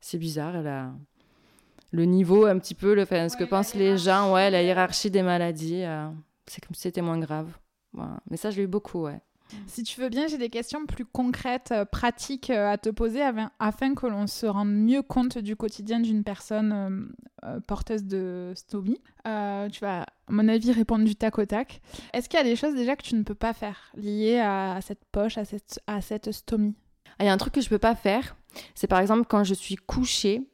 c'est 0.00 0.18
bizarre 0.18 0.62
là 0.62 0.92
le 1.92 2.04
niveau 2.04 2.46
un 2.46 2.56
petit 2.60 2.76
peu, 2.76 2.94
le, 2.94 3.02
enfin, 3.02 3.28
ce 3.28 3.36
que 3.36 3.42
pensent 3.42 3.74
les 3.74 3.98
gens, 3.98 4.32
ouais, 4.32 4.48
la 4.48 4.62
hiérarchie 4.62 5.10
des 5.10 5.22
maladies 5.22 5.82
c'est 6.50 6.64
comme 6.64 6.74
si 6.74 6.82
c'était 6.82 7.02
moins 7.02 7.18
grave. 7.18 7.48
Mais 8.30 8.36
ça, 8.36 8.50
je 8.50 8.56
l'ai 8.56 8.64
eu 8.64 8.68
beaucoup, 8.68 9.02
ouais. 9.02 9.20
Si 9.66 9.82
tu 9.82 10.00
veux 10.00 10.08
bien, 10.08 10.26
j'ai 10.28 10.38
des 10.38 10.48
questions 10.48 10.86
plus 10.86 11.04
concrètes, 11.04 11.70
euh, 11.72 11.84
pratiques 11.84 12.50
euh, 12.50 12.70
à 12.70 12.78
te 12.78 12.88
poser 12.88 13.20
afin, 13.58 13.94
que 13.94 14.06
l'on 14.06 14.26
se 14.26 14.46
rende 14.46 14.70
mieux 14.70 15.02
compte 15.02 15.38
du 15.38 15.56
quotidien 15.56 16.00
d'une 16.00 16.22
personne 16.22 17.12
euh, 17.44 17.60
porteuse 17.60 18.04
de 18.04 18.52
stomie. 18.54 19.00
tu 19.24 19.80
vas, 19.80 20.02
à 20.02 20.06
mon 20.28 20.46
avis, 20.48 20.72
répondre 20.72 21.04
du 21.04 21.16
tac 21.16 21.38
au 21.38 21.44
tac. 21.44 21.80
Est-ce 22.12 22.28
qu'il 22.28 22.38
y 22.38 22.40
a 22.40 22.44
des 22.44 22.56
choses 22.56 22.74
déjà 22.74 22.96
que 22.96 23.02
tu 23.02 23.14
ne 23.14 23.22
peux 23.22 23.34
pas 23.34 23.52
faire 23.52 23.90
liées 23.96 24.38
à, 24.38 24.78
cette 24.82 25.04
poche, 25.10 25.38
à 25.38 25.44
cette, 25.44 25.80
à 25.86 26.00
cette 26.00 26.30
stomie? 26.32 26.76
Ah, 27.18 27.24
Il 27.24 27.26
y 27.26 27.28
a 27.28 27.32
un 27.32 27.38
truc 27.38 27.54
que 27.54 27.60
je 27.60 27.66
ne 27.66 27.70
peux 27.70 27.78
pas 27.78 27.96
faire. 27.96 28.36
C'est 28.74 28.88
par 28.88 29.00
exemple 29.00 29.26
quand 29.28 29.44
je 29.44 29.54
suis 29.54 29.76
couchée, 29.76 30.48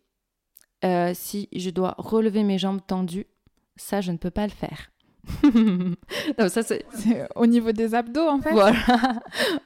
si 1.14 1.48
je 1.52 1.70
dois 1.70 1.94
relever 1.98 2.44
mes 2.44 2.58
jambes 2.58 2.80
tendues, 2.86 3.26
ça, 3.76 4.00
je 4.00 4.10
ne 4.10 4.16
peux 4.16 4.30
pas 4.30 4.46
le 4.46 4.52
faire. 4.52 4.90
ça, 6.48 6.62
c'est 6.62 6.84
au 7.34 7.46
niveau 7.46 7.72
des 7.72 7.94
abdos, 7.94 8.28
en 8.28 8.40
fait. 8.40 8.52
Voilà. 8.52 8.76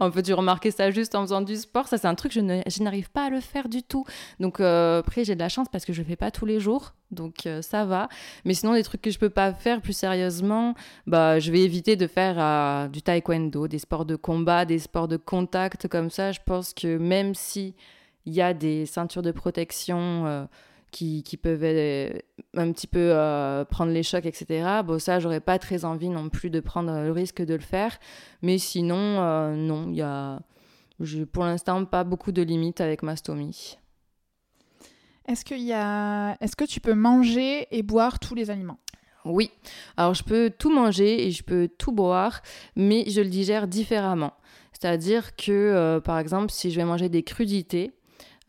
On 0.00 0.10
peut-tu 0.10 0.32
remarquer 0.32 0.70
ça 0.70 0.90
juste 0.90 1.14
en 1.14 1.22
faisant 1.22 1.40
du 1.40 1.56
sport 1.56 1.88
Ça, 1.88 1.98
c'est 1.98 2.06
un 2.06 2.14
truc, 2.14 2.32
je, 2.32 2.40
je 2.40 2.82
n'arrive 2.82 3.10
pas 3.10 3.26
à 3.26 3.30
le 3.30 3.40
faire 3.40 3.68
du 3.68 3.82
tout. 3.82 4.04
Donc, 4.38 4.60
euh, 4.60 5.00
après, 5.00 5.24
j'ai 5.24 5.34
de 5.34 5.40
la 5.40 5.48
chance 5.48 5.68
parce 5.70 5.84
que 5.84 5.92
je 5.92 6.00
ne 6.00 6.04
le 6.04 6.10
fais 6.10 6.16
pas 6.16 6.30
tous 6.30 6.46
les 6.46 6.60
jours. 6.60 6.94
Donc, 7.10 7.46
euh, 7.46 7.62
ça 7.62 7.84
va. 7.84 8.08
Mais 8.44 8.54
sinon, 8.54 8.74
des 8.74 8.82
trucs 8.82 9.02
que 9.02 9.10
je 9.10 9.18
peux 9.18 9.30
pas 9.30 9.52
faire 9.52 9.80
plus 9.80 9.92
sérieusement, 9.92 10.74
bah, 11.06 11.38
je 11.38 11.50
vais 11.52 11.60
éviter 11.60 11.96
de 11.96 12.06
faire 12.06 12.36
euh, 12.38 12.88
du 12.88 13.02
taekwondo, 13.02 13.68
des 13.68 13.78
sports 13.78 14.04
de 14.04 14.16
combat, 14.16 14.64
des 14.64 14.78
sports 14.78 15.08
de 15.08 15.16
contact 15.16 15.88
comme 15.88 16.10
ça. 16.10 16.32
Je 16.32 16.40
pense 16.44 16.72
que 16.72 16.96
même 16.98 17.34
si 17.34 17.74
il 18.26 18.34
y 18.34 18.42
a 18.42 18.54
des 18.54 18.86
ceintures 18.86 19.22
de 19.22 19.32
protection 19.32 20.46
qui, 20.90 21.22
qui 21.22 21.36
peuvent 21.36 21.62
euh, 21.62 22.10
un 22.54 22.72
petit 22.72 22.86
peu 22.86 23.10
euh, 23.12 23.64
prendre 23.64 23.92
les 23.92 24.02
chocs, 24.02 24.26
etc. 24.26 24.82
Bon, 24.84 24.98
ça, 24.98 25.20
j'aurais 25.20 25.40
pas 25.40 25.58
très 25.58 25.84
envie 25.84 26.08
non 26.08 26.28
plus 26.28 26.50
de 26.50 26.60
prendre 26.60 26.92
le 27.00 27.12
risque 27.12 27.42
de 27.42 27.54
le 27.54 27.60
faire. 27.60 27.98
Mais 28.42 28.58
sinon, 28.58 28.96
euh, 28.96 29.54
non, 29.54 29.88
il 29.88 29.96
y 29.96 30.02
a 30.02 30.40
pour 31.32 31.44
l'instant 31.44 31.84
pas 31.86 32.04
beaucoup 32.04 32.30
de 32.32 32.42
limites 32.42 32.80
avec 32.80 33.02
ma 33.02 33.16
stomie. 33.16 33.78
Est-ce, 35.26 35.44
qu'il 35.44 35.62
y 35.62 35.72
a... 35.72 36.36
Est-ce 36.40 36.56
que 36.56 36.64
tu 36.64 36.80
peux 36.80 36.94
manger 36.94 37.66
et 37.70 37.82
boire 37.82 38.18
tous 38.18 38.34
les 38.34 38.50
aliments? 38.50 38.78
Oui. 39.24 39.50
Alors, 39.96 40.14
je 40.14 40.24
peux 40.24 40.50
tout 40.50 40.70
manger 40.70 41.26
et 41.26 41.30
je 41.30 41.42
peux 41.42 41.68
tout 41.68 41.92
boire, 41.92 42.42
mais 42.74 43.04
je 43.08 43.20
le 43.20 43.28
digère 43.28 43.68
différemment. 43.68 44.32
C'est-à-dire 44.72 45.36
que, 45.36 46.00
par 46.04 46.18
exemple, 46.18 46.50
si 46.50 46.70
je 46.70 46.76
vais 46.76 46.84
manger 46.84 47.08
des 47.08 47.22
crudités, 47.22 47.92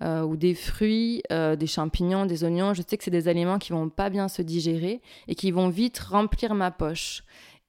euh, 0.01 0.23
ou 0.23 0.35
des 0.35 0.55
fruits, 0.55 1.21
euh, 1.31 1.55
des 1.55 1.67
champignons, 1.67 2.25
des 2.25 2.43
oignons. 2.43 2.73
Je 2.73 2.81
sais 2.85 2.97
que 2.97 3.03
c'est 3.03 3.11
des 3.11 3.27
aliments 3.27 3.59
qui 3.59 3.71
vont 3.71 3.89
pas 3.89 4.09
bien 4.09 4.27
se 4.27 4.41
digérer 4.41 5.01
et 5.27 5.35
qui 5.35 5.51
vont 5.51 5.69
vite 5.69 5.99
remplir 5.99 6.55
ma 6.55 6.71
poche. 6.71 7.23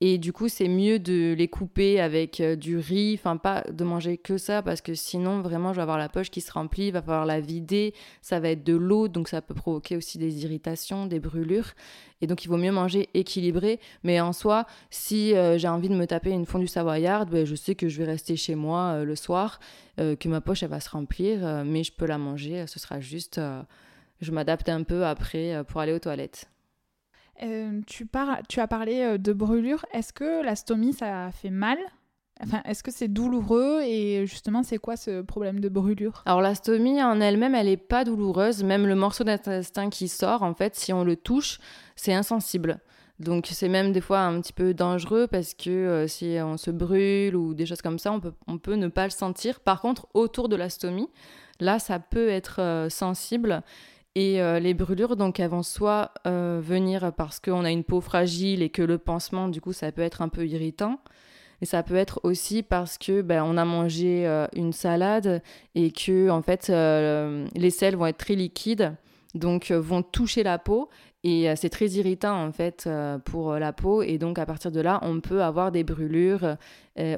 Et 0.05 0.19
du 0.19 0.33
coup, 0.33 0.49
c'est 0.49 0.67
mieux 0.67 0.99
de 0.99 1.33
les 1.33 1.47
couper 1.47 2.01
avec 2.01 2.41
euh, 2.41 2.57
du 2.57 2.77
riz, 2.77 3.15
enfin 3.15 3.37
pas 3.37 3.63
de 3.71 3.85
manger 3.85 4.19
que 4.19 4.37
ça, 4.37 4.61
parce 4.61 4.81
que 4.81 4.95
sinon, 4.95 5.43
vraiment, 5.43 5.73
je 5.73 5.77
vais 5.77 5.83
avoir 5.83 5.97
la 5.97 6.09
poche 6.09 6.29
qui 6.29 6.41
se 6.41 6.51
remplit, 6.51 6.89
il 6.89 6.93
va 6.93 7.03
falloir 7.03 7.25
la 7.25 7.39
vider, 7.39 7.95
ça 8.21 8.41
va 8.41 8.49
être 8.49 8.65
de 8.65 8.75
l'eau, 8.75 9.07
donc 9.07 9.29
ça 9.29 9.41
peut 9.43 9.55
provoquer 9.55 9.97
aussi 9.97 10.19
des 10.19 10.43
irritations, 10.43 11.07
des 11.07 11.21
brûlures. 11.21 11.71
Et 12.21 12.27
donc, 12.27 12.45
il 12.45 12.49
vaut 12.49 12.57
mieux 12.57 12.73
manger 12.73 13.11
équilibré. 13.15 13.79
Mais 14.03 14.21
en 14.21 14.33
soi, 14.33 14.67
si 14.91 15.37
euh, 15.37 15.57
j'ai 15.57 15.69
envie 15.69 15.89
de 15.89 15.95
me 15.95 16.09
taper 16.09 16.31
une 16.31 16.47
fondue 16.47 16.67
savoyarde, 16.67 17.31
ben, 17.31 17.47
je 17.47 17.55
sais 17.55 17.77
que 17.77 17.89
je 17.89 17.99
vais 17.99 18.07
rester 18.07 18.35
chez 18.35 18.57
moi 18.57 18.95
euh, 18.95 19.05
le 19.05 19.15
soir, 19.15 19.61
que 19.99 20.29
ma 20.29 20.41
poche, 20.41 20.65
elle 20.65 20.71
va 20.71 20.81
se 20.81 20.91
remplir, 20.91 21.65
mais 21.65 21.85
je 21.85 21.93
peux 21.93 22.07
la 22.07 22.19
manger, 22.19 22.67
ce 22.67 22.81
sera 22.81 22.99
juste... 22.99 23.41
je 24.21 24.33
m'adapte 24.33 24.69
un 24.69 24.83
peu 24.83 25.05
après 25.05 25.63
pour 25.69 25.81
aller 25.81 25.93
aux 25.93 25.99
toilettes. 26.01 26.52
Euh, 27.43 27.81
tu, 27.87 28.09
as 28.15 28.67
parlé 28.69 29.01
euh, 29.01 29.19
de 29.19 29.33
brûlure. 29.33 29.85
Est-ce 29.93 30.13
que 30.13 30.45
la 30.45 30.55
stomie, 30.55 30.93
ça 30.93 31.31
fait 31.33 31.51
mal? 31.51 31.79
Enfin, 32.43 32.61
est-ce 32.65 32.83
que 32.83 32.91
c'est 32.91 33.09
douloureux? 33.09 33.81
Et 33.83 34.27
justement, 34.27 34.63
c'est 34.63 34.79
quoi 34.79 34.97
ce 34.97 35.23
problème 35.23 35.61
de 35.61 35.69
brûlure? 35.69 36.23
Alors, 36.27 36.41
la 36.41 36.55
stomie 36.55 37.03
en 37.03 37.21
elle-même, 37.21 37.55
elle 37.55 37.67
n'est 37.67 37.77
pas 37.77 38.05
douloureuse. 38.05 38.65
Même 38.65 38.87
le 38.87 38.95
morceau 38.95 39.25
d'intestin 39.25 39.91
qui 39.91 40.09
sort, 40.09 40.43
en 40.43 40.55
fait, 40.55 40.75
si 40.77 40.93
on 40.93 41.05
le 41.05 41.17
touche, 41.17 41.59
c'est 41.97 42.15
insensible. 42.15 42.81
Donc, 43.19 43.49
c'est 43.51 43.69
même 43.69 43.93
des 43.93 44.01
fois 44.01 44.21
un 44.21 44.41
petit 44.41 44.53
peu 44.53 44.75
dangereux 44.75 45.29
parce 45.29 45.55
que 45.55 45.71
euh, 45.71 46.07
si 46.09 46.37
on 46.41 46.57
se 46.57 46.71
brûle 46.71 47.37
ou 47.37 47.55
des 47.55 47.67
choses 47.67 47.83
comme 47.83 47.99
ça, 47.99 48.13
on 48.13 48.21
peut, 48.21 48.33
on 48.49 48.59
peut 48.59 48.75
ne 48.75 48.89
pas 48.89 49.05
le 49.05 49.11
sentir. 49.11 49.61
Par 49.61 49.81
contre, 49.81 50.07
autour 50.15 50.49
de 50.49 50.57
la 50.57 50.69
stomie, 50.69 51.09
là, 51.61 51.79
ça 51.79 51.99
peut 51.99 52.29
être 52.29 52.87
sensible 52.91 53.63
et 54.15 54.43
euh, 54.43 54.59
les 54.59 54.75
brûlures, 54.75 55.17
donc, 55.17 55.41
elles 55.41 55.49
vont 55.49 55.63
soit 55.63 56.13
euh, 56.27 56.61
venir 56.63 57.13
parce 57.17 57.41
qu'on 57.41 57.65
a 57.65 57.71
une 57.71 57.85
peau 57.85 58.01
fragile 58.01 58.63
et 58.63 58.69
que 58.69 58.83
le 58.83 58.99
pansement, 58.99 59.49
du 59.49 59.61
coup, 59.61 59.73
ça 59.73 59.91
peut 59.91 60.03
être 60.03 60.21
un 60.21 60.29
peu 60.29 60.47
irritant. 60.47 61.01
Et 61.63 61.65
ça 61.65 61.83
peut 61.83 61.95
être 61.95 62.21
aussi 62.25 62.63
parce 62.63 62.99
que 62.99 63.23
ben, 63.23 63.45
on 63.45 63.57
a 63.57 63.65
mangé 63.65 64.27
euh, 64.27 64.47
une 64.55 64.73
salade 64.73 65.43
et 65.77 65.93
que 65.93 66.29
en 66.29 66.43
fait 66.43 66.69
les 67.55 67.71
sels 67.71 67.95
vont 67.95 68.07
être 68.07 68.19
très 68.19 68.35
liquides, 68.35 68.97
donc 69.37 69.71
vont 69.71 70.03
toucher 70.03 70.43
la 70.43 70.59
peau 70.59 70.91
et 71.23 71.55
c'est 71.55 71.69
très 71.69 71.87
irritant 71.87 72.45
en 72.45 72.51
fait 72.51 72.91
pour 73.25 73.53
la 73.53 73.73
peau. 73.73 74.03
Et 74.03 74.19
donc 74.19 74.41
à 74.41 74.45
partir 74.45 74.73
de 74.73 74.81
là, 74.81 74.99
on 75.03 75.21
peut 75.21 75.41
avoir 75.41 75.71
des 75.71 75.85
brûlures 75.85 76.57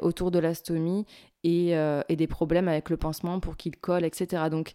autour 0.02 0.30
de 0.30 0.38
l'astomie 0.38 1.06
et, 1.42 1.70
et, 1.70 2.16
des 2.16 2.26
problèmes 2.26 2.68
avec 2.68 2.90
le 2.90 2.98
pansement 2.98 3.40
pour 3.40 3.56
qu'il 3.56 3.78
colle, 3.78 4.04
etc. 4.04 4.42
Donc 4.50 4.74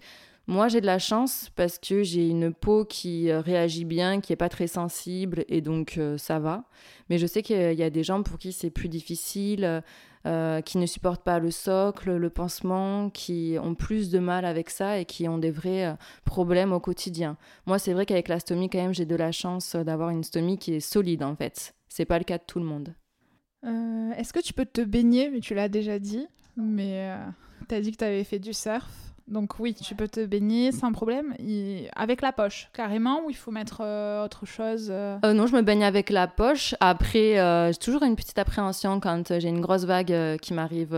moi, 0.50 0.68
j'ai 0.68 0.82
de 0.82 0.88
la 0.88 0.98
chance 0.98 1.52
parce 1.56 1.78
que 1.78 2.02
j'ai 2.02 2.28
une 2.28 2.52
peau 2.52 2.84
qui 2.84 3.30
euh, 3.30 3.40
réagit 3.40 3.86
bien, 3.86 4.20
qui 4.20 4.32
n'est 4.32 4.36
pas 4.36 4.50
très 4.50 4.66
sensible 4.66 5.46
et 5.48 5.62
donc 5.62 6.00
euh, 6.00 6.18
ça 6.18 6.40
va. 6.40 6.64
Mais 7.08 7.20
je 7.20 7.28
sais 7.28 7.44
qu'il 7.44 7.74
y 7.74 7.84
a 7.84 7.92
des 7.92 8.04
gens 8.04 8.24
pour 8.24 8.40
qui 8.40 8.52
c'est 8.52 8.72
plus 8.72 8.90
difficile, 8.90 9.84
euh, 10.26 10.62
qui 10.62 10.80
ne 10.80 10.88
supportent 10.88 11.24
pas 11.24 11.38
le 11.38 11.52
socle, 11.52 12.16
le 12.16 12.30
pansement, 12.32 13.12
qui 13.12 13.58
ont 13.62 13.76
plus 13.76 14.10
de 14.10 14.18
mal 14.18 14.44
avec 14.44 14.72
ça 14.72 14.98
et 14.98 15.06
qui 15.06 15.28
ont 15.28 15.38
des 15.38 15.52
vrais 15.52 15.96
problèmes 16.26 16.74
au 16.74 16.80
quotidien. 16.80 17.38
Moi, 17.68 17.78
c'est 17.78 17.94
vrai 17.94 18.08
qu'avec 18.08 18.28
la 18.28 18.40
stomie, 18.40 18.72
quand 18.72 18.80
même, 18.80 18.94
j'ai 18.96 19.06
de 19.06 19.16
la 19.16 19.32
chance 19.32 19.76
d'avoir 19.76 20.10
une 20.10 20.24
stomie 20.24 20.58
qui 20.58 20.74
est 20.74 20.80
solide 20.80 21.22
en 21.22 21.36
fait. 21.36 21.76
C'est 21.90 22.06
pas 22.06 22.18
le 22.18 22.24
cas 22.24 22.40
de 22.40 22.44
tout 22.48 22.58
le 22.58 22.66
monde. 22.66 22.96
Est-ce 24.18 24.34
que 24.34 24.40
tu 24.40 24.54
peux 24.54 24.66
te 24.66 24.82
baigner? 24.82 25.30
Mais 25.30 25.42
tu 25.42 25.54
l'as 25.54 25.70
déjà 25.70 26.00
dit. 26.00 26.26
Mais 26.58 27.16
tu 27.68 27.76
as 27.76 27.82
dit 27.82 27.92
que 27.92 27.98
tu 27.98 28.04
avais 28.04 28.24
fait 28.24 28.40
du 28.40 28.54
surf. 28.54 29.09
Donc 29.30 29.60
oui, 29.60 29.76
tu 29.76 29.94
peux 29.94 30.08
te 30.08 30.26
baigner 30.26 30.72
sans 30.72 30.92
problème, 30.92 31.36
avec 31.96 32.22
la 32.22 32.32
poche, 32.32 32.70
carrément, 32.74 33.22
ou 33.26 33.30
il 33.30 33.36
faut 33.36 33.52
mettre 33.52 33.82
euh, 33.82 34.26
autre 34.26 34.48
chose 34.48 34.90
euh? 34.90 35.18
Euh, 35.24 35.34
Non, 35.34 35.46
je 35.46 35.56
me 35.56 35.62
baigne 35.62 35.84
avec 35.84 36.10
la 36.10 36.28
poche. 36.28 36.74
Après, 36.80 37.36
j'ai 37.72 37.80
toujours 37.80 38.04
une 38.04 38.16
petite 38.16 38.40
appréhension 38.40 39.00
quand 39.00 39.40
j'ai 39.40 39.50
une 39.50 39.62
grosse 39.62 39.86
vague 39.86 40.38
qui 40.40 40.54
m'arrive 40.54 40.98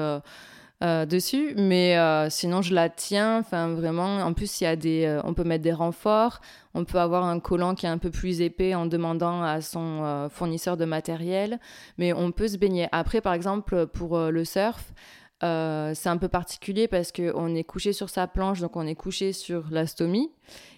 dessus, 0.81 1.53
mais 1.57 1.97
sinon 2.29 2.61
je 2.61 2.73
la 2.73 2.89
tiens. 2.89 3.39
Enfin, 3.39 3.67
vraiment, 3.67 4.19
en 4.19 4.31
plus, 4.31 4.61
il 4.61 4.63
y 4.63 4.67
a 4.67 4.77
des, 4.77 5.19
on 5.25 5.33
peut 5.33 5.43
mettre 5.43 5.63
des 5.63 5.73
renforts, 5.73 6.39
on 6.73 6.85
peut 6.85 6.99
avoir 6.99 7.25
un 7.25 7.41
collant 7.41 7.75
qui 7.75 7.85
est 7.85 7.89
un 7.89 7.97
peu 7.97 8.11
plus 8.11 8.39
épais 8.39 8.75
en 8.75 8.85
demandant 8.85 9.43
à 9.43 9.59
son 9.59 10.29
fournisseur 10.31 10.77
de 10.77 10.85
matériel, 10.85 11.59
mais 11.97 12.13
on 12.13 12.31
peut 12.31 12.47
se 12.47 12.57
baigner. 12.57 12.87
Après, 12.93 13.19
par 13.19 13.33
exemple, 13.33 13.87
pour 13.87 14.17
le 14.17 14.45
surf, 14.45 14.93
euh, 15.43 15.93
c'est 15.95 16.09
un 16.09 16.17
peu 16.17 16.27
particulier 16.27 16.87
parce 16.87 17.11
qu'on 17.11 17.55
est 17.55 17.63
couché 17.63 17.93
sur 17.93 18.09
sa 18.09 18.27
planche, 18.27 18.61
donc 18.61 18.75
on 18.75 18.85
est 18.85 18.95
couché 18.95 19.33
sur 19.33 19.65
la 19.71 19.87
stomie. 19.87 20.31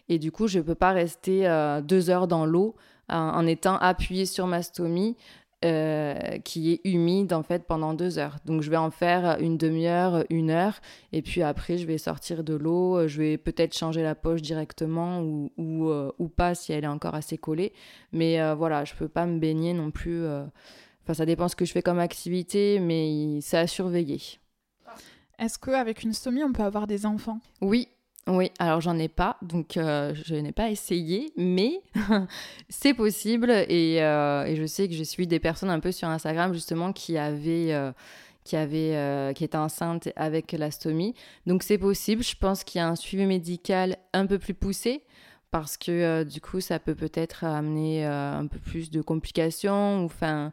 Et 0.10 0.20
du 0.20 0.32
coup, 0.32 0.48
je 0.48 0.60
ne 0.60 0.64
peux 0.64 0.76
pas 0.76 0.92
rester 0.92 1.48
euh, 1.48 1.82
deux 1.82 2.10
heures 2.10 2.28
dans 2.28 2.46
l'eau 2.46 2.76
en, 3.10 3.46
étant 3.46 3.78
appuyé 3.78 4.26
sur 4.26 4.48
ma 4.48 4.64
stomie 4.64 5.18
euh, 5.66 6.14
qui 6.44 6.74
est 6.74 6.82
humide 6.86 7.34
en 7.34 7.44
fait 7.44 7.66
pendant 7.66 7.94
deux 7.94 8.18
heures. 8.18 8.38
Donc 8.46 8.62
je 8.62 8.70
vais 8.70 8.78
en 8.78 8.92
faire 8.92 9.38
une 9.40 9.58
demi-heure, 9.58 10.24
une 10.30 10.50
heure. 10.50 10.80
Et 11.12 11.22
puis 11.22 11.42
après, 11.42 11.78
je 11.78 11.86
vais 11.86 11.98
sortir 11.98 12.44
de 12.44 12.54
l'eau. 12.54 13.08
Je 13.08 13.22
vais 13.22 13.38
peut-être 13.38 13.78
changer 13.78 14.02
la 14.02 14.16
poche 14.16 14.42
directement 14.42 15.22
ou, 15.22 15.52
ou, 15.58 15.92
ou, 16.20 16.28
pas 16.30 16.56
si 16.56 16.72
elle 16.72 16.86
est 16.86 16.88
encore 16.88 17.16
assez 17.16 17.38
collée. 17.38 17.74
Mais 18.14 18.54
voilà, 18.56 18.86
je 18.86 18.94
ne 18.94 19.00
peux 19.00 19.10
pas 19.10 19.26
me 19.26 19.40
baigner 19.40 19.74
non 19.74 19.92
plus. 19.92 20.26
Enfin, 20.26 21.14
ça 21.14 21.26
dépend 21.26 21.50
ce 21.50 21.56
que 21.56 21.66
je 21.66 21.72
fais 21.74 21.82
comme 21.82 22.00
activité, 22.00 22.80
mais 22.80 23.40
c'est 23.42 23.58
à 23.58 23.68
surveiller. 23.68 24.40
Est-ce 25.44 25.60
qu'avec 25.60 26.04
une 26.04 26.14
stomie, 26.14 26.42
on 26.42 26.54
peut 26.54 26.64
avoir 26.64 26.88
des 26.88 27.06
enfants? 27.06 27.42
Oui, 27.60 27.90
oui, 28.28 28.50
alors 28.60 28.80
j'en 28.80 28.98
ai 28.98 29.10
pas, 29.10 29.36
donc 29.42 29.76
euh, 29.76 30.16
je 30.24 30.36
n'ai 30.36 30.54
pas 30.54 30.70
essayé, 30.70 31.34
mais 31.36 31.82
c'est 32.70 32.94
possible. 32.94 33.50
Euh, 33.50 34.46
et, 34.46 34.56
je 34.56 34.66
sais 34.66 34.88
que 34.88 34.94
je 34.94 35.04
suis 35.04 35.28
des 35.28 35.42
personnes 35.42 35.70
un 35.70 35.82
peu 35.82 35.92
sur 35.92 36.08
Instagram 36.08 36.54
justement 36.54 36.94
qui 36.94 37.18
avaient, 37.18 37.74
euh, 37.74 37.92
qui 38.46 38.56
qui 38.56 39.44
étaient 39.44 39.58
enceintes 39.58 40.08
avec 40.16 40.54
la 40.54 40.72
stomie, 40.72 41.14
donc 41.46 41.62
c'est 41.62 41.78
possible. 41.78 42.24
Je 42.24 42.38
pense 42.38 42.64
qu'il 42.64 42.80
y 42.80 42.82
a 42.82 42.88
un 42.88 42.96
suivi 42.96 43.26
médical 43.26 43.98
un 44.14 44.26
peu 44.26 44.40
plus 44.40 44.54
poussé. 44.54 45.04
Parce 45.52 45.78
que 45.78 46.24
du 46.24 46.42
coup 46.42 46.62
ça 46.62 46.80
peut 46.80 46.96
peut-être 46.96 47.44
amener 47.44 48.06
un 48.06 48.48
peu 48.48 48.58
plus 48.58 48.90
de 48.90 49.02
complications. 49.02 50.04
Enfin. 50.06 50.52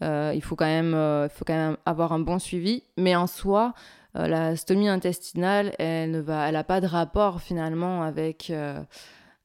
il 0.00 0.40
faut 0.42 0.56
quand 0.56 0.64
même, 0.64 1.28
faut 1.28 1.44
quand 1.44 1.54
même 1.54 1.76
avoir 1.86 2.12
un 2.12 2.18
bon 2.18 2.40
suivi, 2.40 2.82
mais 2.96 3.14
en 3.14 3.28
soi, 3.28 3.72
euh, 4.16 4.26
la 4.26 4.56
stomie 4.56 4.88
intestinale, 4.88 5.74
elle 5.78 6.10
n'a 6.12 6.20
va, 6.22 6.48
elle 6.48 6.64
pas 6.64 6.80
de 6.80 6.86
rapport 6.86 7.40
finalement 7.40 8.02
avec, 8.02 8.50
euh, 8.50 8.82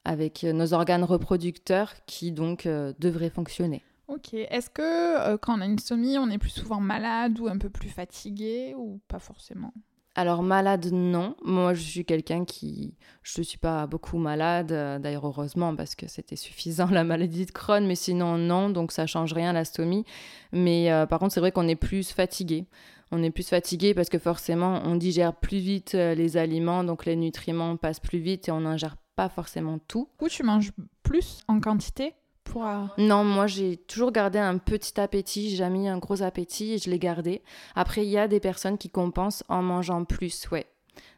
avec 0.04 0.44
nos 0.44 0.74
organes 0.74 1.04
reproducteurs 1.04 1.94
qui 2.06 2.32
donc 2.32 2.66
euh, 2.66 2.94
devraient 3.00 3.30
fonctionner. 3.30 3.84
Ok. 4.08 4.34
Est-ce 4.34 4.70
que 4.70 5.36
quand 5.38 5.58
on 5.58 5.62
a 5.62 5.66
une 5.66 5.80
stomie, 5.80 6.18
on 6.18 6.30
est 6.30 6.38
plus 6.38 6.50
souvent 6.50 6.80
malade 6.80 7.40
ou 7.40 7.48
un 7.48 7.58
peu 7.58 7.70
plus 7.70 7.90
fatigué 7.90 8.74
ou 8.78 9.00
pas 9.08 9.20
forcément? 9.20 9.74
Alors 10.16 10.42
malade, 10.42 10.88
non. 10.92 11.36
Moi, 11.44 11.74
je 11.74 11.82
suis 11.82 12.06
quelqu'un 12.06 12.44
qui... 12.44 12.96
Je 13.22 13.40
ne 13.40 13.44
suis 13.44 13.58
pas 13.60 13.86
beaucoup 13.86 14.18
malade, 14.18 14.68
d'ailleurs 15.02 15.28
heureusement, 15.28 15.76
parce 15.76 15.94
que 15.94 16.08
c'était 16.08 16.38
suffisant 16.38 16.88
la 16.92 17.04
maladie 17.04 17.46
de 17.46 17.52
Crohn, 17.52 17.86
mais 17.86 17.96
sinon 17.96 18.38
non, 18.38 18.70
donc 18.70 18.94
ça 18.94 19.06
change 19.06 19.34
rien 19.34 19.54
la 19.54 19.66
stomie. 19.66 20.06
Mais 20.54 20.90
par 21.10 21.20
contre, 21.20 21.34
c'est 21.34 21.42
vrai 21.42 21.52
qu'on 21.52 21.68
est 21.68 21.76
plus 21.76 22.12
fatigué 22.12 22.66
on 23.12 23.24
est 23.24 23.32
plus 23.32 23.48
fatigué 23.48 23.94
parce 23.94 24.10
que 24.10 24.20
forcément 24.20 24.82
on 24.86 24.96
digère 24.96 25.34
plus 25.34 25.58
vite 25.60 25.96
euh, 25.96 26.16
les 26.16 26.38
aliments, 26.38 26.84
donc 26.84 27.06
les 27.06 27.16
nutriments 27.16 27.78
passent 27.78 28.00
plus 28.00 28.20
vite 28.20 28.48
et 28.48 28.52
on 28.52 28.62
n'ingère 28.62 28.98
pas 29.16 29.30
forcément 29.30 29.80
tout. 29.88 30.10
Ou 30.22 30.28
tu 30.30 30.44
manges 30.44 30.72
plus 31.04 31.42
en 31.48 31.60
quantité 31.60 32.14
pour... 32.44 32.66
euh, 32.66 32.86
Non, 32.98 33.24
moi 33.24 33.48
j'ai 33.48 33.78
toujours 33.78 34.12
gardé 34.12 34.40
un 34.40 34.58
petit 34.58 35.00
appétit, 35.00 35.50
j'ai 35.50 35.58
jamais 35.58 35.86
eu 35.86 35.88
un 35.88 35.98
gros 35.98 36.22
appétit 36.22 36.74
et 36.74 36.78
je 36.78 36.90
l'ai 36.90 37.00
gardé. 37.00 37.42
Après, 37.76 38.06
il 38.06 38.10
y 38.10 38.18
a 38.18 38.28
des 38.28 38.40
personnes 38.40 38.78
qui 38.78 38.90
compensent 38.90 39.44
en 39.50 39.62
mangeant 39.62 40.04
plus, 40.06 40.50
ouais. 40.52 40.66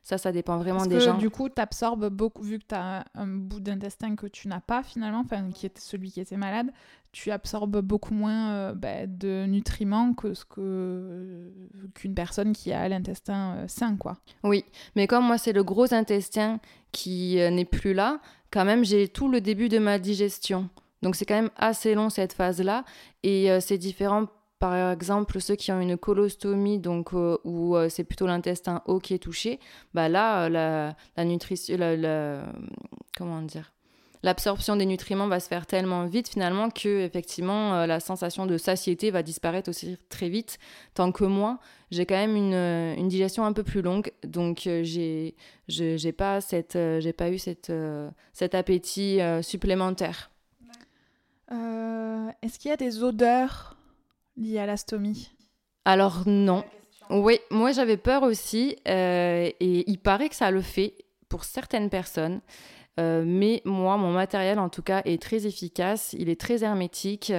Ça, 0.04 0.18
ça 0.18 0.32
dépend 0.32 0.58
vraiment 0.58 0.80
Parce 0.80 0.90
des 0.90 0.96
que 0.96 1.02
gens. 1.02 1.18
du 1.18 1.30
coup, 1.30 1.50
tu 1.50 1.62
absorbes 1.62 2.10
beaucoup, 2.10 2.44
vu 2.44 2.60
que 2.60 2.66
tu 2.68 2.76
as 2.76 3.06
un 3.16 3.28
bout 3.28 3.60
d'intestin 3.60 4.16
que 4.16 4.28
tu 4.28 4.48
n'as 4.48 4.60
pas 4.62 4.84
finalement, 4.84 5.20
enfin, 5.20 5.50
qui 5.52 5.66
était 5.66 5.82
celui 5.82 6.12
qui 6.12 6.20
était 6.20 6.38
malade, 6.38 6.72
tu 7.12 7.32
absorbes 7.32 7.82
beaucoup 7.82 8.14
moins 8.14 8.52
euh, 8.52 8.74
bah, 8.74 9.08
de 9.08 9.46
nutriments 9.48 10.14
que 10.14 10.34
ce 10.34 10.46
que 10.46 11.52
qu'une 11.96 12.14
personne 12.14 12.54
qui 12.54 12.72
a 12.72 12.88
l'intestin 12.88 13.56
euh, 13.58 13.66
sain, 13.68 13.96
quoi. 13.98 14.18
Oui, 14.44 14.64
mais 14.96 15.08
comme 15.08 15.26
moi 15.26 15.38
c'est 15.38 15.54
le 15.54 15.64
gros 15.64 15.94
intestin 15.94 16.60
qui 16.92 17.40
euh, 17.40 17.50
n'est 17.50 17.66
plus 17.66 17.94
là, 17.94 18.20
quand 18.52 18.66
même 18.66 18.86
j'ai 18.86 19.08
tout 19.08 19.28
le 19.28 19.42
début 19.42 19.70
de 19.70 19.80
ma 19.80 19.98
digestion. 20.00 20.70
Donc 21.02 21.16
c'est 21.16 21.26
quand 21.26 21.36
même 21.36 21.52
assez 21.56 21.96
long 21.96 22.10
cette 22.10 22.34
phase-là 22.34 22.84
et 23.24 23.50
c'est 23.62 23.78
différent 23.78 24.26
par 24.60 24.92
exemple 24.92 25.40
ceux 25.40 25.56
qui 25.56 25.72
ont 25.72 25.80
une 25.80 25.98
colostomie 25.98 26.80
donc 26.80 27.14
euh, 27.14 27.38
où 27.46 27.76
euh, 27.76 27.88
c'est 27.90 28.04
plutôt 28.04 28.28
l'intestin 28.28 28.82
haut 28.86 29.00
qui 29.00 29.14
est 29.14 29.20
touché, 29.20 29.60
bah 29.94 30.10
là 30.10 30.46
euh, 30.46 30.92
la, 31.16 31.26
nutrition 31.26 31.78
la- 31.78 32.46
comment 33.18 33.42
dire 33.42 33.72
L'absorption 34.22 34.76
des 34.76 34.86
nutriments 34.86 35.30
va 35.30 35.40
se 35.40 35.48
faire 35.48 35.66
tellement 35.66 36.06
vite 36.06 36.28
finalement 36.28 36.70
que 36.70 37.06
effectivement 37.06 37.86
la 37.86 38.02
sensation 38.02 38.46
de 38.46 38.58
satiété 38.58 39.12
va 39.12 39.24
disparaître 39.24 39.70
aussi 39.70 39.98
très 40.10 40.28
vite. 40.28 40.60
Tant 40.94 41.14
que 41.14 41.24
moi, 41.24 41.58
j'ai 41.90 42.06
quand 42.06 42.18
même 42.18 42.36
une, 42.36 43.00
une 43.00 43.08
digestion 43.08 43.46
un 43.46 43.54
peu 43.54 43.64
plus 43.64 43.82
longue, 43.82 44.12
donc 44.26 44.64
j'ai 44.66 45.38
j'ai 45.70 46.12
pas 46.12 46.42
cette 46.42 46.78
j'ai 47.00 47.14
pas 47.14 47.30
eu 47.32 47.38
cette 47.38 47.72
cet 48.34 48.56
appétit 48.56 49.20
supplémentaire. 49.42 50.32
Est-ce 51.50 52.60
qu'il 52.60 52.72
y 52.72 52.74
a 52.74 52.78
des 52.78 53.02
odeurs 53.02 53.78
liées 54.38 54.60
à 54.60 54.66
la 54.66 54.78
stomie 54.78 55.32
Alors 55.86 56.24
non. 56.26 56.64
Oui, 57.10 57.40
moi 57.50 57.72
j'avais 57.72 57.98
peur 57.98 58.22
aussi, 58.24 58.76
euh, 58.88 59.50
et 59.60 59.90
il 59.90 59.98
paraît 59.98 60.30
que 60.30 60.36
ça 60.36 60.52
le 60.52 60.62
fait 60.62 60.94
pour 61.28 61.44
certaines 61.44 61.90
personnes. 61.90 62.42
Euh, 63.00 63.24
mais 63.26 63.62
moi, 63.66 63.98
mon 63.98 64.12
matériel 64.12 64.60
en 64.60 64.70
tout 64.70 64.82
cas 64.82 65.02
est 65.06 65.22
très 65.22 65.48
efficace, 65.48 66.14
il 66.20 66.30
est 66.30 66.40
très 66.40 66.64
hermétique 66.64 67.32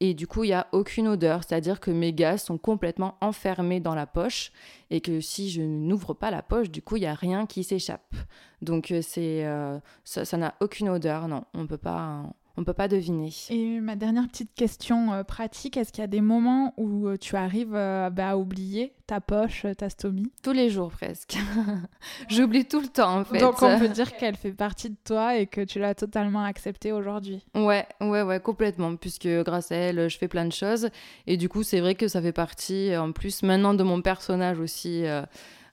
et 0.00 0.12
du 0.12 0.26
coup 0.26 0.44
il 0.44 0.48
n'y 0.48 0.52
a 0.52 0.66
aucune 0.72 1.08
odeur, 1.08 1.42
c'est-à-dire 1.42 1.80
que 1.80 1.90
mes 1.90 2.12
gaz 2.12 2.42
sont 2.42 2.58
complètement 2.58 3.16
enfermés 3.22 3.80
dans 3.80 3.94
la 3.94 4.06
poche 4.06 4.52
et 4.90 5.00
que 5.00 5.20
si 5.20 5.48
je 5.48 5.62
n'ouvre 5.62 6.12
pas 6.12 6.30
la 6.30 6.42
poche, 6.42 6.70
du 6.70 6.82
coup 6.82 6.96
il 6.96 7.00
n'y 7.00 7.06
a 7.06 7.14
rien 7.14 7.46
qui 7.46 7.64
s'échappe. 7.64 8.14
Donc 8.62 8.92
euh, 8.92 9.80
ça 10.04 10.36
n'a 10.36 10.54
aucune 10.60 10.90
odeur, 10.90 11.28
non, 11.28 11.44
on 11.54 11.66
peut 11.66 11.78
pas 11.78 12.24
on 12.56 12.64
peut 12.64 12.72
pas 12.72 12.88
deviner. 12.88 13.30
Et 13.50 13.80
ma 13.80 13.96
dernière 13.96 14.26
petite 14.28 14.54
question 14.54 15.12
euh, 15.12 15.22
pratique, 15.22 15.76
est-ce 15.76 15.92
qu'il 15.92 16.02
y 16.02 16.04
a 16.04 16.08
des 16.08 16.20
moments 16.20 16.74
où 16.76 17.08
euh, 17.08 17.16
tu 17.16 17.36
arrives 17.36 17.74
euh, 17.74 18.10
bah, 18.10 18.30
à 18.30 18.36
oublier 18.36 18.92
ta 19.06 19.20
poche, 19.20 19.66
ta 19.76 19.88
stomie? 19.90 20.32
Tous 20.42 20.52
les 20.52 20.70
jours 20.70 20.90
presque. 20.90 21.36
J'oublie 22.28 22.64
tout 22.64 22.80
le 22.80 22.88
temps 22.88 23.20
en 23.20 23.24
fait. 23.24 23.38
Donc 23.38 23.62
on 23.62 23.78
peut 23.78 23.88
dire 23.90 24.16
qu'elle 24.16 24.36
fait 24.36 24.52
partie 24.52 24.90
de 24.90 24.96
toi 25.04 25.36
et 25.36 25.46
que 25.46 25.60
tu 25.60 25.78
l'as 25.78 25.94
totalement 25.94 26.44
acceptée 26.44 26.92
aujourd'hui. 26.92 27.44
Ouais, 27.54 27.86
ouais, 28.00 28.22
ouais, 28.22 28.40
complètement, 28.40 28.96
puisque 28.96 29.28
grâce 29.28 29.70
à 29.72 29.76
elle, 29.76 30.08
je 30.08 30.18
fais 30.18 30.28
plein 30.28 30.44
de 30.44 30.52
choses. 30.52 30.88
Et 31.26 31.36
du 31.36 31.48
coup, 31.48 31.62
c'est 31.62 31.80
vrai 31.80 31.94
que 31.94 32.08
ça 32.08 32.22
fait 32.22 32.32
partie, 32.32 32.96
en 32.96 33.12
plus, 33.12 33.42
maintenant 33.42 33.74
de 33.74 33.82
mon 33.82 34.02
personnage 34.02 34.58
aussi, 34.60 35.06
euh, 35.06 35.22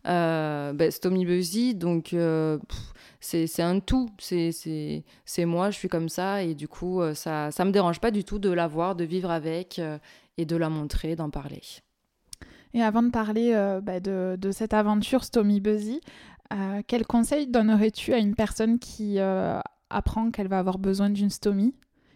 euh, 0.08 0.74
bah, 0.74 0.92
Stomy. 0.92 1.74
Donc, 1.76 2.14
euh, 2.14 2.58
c'est 3.20 3.62
un 3.62 3.80
tout. 3.80 4.10
C'est 4.20 5.46
moi, 5.46 5.72
je 5.72 5.78
suis 5.78 5.90
comme 5.90 6.10
ça. 6.10 6.44
Et 6.44 6.56
du 6.56 6.68
coup, 6.68 7.02
euh, 7.02 7.14
ça 7.14 7.52
ça 7.52 7.66
me 7.66 7.72
dérange 7.72 8.00
pas 8.00 8.12
du 8.12 8.24
tout 8.24 8.40
de 8.40 8.50
la 8.50 8.68
voir, 8.68 8.96
de 8.96 9.04
vivre 9.04 9.32
avec 9.32 9.80
euh, 9.80 9.98
et 10.38 10.46
de 10.46 10.56
la 10.56 10.70
montrer, 10.70 11.16
d'en 11.16 11.30
parler. 11.30 11.62
Et 12.74 12.82
avant 12.82 13.04
de 13.04 13.12
parler 13.12 13.54
bah, 13.84 14.00
de, 14.00 14.50
cette 14.52 14.74
aventure 14.74 15.24
Stomy 15.24 15.62
Buzzy, 15.62 16.02
quel 16.88 17.06
conseil 17.06 17.46
donnerais-tu 17.46 18.14
à 18.14 18.18
une 18.18 18.34
personne 18.34 18.80
qui 18.80 19.20
apprend 19.92 20.32
qu'elle 20.32 20.48
va 20.48 20.58
avoir 20.58 20.80
besoin 20.80 21.12
d'une 21.12 21.30
stomie, 21.30 21.76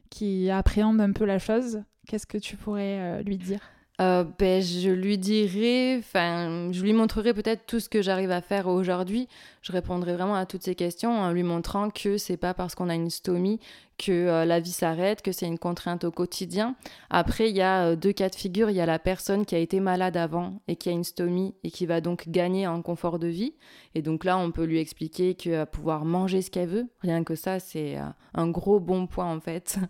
qui 0.10 0.50
appréhende 0.50 1.00
un 1.00 1.12
peu 1.12 1.26
la 1.26 1.38
chose? 1.38 1.84
Qu'est-ce 2.08 2.26
que 2.26 2.40
tu 2.40 2.58
pourrais 2.58 3.22
lui 3.24 3.38
dire? 3.38 3.60
Euh, 4.00 4.24
ben, 4.38 4.62
je 4.62 4.92
lui 4.92 5.18
dirais, 5.18 5.98
enfin, 5.98 6.72
je 6.72 6.84
lui 6.84 6.94
montrerai 6.94 7.34
peut-être 7.34 7.66
tout 7.66 7.80
ce 7.80 7.90
que 7.90 8.04
j'arrive 8.04 8.30
à 8.30 8.42
faire 8.42 8.68
aujourd'hui. 8.68 9.28
Je 9.64 9.72
répondrai 9.72 10.14
vraiment 10.14 10.36
à 10.36 10.46
toutes 10.46 10.62
ces 10.62 10.76
questions 10.76 11.20
en 11.20 11.32
lui 11.32 11.42
montrant 11.42 11.90
que 11.90 12.18
c'est 12.18 12.38
pas 12.38 12.54
parce 12.54 12.76
qu'on 12.76 12.90
a 12.90 12.96
une 12.96 13.10
stomie 13.10 13.60
que 13.98 14.12
euh, 14.12 14.46
la 14.46 14.60
vie 14.60 14.72
s'arrête, 14.72 15.22
que 15.22 15.32
c'est 15.32 15.48
une 15.48 15.58
contrainte 15.58 16.04
au 16.04 16.12
quotidien. 16.12 16.76
Après, 17.10 17.50
il 17.50 17.56
y 17.56 17.62
a 17.62 17.88
euh, 17.88 17.96
deux 17.96 18.12
cas 18.12 18.30
de 18.30 18.36
figure. 18.36 18.70
Il 18.70 18.76
y 18.76 18.82
a 18.82 18.86
la 18.86 19.00
personne 19.00 19.46
qui 19.46 19.56
a 19.56 19.60
été 19.60 19.80
malade 19.80 20.18
avant 20.18 20.62
et 20.68 20.76
qui 20.76 20.90
a 20.90 20.92
une 20.92 21.04
stomie 21.04 21.56
et 21.64 21.72
qui 21.72 21.86
va 21.86 22.02
donc 22.02 22.30
gagner 22.30 22.68
en 22.68 22.82
confort 22.82 23.20
de 23.20 23.28
vie. 23.28 23.54
Et 23.96 24.02
donc 24.02 24.24
là, 24.24 24.38
on 24.38 24.52
peut 24.52 24.66
lui 24.66 24.80
expliquer 24.80 25.34
qu'elle 25.34 25.54
va 25.54 25.66
pouvoir 25.66 26.06
manger 26.06 26.42
ce 26.42 26.52
qu'elle 26.52 26.70
veut. 26.70 26.88
Rien 27.02 27.24
que 27.24 27.36
ça, 27.36 27.60
c'est 27.60 27.98
euh, 27.98 28.04
un 28.36 28.48
gros 28.48 28.80
bon 28.80 29.08
point 29.08 29.32
en 29.34 29.40
fait. 29.40 29.78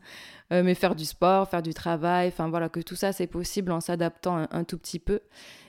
Euh, 0.53 0.63
mais 0.63 0.75
faire 0.75 0.95
du 0.95 1.03
sport, 1.03 1.49
faire 1.49 1.61
du 1.61 1.73
travail, 1.73 2.29
enfin 2.29 2.47
voilà, 2.47 2.69
que 2.69 2.79
tout 2.79 2.95
ça 2.95 3.11
c'est 3.11 3.27
possible 3.27 3.69
en 3.73 3.81
s'adaptant 3.81 4.47
un 4.49 4.63
tout 4.63 4.77
petit 4.77 4.97
peu. 4.97 5.19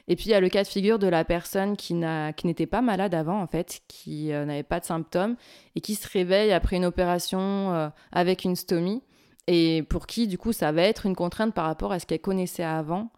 Et 0.09 0.17
puis 0.17 0.27
il 0.27 0.31
y 0.31 0.35
a 0.35 0.41
le 0.41 0.49
cas 0.49 0.63
de 0.63 0.69
figure 0.69 0.99
de 0.99 1.07
la 1.07 1.25
personne 1.25 1.77
qui 1.77 1.95
n'était 1.95 2.67
pas 2.67 2.81
malade 2.81 3.15
avant 3.15 3.41
en 3.41 3.47
fait, 3.47 3.81
qui 3.89 4.33
euh, 4.33 4.47
n'avait 4.47 4.63
pas 4.63 4.81
de 4.81 4.87
symptômes 4.87 5.37
et 5.77 5.81
qui 5.81 5.95
se 5.95 6.09
réveille 6.09 6.53
après 6.53 6.77
une 6.77 6.87
opération 6.87 7.75
euh, 7.75 7.89
avec 8.11 8.45
une 8.45 8.57
stomie 8.57 9.03
et 9.47 9.83
pour 9.83 10.07
qui 10.07 10.27
du 10.27 10.39
coup 10.39 10.53
ça 10.53 10.73
va 10.73 10.83
être 10.83 11.07
une 11.07 11.15
contrainte 11.15 11.55
par 11.55 11.67
rapport 11.67 11.93
à 11.93 11.99
ce 11.99 12.07
qu'elle 12.07 12.21
connaissait 12.21 12.65
avant. 12.65 13.11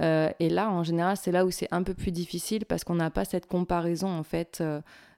Euh, 0.00 0.30
et 0.38 0.48
là 0.48 0.70
en 0.70 0.84
général 0.84 1.16
c'est 1.16 1.32
là 1.32 1.44
où 1.44 1.50
c'est 1.50 1.68
un 1.72 1.82
peu 1.82 1.94
plus 1.94 2.12
difficile 2.12 2.64
parce 2.64 2.84
qu'on 2.84 2.94
n'a 2.94 3.10
pas 3.10 3.24
cette 3.24 3.46
comparaison 3.46 4.08
en 4.08 4.22
fait. 4.22 4.62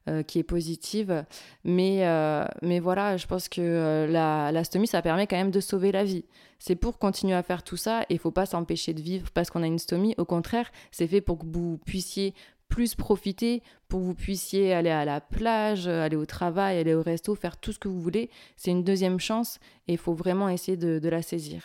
Euh, 0.09 0.23
qui 0.23 0.39
est 0.39 0.45
positive. 0.45 1.25
Mais, 1.65 2.07
euh, 2.07 2.45
mais 2.63 2.81
voilà, 2.81 3.17
je 3.17 3.27
pense 3.27 3.49
que 3.49 3.61
euh, 3.61 4.07
la, 4.07 4.65
stomie, 4.65 4.87
ça 4.87 5.03
permet 5.03 5.27
quand 5.27 5.37
même 5.37 5.51
de 5.51 5.61
sauver 5.61 5.93
la 5.93 6.05
vie. 6.05 6.25
C'est 6.59 6.77
pour 6.77 6.99
continuer 6.99 7.35
à 7.35 7.43
faire 7.43 7.63
tout 7.63 7.77
ça 7.77 8.03
et 8.03 8.15
il 8.15 8.19
faut 8.19 8.31
pas 8.31 8.47
s'empêcher 8.47 8.95
de 8.95 9.03
vivre 9.03 9.31
parce 9.33 9.51
qu'on 9.51 9.63
a 9.63 9.67
une 9.67 9.79
stomie. 9.79 10.15
Au 10.17 10.25
contraire, 10.25 10.71
c'est 10.93 11.07
fait 11.07 11.21
pour 11.21 11.39
que 11.39 11.47
vous 11.47 11.79
puissiez 11.85 12.35
plus 12.69 12.95
profiter, 12.95 13.63
pour 13.89 14.01
que 14.01 14.05
vous 14.05 14.15
puissiez 14.15 14.73
aller 14.73 14.91
à 14.91 15.05
la 15.05 15.21
plage, 15.21 15.89
aller 15.89 16.17
au 16.17 16.27
travail, 16.27 16.79
aller 16.79 16.95
au 16.95 17.03
resto, 17.03 17.35
faire 17.35 17.59
tout 17.59 17.73
ce 17.73 17.79
que 17.79 17.89
vous 17.89 18.01
voulez. 18.01 18.31
C'est 18.57 18.71
une 18.71 18.85
deuxième 18.85 19.21
chance 19.21 19.59
et 19.89 19.93
il 19.93 19.99
faut 19.99 20.15
vraiment 20.15 20.49
essayer 20.49 20.77
de, 20.77 21.09
la 21.09 21.23
saisir. 21.23 21.63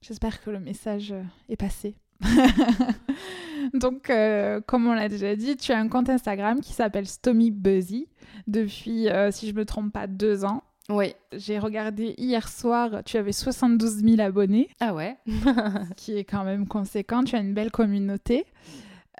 J'espère 0.00 0.42
que 0.42 0.50
le 0.50 0.60
message 0.60 1.14
est 1.48 1.56
passé. 1.56 1.94
Donc, 3.74 4.10
euh, 4.10 4.60
comme 4.66 4.86
on 4.86 4.92
l'a 4.92 5.08
déjà 5.08 5.34
dit, 5.36 5.56
tu 5.56 5.72
as 5.72 5.78
un 5.78 5.88
compte 5.88 6.08
Instagram 6.08 6.60
qui 6.60 6.72
s'appelle 6.72 7.06
Stomy 7.06 7.50
Buzzy 7.50 8.08
depuis, 8.46 9.08
euh, 9.08 9.30
si 9.30 9.48
je 9.48 9.54
me 9.54 9.64
trompe 9.64 9.92
pas, 9.92 10.06
deux 10.06 10.44
ans. 10.44 10.62
Oui. 10.88 11.14
J'ai 11.32 11.58
regardé 11.58 12.14
hier 12.16 12.48
soir, 12.48 13.02
tu 13.04 13.16
avais 13.16 13.32
72 13.32 14.04
000 14.04 14.20
abonnés, 14.20 14.68
Ah 14.80 14.94
ouais? 14.94 15.16
Qui 15.96 16.16
est 16.16 16.24
quand 16.24 16.44
même 16.44 16.68
conséquent. 16.68 17.24
Tu 17.24 17.34
as 17.34 17.40
une 17.40 17.54
belle 17.54 17.72
communauté. 17.72 18.46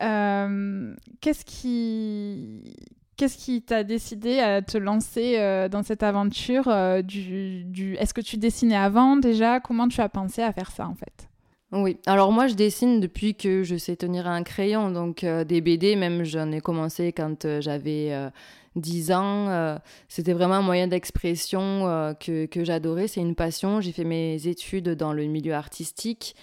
Euh, 0.03 0.94
Qu'est-ce 1.20 1.44
qui 1.44 2.62
Qu'est-ce 3.16 3.38
qui 3.38 3.62
t'a 3.62 3.82
décidé 3.82 4.40
à 4.40 4.61
te 4.61 4.76
lancer 4.76 5.38
euh, 5.38 5.70
dans 5.70 5.82
cette 5.82 6.03
aventure 6.03 6.68
euh, 6.68 7.01
du, 7.01 7.64
du... 7.64 7.94
Est-ce 7.94 8.12
que 8.12 8.20
tu 8.20 8.36
dessinais 8.36 8.76
avant 8.76 9.16
déjà? 9.16 9.59
Comment 9.59 9.88
tu 9.88 10.03
as 10.03 10.11
pensé 10.11 10.42
à 10.42 10.53
faire 10.53 10.70
ça 10.70 10.86
en 10.86 10.94
fait? 10.94 11.26
Oui, 11.72 11.98
alors 12.06 12.30
moi 12.30 12.46
je 12.46 12.54
dessine 12.54 13.00
depuis 13.00 13.34
que 13.34 13.64
je 13.64 13.76
sais 13.76 13.96
tenir 13.96 14.28
un 14.28 14.44
crayon, 14.44 14.90
donc 14.92 15.24
euh, 15.24 15.42
des 15.42 15.60
BD, 15.60 15.96
même 15.96 16.22
j'en 16.22 16.52
ai 16.52 16.60
commencé 16.60 17.12
quand 17.12 17.44
euh, 17.44 17.60
j'avais 17.60 18.12
euh, 18.12 18.30
10 18.76 19.10
ans. 19.10 19.48
euh, 19.48 19.76
C'était 20.08 20.32
vraiment 20.32 20.54
un 20.56 20.62
moyen 20.62 20.86
d'expression 20.86 22.14
que, 22.20 22.46
que 22.46 22.64
j'adorais, 22.64 23.08
c'est 23.08 23.20
une 23.20 23.34
passion. 23.34 23.80
J'ai 23.80 23.90
fait 23.92 24.04
mes 24.04 24.46
études 24.46 24.90
dans 24.90 25.12
le 25.12 25.24
milieu 25.24 25.54
artistique. 25.54 26.36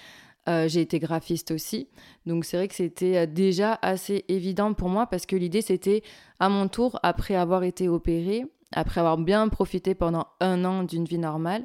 J'ai 0.46 0.82
été 0.82 1.00
graphiste 1.00 1.52
aussi. 1.52 1.88
Donc 2.26 2.44
c'est 2.44 2.58
vrai 2.58 2.68
que 2.68 2.76
c'était 2.76 3.26
déjà 3.28 3.80
assez 3.82 4.26
évident 4.28 4.74
pour 4.74 4.90
moi 4.90 5.08
parce 5.08 5.26
que 5.26 5.38
l'idée 5.38 5.62
c'était 5.62 6.04
à 6.42 6.50
mon 6.50 6.68
tour, 6.68 7.00
après 7.02 7.36
avoir 7.36 7.64
été 7.64 7.88
opérée, 7.88 8.44
après 8.74 9.00
avoir 9.00 9.18
bien 9.18 9.48
profité 9.48 9.96
pendant 9.96 10.28
un 10.42 10.66
an 10.66 10.84
d'une 10.84 11.06
vie 11.06 11.18
normale, 11.18 11.64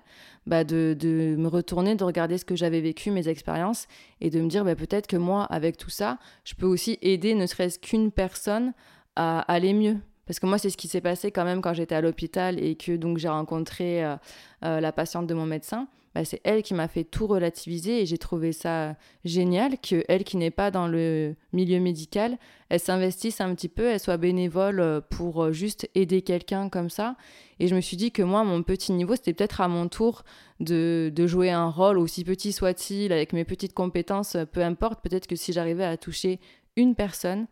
bah 0.49 0.65
de, 0.65 0.97
me 1.37 1.47
retourner, 1.47 1.95
de 1.95 2.03
regarder 2.03 2.39
ce 2.39 2.45
que 2.45 2.57
j'avais 2.57 2.81
vécu, 2.81 3.11
mes 3.11 3.29
expériences, 3.29 3.87
et 4.21 4.31
de 4.31 4.41
me 4.41 4.49
dire 4.49 4.65
bah, 4.65 4.75
peut-être 4.75 5.07
que 5.07 5.17
moi, 5.17 5.45
avec 5.45 5.77
tout 5.77 5.91
ça, 5.91 6.19
je 6.45 6.55
peux 6.55 6.67
aussi 6.67 6.99
aider 7.03 7.35
ne 7.35 7.47
serait-ce 7.47 7.79
qu'une 7.79 8.11
personne 8.11 8.73
à 9.15 9.41
aller 9.41 9.75
mieux. 9.75 9.99
Parce 10.27 10.41
que 10.41 10.47
moi, 10.47 10.59
c'est 10.59 10.71
ce 10.71 10.77
qui 10.77 10.89
s'est 10.89 11.01
passé 11.01 11.31
quand 11.31 11.45
même 11.45 11.61
quand 11.61 11.75
j'étais 11.75 11.95
à 11.95 12.01
l'hôpital 12.01 12.63
et 12.63 12.77
que 12.77 12.97
donc 12.97 13.19
j'ai 13.19 13.29
rencontré 13.29 14.05
euh, 14.05 14.17
euh, 14.65 14.81
la 14.81 14.93
patiente 14.93 15.27
de 15.27 15.35
mon 15.35 15.47
médecin. 15.47 15.87
Bah, 16.19 16.25
c'est 16.25 16.41
elle 16.43 16.65
qui 16.65 16.75
m'a 16.75 16.89
fait 16.89 17.05
tout 17.05 17.29
relativiser 17.29 18.03
et 18.03 18.07
j'ai 18.07 18.19
trouvé 18.19 18.51
ça 18.53 18.97
génial 19.25 19.79
que 19.79 20.03
elle 20.09 20.25
qui 20.25 20.37
n'est 20.37 20.51
pas 20.51 20.73
dans 20.73 20.89
le 20.89 21.37
milieu 21.53 21.79
médical, 21.79 22.39
elle 22.71 22.81
s'investisse 22.81 23.41
un 23.41 23.55
petit 23.55 23.69
peu, 23.69 23.85
elle 23.85 24.01
soit 24.01 24.17
bénévole 24.17 24.81
euh, 24.81 25.01
pour 25.01 25.45
euh, 25.45 25.53
juste 25.53 25.89
aider 25.95 26.23
quelqu'un 26.23 26.71
comme 26.71 26.91
ça. 26.91 27.15
Et 27.61 27.69
je 27.69 27.75
me 27.77 27.81
suis 27.81 27.97
dit 27.97 28.11
que 28.11 28.23
moi, 28.23 28.43
mon 28.43 28.65
petit 28.65 28.91
niveau, 28.91 29.15
c'était 29.15 29.33
peut-être 29.33 29.61
à 29.61 29.69
mon 29.69 29.87
tour 29.87 30.25
de, 30.59 31.13
de, 31.15 31.27
jouer 31.29 31.51
un 31.51 31.71
rôle 31.71 31.99
aussi 31.99 32.25
petit 32.25 32.51
soit-il, 32.51 33.13
avec 33.13 33.33
mes 33.33 33.45
petites 33.45 33.73
compétences, 33.73 34.37
peu 34.53 34.65
importe. 34.65 35.01
Peut-être 35.01 35.29
que 35.29 35.37
si 35.37 35.53
j'arrivais 35.53 35.85
à 35.85 35.97
toucher 35.97 36.41
une 36.75 36.97
personne, 36.97 37.47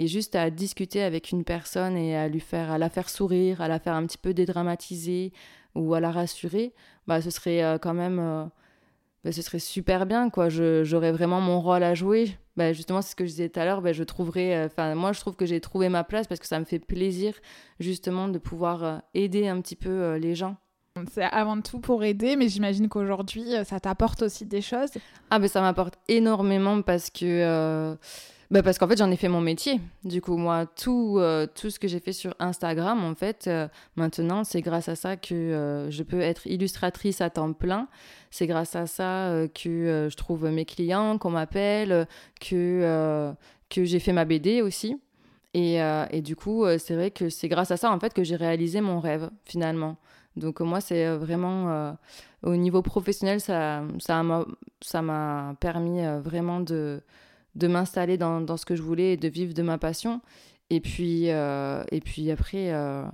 et 0.00 0.08
juste 0.08 0.34
à 0.34 0.48
discuter 0.50 1.02
avec 1.02 1.30
une 1.30 1.44
personne 1.44 1.94
et 1.94 2.16
à 2.16 2.26
lui 2.26 2.40
faire 2.40 2.70
à 2.70 2.78
la 2.78 2.88
faire 2.88 3.10
sourire, 3.10 3.60
à 3.60 3.68
la 3.68 3.78
faire 3.78 3.94
un 3.94 4.06
petit 4.06 4.16
peu 4.16 4.32
dédramatiser 4.32 5.30
ou 5.74 5.94
à 5.94 6.00
la 6.00 6.10
rassurer, 6.10 6.72
bah 7.06 7.20
ce 7.20 7.30
serait 7.30 7.62
euh, 7.62 7.78
quand 7.78 7.94
même 7.94 8.18
euh, 8.18 8.44
bah, 9.24 9.32
ce 9.32 9.42
serait 9.42 9.58
super 9.58 10.06
bien 10.06 10.30
quoi. 10.30 10.48
J'aurais 10.48 11.12
vraiment 11.12 11.40
mon 11.40 11.60
rôle 11.60 11.82
à 11.82 11.94
jouer. 11.94 12.36
Bah, 12.56 12.72
justement, 12.72 13.00
c'est 13.00 13.12
ce 13.12 13.16
que 13.16 13.24
je 13.24 13.30
disais 13.30 13.48
tout 13.48 13.60
à 13.60 13.64
l'heure, 13.64 13.80
bah, 13.80 13.92
je 13.92 14.02
trouverais 14.02 14.54
euh, 14.54 14.66
enfin 14.66 14.94
moi 14.94 15.12
je 15.12 15.20
trouve 15.20 15.36
que 15.36 15.46
j'ai 15.46 15.60
trouvé 15.60 15.88
ma 15.88 16.04
place 16.04 16.26
parce 16.26 16.40
que 16.40 16.46
ça 16.46 16.58
me 16.58 16.64
fait 16.64 16.78
plaisir 16.78 17.34
justement 17.78 18.28
de 18.28 18.38
pouvoir 18.38 19.02
aider 19.14 19.48
un 19.48 19.60
petit 19.60 19.76
peu 19.76 20.16
les 20.16 20.34
gens. 20.34 20.56
C'est 21.12 21.22
avant 21.22 21.60
tout 21.60 21.78
pour 21.78 22.02
aider, 22.02 22.34
mais 22.36 22.48
j'imagine 22.48 22.88
qu'aujourd'hui, 22.88 23.54
ça 23.64 23.78
t'apporte 23.78 24.22
aussi 24.22 24.44
des 24.44 24.60
choses. 24.60 24.90
Ah, 25.30 25.38
ben 25.38 25.48
ça 25.48 25.60
m'apporte 25.60 25.94
énormément 26.08 26.82
parce 26.82 27.10
que 27.10 27.96
bah 28.50 28.64
parce 28.64 28.78
qu'en 28.78 28.88
fait, 28.88 28.98
j'en 28.98 29.10
ai 29.12 29.16
fait 29.16 29.28
mon 29.28 29.40
métier. 29.40 29.80
Du 30.02 30.20
coup, 30.20 30.36
moi, 30.36 30.66
tout, 30.66 31.18
euh, 31.18 31.46
tout 31.46 31.70
ce 31.70 31.78
que 31.78 31.86
j'ai 31.86 32.00
fait 32.00 32.12
sur 32.12 32.34
Instagram, 32.40 33.04
en 33.04 33.14
fait, 33.14 33.44
euh, 33.46 33.68
maintenant, 33.94 34.42
c'est 34.42 34.60
grâce 34.60 34.88
à 34.88 34.96
ça 34.96 35.16
que 35.16 35.34
euh, 35.34 35.88
je 35.88 36.02
peux 36.02 36.20
être 36.20 36.48
illustratrice 36.48 37.20
à 37.20 37.30
temps 37.30 37.52
plein. 37.52 37.86
C'est 38.32 38.48
grâce 38.48 38.74
à 38.74 38.88
ça 38.88 39.32
que 39.54 40.08
je 40.10 40.16
trouve 40.16 40.50
mes 40.50 40.64
clients, 40.64 41.16
qu'on 41.18 41.30
m'appelle, 41.30 42.08
que, 42.40 43.32
que 43.68 43.84
j'ai 43.84 44.00
fait 44.00 44.12
ma 44.12 44.24
BD 44.24 44.62
aussi. 44.62 45.00
Et, 45.54 45.78
et 46.10 46.22
du 46.22 46.36
coup, 46.36 46.64
c'est 46.78 46.94
vrai 46.94 47.10
que 47.10 47.28
c'est 47.28 47.48
grâce 47.48 47.72
à 47.72 47.76
ça, 47.76 47.90
en 47.90 47.98
fait, 47.98 48.14
que 48.14 48.22
j'ai 48.22 48.36
réalisé 48.36 48.80
mon 48.80 49.00
rêve, 49.00 49.30
finalement. 49.44 49.96
Donc, 50.36 50.60
moi, 50.60 50.80
c'est 50.80 51.08
vraiment, 51.16 51.96
au 52.44 52.54
niveau 52.54 52.82
professionnel, 52.82 53.40
ça 53.40 53.82
m'a 54.22 54.44
ça 54.80 55.02
m'a 55.02 55.56
permis 55.58 56.02
vraiment 56.22 56.60
de 56.60 57.02
de 57.54 57.66
m'installer 57.68 58.16
dans, 58.16 58.40
dans, 58.40 58.56
ce 58.56 58.64
que 58.64 58.76
je 58.76 58.82
voulais 58.82 59.14
et 59.14 59.16
de 59.16 59.28
vivre 59.28 59.54
de 59.54 59.62
ma 59.62 59.78
passion. 59.78 60.20
Et 60.70 60.80
puis, 60.80 61.30
euh, 61.30 61.82
et 61.90 62.00
puis 62.00 62.30
après, 62.30 62.72
euh, 62.72 63.04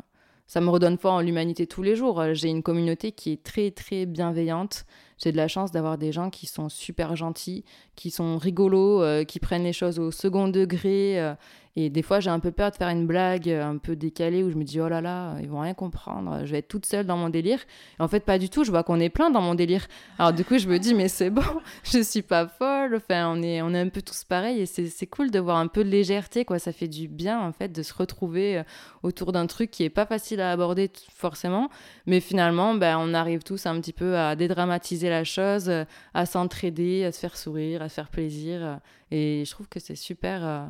ça 0.46 0.60
me 0.60 0.68
redonne 0.68 0.98
foi 0.98 1.12
en 1.12 1.20
l'humanité 1.20 1.66
tous 1.66 1.82
les 1.82 1.96
jours. 1.96 2.22
J'ai 2.34 2.48
une 2.48 2.62
communauté 2.62 3.12
qui 3.12 3.32
est 3.32 3.42
très, 3.42 3.70
très 3.70 4.04
bienveillante. 4.04 4.84
J'ai 5.18 5.32
de 5.32 5.38
la 5.38 5.48
chance 5.48 5.72
d'avoir 5.72 5.96
des 5.96 6.12
gens 6.12 6.28
qui 6.28 6.46
sont 6.46 6.68
super 6.68 7.16
gentils, 7.16 7.64
qui 7.94 8.10
sont 8.10 8.36
rigolos, 8.36 9.02
euh, 9.02 9.24
qui 9.24 9.40
prennent 9.40 9.64
les 9.64 9.72
choses 9.72 9.98
au 9.98 10.10
second 10.10 10.48
degré 10.48 11.34
et 11.78 11.90
des 11.90 12.00
fois, 12.00 12.20
j'ai 12.20 12.30
un 12.30 12.40
peu 12.40 12.50
peur 12.50 12.70
de 12.70 12.76
faire 12.76 12.88
une 12.88 13.06
blague 13.06 13.50
un 13.50 13.76
peu 13.76 13.96
décalée 13.96 14.42
où 14.42 14.50
je 14.50 14.56
me 14.56 14.64
dis, 14.64 14.80
oh 14.80 14.88
là 14.88 15.02
là, 15.02 15.36
ils 15.42 15.48
vont 15.48 15.60
rien 15.60 15.74
comprendre, 15.74 16.40
je 16.44 16.52
vais 16.52 16.58
être 16.58 16.68
toute 16.68 16.86
seule 16.86 17.04
dans 17.04 17.18
mon 17.18 17.28
délire. 17.28 17.60
En 17.98 18.08
fait, 18.08 18.20
pas 18.20 18.38
du 18.38 18.48
tout, 18.48 18.64
je 18.64 18.70
vois 18.70 18.82
qu'on 18.82 18.98
est 18.98 19.10
plein 19.10 19.28
dans 19.28 19.42
mon 19.42 19.54
délire. 19.54 19.86
Alors 20.18 20.32
du 20.32 20.42
coup, 20.42 20.56
je 20.56 20.68
me 20.68 20.78
dis, 20.78 20.94
mais 20.94 21.08
c'est 21.08 21.28
bon, 21.28 21.42
je 21.84 22.02
suis 22.02 22.22
pas 22.22 22.48
folle, 22.48 22.96
enfin, 22.96 23.30
on 23.30 23.42
est, 23.42 23.60
on 23.60 23.74
est 23.74 23.80
un 23.80 23.90
peu 23.90 24.00
tous 24.00 24.24
pareils 24.24 24.60
et 24.60 24.66
c'est 24.66 25.06
cool 25.06 25.30
de 25.30 25.38
voir 25.38 25.58
un 25.58 25.66
peu 25.66 25.84
de 25.84 25.90
légèreté, 25.90 26.46
quoi. 26.46 26.58
Ça 26.58 26.72
fait 26.72 26.88
du 26.88 27.08
bien, 27.08 27.40
en 27.40 27.52
fait, 27.52 27.68
de 27.68 27.82
se 27.82 27.92
retrouver 27.92 28.58
euh, 28.58 28.62
autour 29.02 29.32
d'un 29.32 29.46
truc 29.46 29.70
qui 29.70 29.84
est 29.84 29.90
pas 29.90 30.06
facile 30.06 30.40
à 30.40 30.52
aborder 30.52 30.90
forcément, 31.14 31.68
mais 32.06 32.20
finalement, 32.20 32.74
ben, 32.74 32.96
on 32.98 33.12
arrive 33.12 33.42
tous 33.42 33.66
un 33.66 33.78
petit 33.80 33.92
peu 33.92 34.16
à 34.16 34.34
dédramatiser 34.34 35.10
la 35.10 35.24
chose, 35.24 35.70
à 36.14 36.26
s'entraider, 36.26 37.04
à 37.04 37.12
se 37.12 37.20
faire 37.20 37.36
sourire, 37.36 37.82
à 37.82 37.90
se 37.90 37.94
faire 37.94 38.08
plaisir. 38.08 38.80
Et 39.10 39.44
je 39.44 39.50
trouve 39.50 39.68
que 39.68 39.80
c'est 39.80 39.94
super 39.94 40.44
euh, 40.44 40.66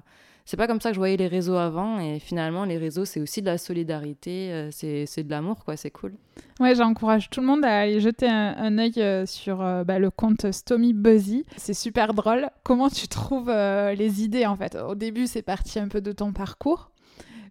c'est 0.46 0.56
pas 0.56 0.68
comme 0.68 0.80
ça 0.80 0.90
que 0.90 0.94
je 0.94 1.00
voyais 1.00 1.16
les 1.16 1.26
réseaux 1.26 1.56
avant. 1.56 1.98
Et 1.98 2.20
finalement, 2.20 2.64
les 2.64 2.78
réseaux, 2.78 3.04
c'est 3.04 3.20
aussi 3.20 3.40
de 3.40 3.46
la 3.46 3.58
solidarité, 3.58 4.52
euh, 4.52 4.68
c'est 4.70 5.24
de 5.24 5.30
l'amour, 5.30 5.64
quoi. 5.64 5.76
C'est 5.76 5.90
cool. 5.90 6.14
Ouais, 6.60 6.76
j'encourage 6.76 7.28
tout 7.30 7.40
le 7.40 7.46
monde 7.46 7.64
à 7.64 7.80
aller 7.80 8.00
jeter 8.00 8.28
un, 8.28 8.54
un 8.56 8.78
œil 8.78 8.92
euh, 8.98 9.26
sur 9.26 9.60
euh, 9.60 9.82
bah, 9.82 9.98
le 9.98 10.10
compte 10.10 10.52
Stomy 10.52 10.94
Buzzy. 10.94 11.44
C'est 11.56 11.74
super 11.74 12.14
drôle. 12.14 12.48
Comment 12.62 12.88
tu 12.88 13.08
trouves 13.08 13.50
les 13.50 14.22
idées, 14.22 14.46
en 14.46 14.54
fait? 14.54 14.76
Au 14.76 14.94
début, 14.94 15.26
c'est 15.26 15.42
parti 15.42 15.80
un 15.80 15.88
peu 15.88 16.00
de 16.00 16.12
ton 16.12 16.32
parcours. 16.32 16.90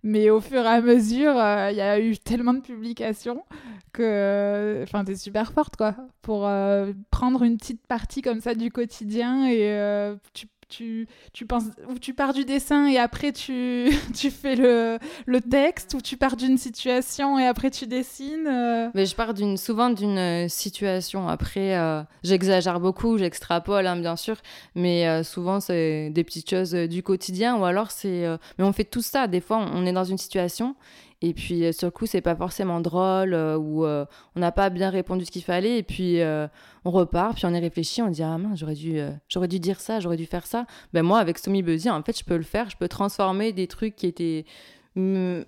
Mais 0.02 0.30
au 0.30 0.40
fur 0.40 0.62
et 0.62 0.68
à 0.68 0.82
mesure, 0.82 1.34
il 1.34 1.76
y 1.76 1.82
a 1.82 2.00
eu 2.00 2.16
tellement 2.18 2.54
de 2.54 2.60
publications 2.60 3.44
que 3.92 4.82
enfin 4.84 5.04
t'es 5.04 5.16
super 5.16 5.52
forte 5.52 5.78
quoi 5.78 5.96
pour 6.22 6.42
prendre 7.10 7.42
une 7.42 7.58
petite 7.58 7.88
partie 7.88 8.22
comme 8.22 8.40
ça 8.40 8.54
du 8.54 8.70
quotidien 8.70 9.48
et 9.48 10.16
tu 10.34 10.46
tu, 10.68 11.08
tu, 11.34 11.46
penses, 11.46 11.66
ou 11.90 12.00
tu 12.00 12.14
pars 12.14 12.34
du 12.34 12.46
dessin 12.46 12.88
et 12.88 12.98
après 12.98 13.32
tu, 13.32 13.90
tu 14.16 14.32
fais 14.32 14.56
le, 14.56 15.00
le 15.26 15.42
texte, 15.42 15.94
ou 15.96 16.02
tu 16.02 16.18
pars 16.18 16.36
d'une 16.36 16.58
situation 16.58 17.40
et 17.40 17.46
après 17.46 17.72
tu 17.72 17.88
dessines 17.88 18.48
euh. 18.48 18.90
Mais 18.94 19.06
je 19.06 19.16
pars 19.16 19.34
d'une, 19.34 19.58
souvent 19.58 19.90
d'une 19.90 20.18
euh, 20.18 20.48
situation. 20.48 21.28
Après, 21.28 21.76
euh, 21.78 22.02
j'exagère 22.24 22.80
beaucoup, 22.80 23.18
j'extrapole, 23.18 23.88
hein, 23.88 23.98
bien 23.98 24.16
sûr, 24.16 24.38
mais 24.76 25.24
souvent 25.24 25.60
c'est 25.60 26.10
des 26.10 26.24
petites 26.24 26.50
choses 26.50 26.74
du 26.74 27.04
quotidien, 27.04 27.58
ou 27.58 27.66
alors 27.66 27.92
c'est. 27.92 28.26
mais 28.58 28.64
on 28.64 28.74
fait 28.74 28.84
tout 28.84 29.02
ça. 29.02 29.28
Des 29.28 29.42
fois, 29.42 29.58
on 29.58 29.86
est 29.86 29.94
dans 29.94 30.04
une 30.04 30.18
situation 30.18 30.76
et 31.22 31.34
puis 31.34 31.64
euh, 31.64 31.72
sur 31.72 31.88
le 31.88 31.92
coup, 31.92 32.06
c'est 32.06 32.22
pas 32.22 32.36
forcément 32.36 32.82
drôle 32.82 33.34
euh, 33.34 33.58
ou 33.58 33.86
euh, 33.86 34.06
on 34.36 34.40
n'a 34.40 34.52
pas 34.52 34.70
bien 34.70 34.90
répondu 34.90 35.26
ce 35.26 35.32
qu'il 35.32 35.44
fallait. 35.44 35.80
Et 35.80 35.84
puis 35.84 36.20
on 36.84 36.92
repart, 36.92 37.36
puis 37.36 37.46
on 37.46 37.54
y 37.54 37.60
réfléchit, 37.60 38.02
on 38.02 38.10
dit 38.10 38.24
ah 38.24 38.38
mince, 38.38 38.60
j'aurais 38.60 38.76
dû, 38.76 39.00
j'aurais 39.28 39.48
dû 39.48 39.60
dire 39.60 39.80
ça, 39.80 40.00
j'aurais 40.00 40.18
dû 40.18 40.26
faire 40.26 40.46
ça. 40.46 40.66
Ben 40.94 41.04
moi, 41.04 41.20
avec 41.20 41.38
Stomy 41.38 41.64
Buzzy, 41.64 41.90
en 41.90 42.04
fait, 42.04 42.18
je 42.18 42.24
peux 42.24 42.38
le 42.38 42.44
faire. 42.44 42.70
Je 42.70 42.78
peux 42.78 42.88
transformer 42.88 43.54
des 43.54 43.68
trucs 43.68 43.96
qui 43.96 44.08
étaient 44.08 44.46
mm, 44.96 45.42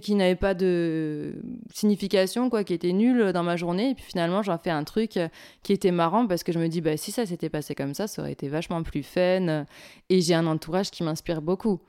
qui 0.00 0.14
n'avaient 0.14 0.36
pas 0.36 0.54
de 0.54 1.34
signification, 1.74 2.48
quoi, 2.48 2.64
qui 2.64 2.74
étaient 2.74 2.92
nuls 2.92 3.32
dans 3.32 3.42
ma 3.42 3.56
journée. 3.56 3.90
Et 3.90 3.94
puis 3.94 4.04
finalement, 4.04 4.42
j'en 4.42 4.58
fais 4.58 4.70
un 4.70 4.84
truc 4.84 5.18
qui 5.62 5.72
était 5.72 5.90
marrant 5.90 6.26
parce 6.26 6.44
que 6.44 6.52
je 6.52 6.58
me 6.58 6.68
dis, 6.68 6.80
bah, 6.80 6.96
si 6.96 7.10
ça 7.10 7.26
s'était 7.26 7.50
passé 7.50 7.74
comme 7.74 7.94
ça, 7.94 8.06
ça 8.06 8.22
aurait 8.22 8.32
été 8.32 8.48
vachement 8.48 8.82
plus 8.82 9.02
fun. 9.02 9.66
Et 10.08 10.20
j'ai 10.20 10.34
un 10.34 10.46
entourage 10.46 10.90
qui 10.90 11.02
m'inspire 11.02 11.42
beaucoup. 11.42 11.80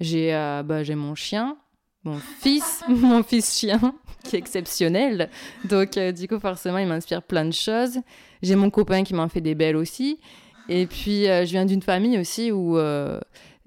J'ai 0.00 0.32
bah, 0.64 0.82
mon 0.94 1.14
chien, 1.14 1.56
mon 2.04 2.18
fils, 2.18 2.82
mon 2.88 3.22
fils 3.22 3.58
chien, 3.58 3.80
qui 4.24 4.36
est 4.36 4.38
exceptionnel. 4.38 5.28
Donc, 5.64 5.96
euh, 5.96 6.12
du 6.12 6.28
coup, 6.28 6.38
forcément, 6.38 6.78
il 6.78 6.86
m'inspire 6.86 7.22
plein 7.22 7.44
de 7.44 7.52
choses. 7.52 7.98
J'ai 8.42 8.56
mon 8.56 8.70
copain 8.70 9.04
qui 9.04 9.14
m'en 9.14 9.28
fait 9.28 9.40
des 9.40 9.54
belles 9.54 9.76
aussi. 9.76 10.18
Et 10.68 10.86
puis, 10.86 11.28
euh, 11.28 11.44
je 11.44 11.50
viens 11.50 11.64
d'une 11.64 11.82
famille 11.82 12.18
aussi 12.18 12.52
où, 12.52 12.78
euh, 12.78 13.20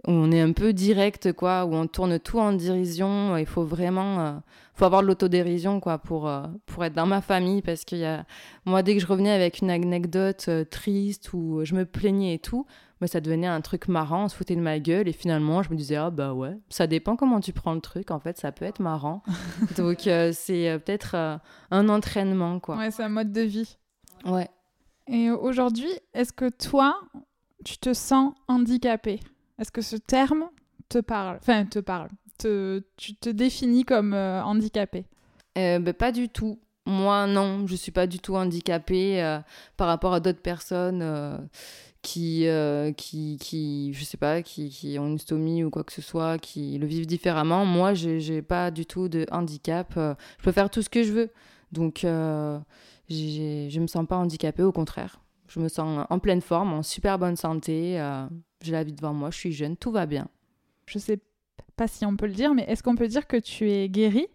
on 0.08 0.32
est 0.32 0.42
un 0.42 0.52
peu 0.52 0.72
direct, 0.74 1.34
quoi, 1.34 1.66
où 1.66 1.74
on 1.74 1.88
tourne 1.88 2.20
tout 2.20 2.40
en 2.40 2.54
dérision. 2.54 3.38
Il 3.38 3.48
faut 3.48 3.64
vraiment, 3.64 4.44
faut 4.76 4.86
avoir 4.86 5.02
de 5.02 5.08
l'autodérision, 5.08 5.80
quoi, 5.80 5.98
pour, 5.98 6.32
pour 6.68 6.86
être 6.86 6.94
dans 6.94 7.08
ma 7.08 7.22
famille. 7.22 7.64
Parce 7.64 7.86
que 7.86 7.96
y 7.96 8.06
a... 8.06 8.24
moi, 8.66 8.84
dès 8.84 8.94
que 8.94 9.02
je 9.02 9.08
revenais 9.08 9.32
avec 9.32 9.62
une 9.62 9.72
anecdote 9.72 10.48
triste 10.70 11.34
ou 11.34 11.62
je 11.64 11.74
me 11.74 11.86
plaignais 11.86 12.36
et 12.36 12.40
tout, 12.40 12.68
mais 13.02 13.08
ça 13.08 13.20
devenait 13.22 13.48
un 13.48 13.62
truc 13.62 13.88
marrant, 13.88 14.26
on 14.26 14.28
se 14.30 14.36
foutait 14.36 14.56
de 14.56 14.62
ma 14.62 14.80
gueule 14.80 15.08
et 15.08 15.14
finalement 15.14 15.64
je 15.64 15.70
me 15.70 15.76
disais 15.76 15.96
ah 15.96 16.10
bah 16.10 16.34
ouais, 16.34 16.58
ça 16.70 16.88
dépend 16.88 17.16
comment 17.16 17.40
tu 17.40 17.54
prends 17.54 17.74
le 17.74 17.82
truc, 17.82 18.12
en 18.12 18.20
fait 18.20 18.38
ça 18.38 18.52
peut 18.52 18.66
être 18.66 18.80
marrant. 18.80 19.22
Donc 19.78 20.08
euh, 20.08 20.32
c'est 20.34 20.70
euh, 20.70 20.80
peut-être 20.80 21.16
euh, 21.16 21.38
un 21.72 21.90
entraînement 21.90 22.60
quoi. 22.60 22.78
Ouais, 22.78 22.92
c'est 22.92 23.04
un 23.04 23.10
mode 23.10 23.32
de 23.32 23.42
vie. 23.42 23.78
Ouais. 24.26 24.50
Et 25.08 25.30
aujourd'hui, 25.30 25.92
est-ce 26.14 26.34
que 26.34 26.50
toi, 26.50 27.00
tu 27.64 27.78
te 27.78 27.94
sens 27.94 28.34
handicapé? 28.48 29.20
Est-ce 29.60 29.72
que 29.72 29.82
ce 29.82 29.98
terme 29.98 30.50
te 30.90 30.98
parle? 30.98 31.38
Enfin, 31.38 31.66
te 31.66 31.80
parle. 31.80 32.10
Te, 32.40 32.84
tu 32.98 33.16
te 33.16 33.30
définis 33.30 33.86
comme 33.86 34.14
handicapé? 34.16 35.06
Ben, 35.56 35.94
Pas 35.94 36.12
du 36.12 36.28
tout. 36.28 36.60
Moi, 36.88 37.28
non, 37.28 37.68
je 37.68 37.76
suis 37.76 37.92
pas 37.92 38.08
du 38.08 38.18
tout 38.18 38.36
handicapée 38.36 39.40
par 39.78 39.88
rapport 39.88 40.16
à 40.16 40.20
d'autres 40.20 40.42
personnes 40.42 41.48
qui, 42.06 42.48
euh, 42.48 42.92
qui, 42.92 43.38
qui, 43.42 43.92
je 43.94 44.06
sais 44.06 44.18
pas, 44.18 44.44
qui, 44.44 44.70
qui, 44.70 45.00
ont 45.00 45.08
une 45.08 45.18
stomie 45.18 45.64
ou 45.64 45.72
quoi 45.72 45.84
que 45.84 45.92
ce 45.92 46.04
soit, 46.04 46.38
qui 46.38 46.78
le 46.78 46.86
vivent 46.86 47.08
différemment. 47.08 47.66
Moi, 47.66 47.96
j'ai 47.96 48.44
pas 48.44 48.70
du 48.70 48.86
tout 48.86 49.10
de 49.10 49.26
handicap. 49.32 49.92
Euh, 49.98 50.14
je 50.38 50.44
peux 50.44 50.52
faire 50.52 50.70
tout 50.70 50.84
ce 50.84 50.90
que 50.90 51.02
je 51.02 51.12
veux. 51.12 51.30
Donc, 51.72 52.04
euh, 52.04 52.60
je 53.10 53.80
me 53.80 53.88
sens 53.88 54.06
pas 54.08 54.18
handicapée, 54.18 54.62
au 54.62 54.72
contraire. 54.72 55.20
Je 55.48 55.60
me 55.60 55.68
sens 55.68 56.06
en 56.08 56.20
pleine 56.20 56.42
forme, 56.42 56.74
en 56.74 56.84
super 56.84 57.18
bonne 57.18 57.36
santé. 57.36 58.00
Euh, 58.00 58.28
j'ai 58.62 58.72
la 58.72 58.84
vie 58.84 58.94
devant 58.94 59.14
moi, 59.14 59.32
je 59.32 59.38
suis 59.38 59.52
jeune, 59.52 59.76
tout 59.76 59.92
va 59.92 60.06
bien. 60.06 60.28
Je 60.86 61.00
sais 61.00 61.20
pas 61.76 61.88
si 61.88 62.06
on 62.06 62.16
peut 62.16 62.28
le 62.28 62.34
dire, 62.34 62.54
mais 62.54 62.66
est-ce 62.68 62.84
qu'on 62.84 62.96
peut 62.96 63.08
dire 63.08 63.26
que 63.26 63.38
tu 63.38 63.72
es 63.72 63.90
guérie? 63.90 64.28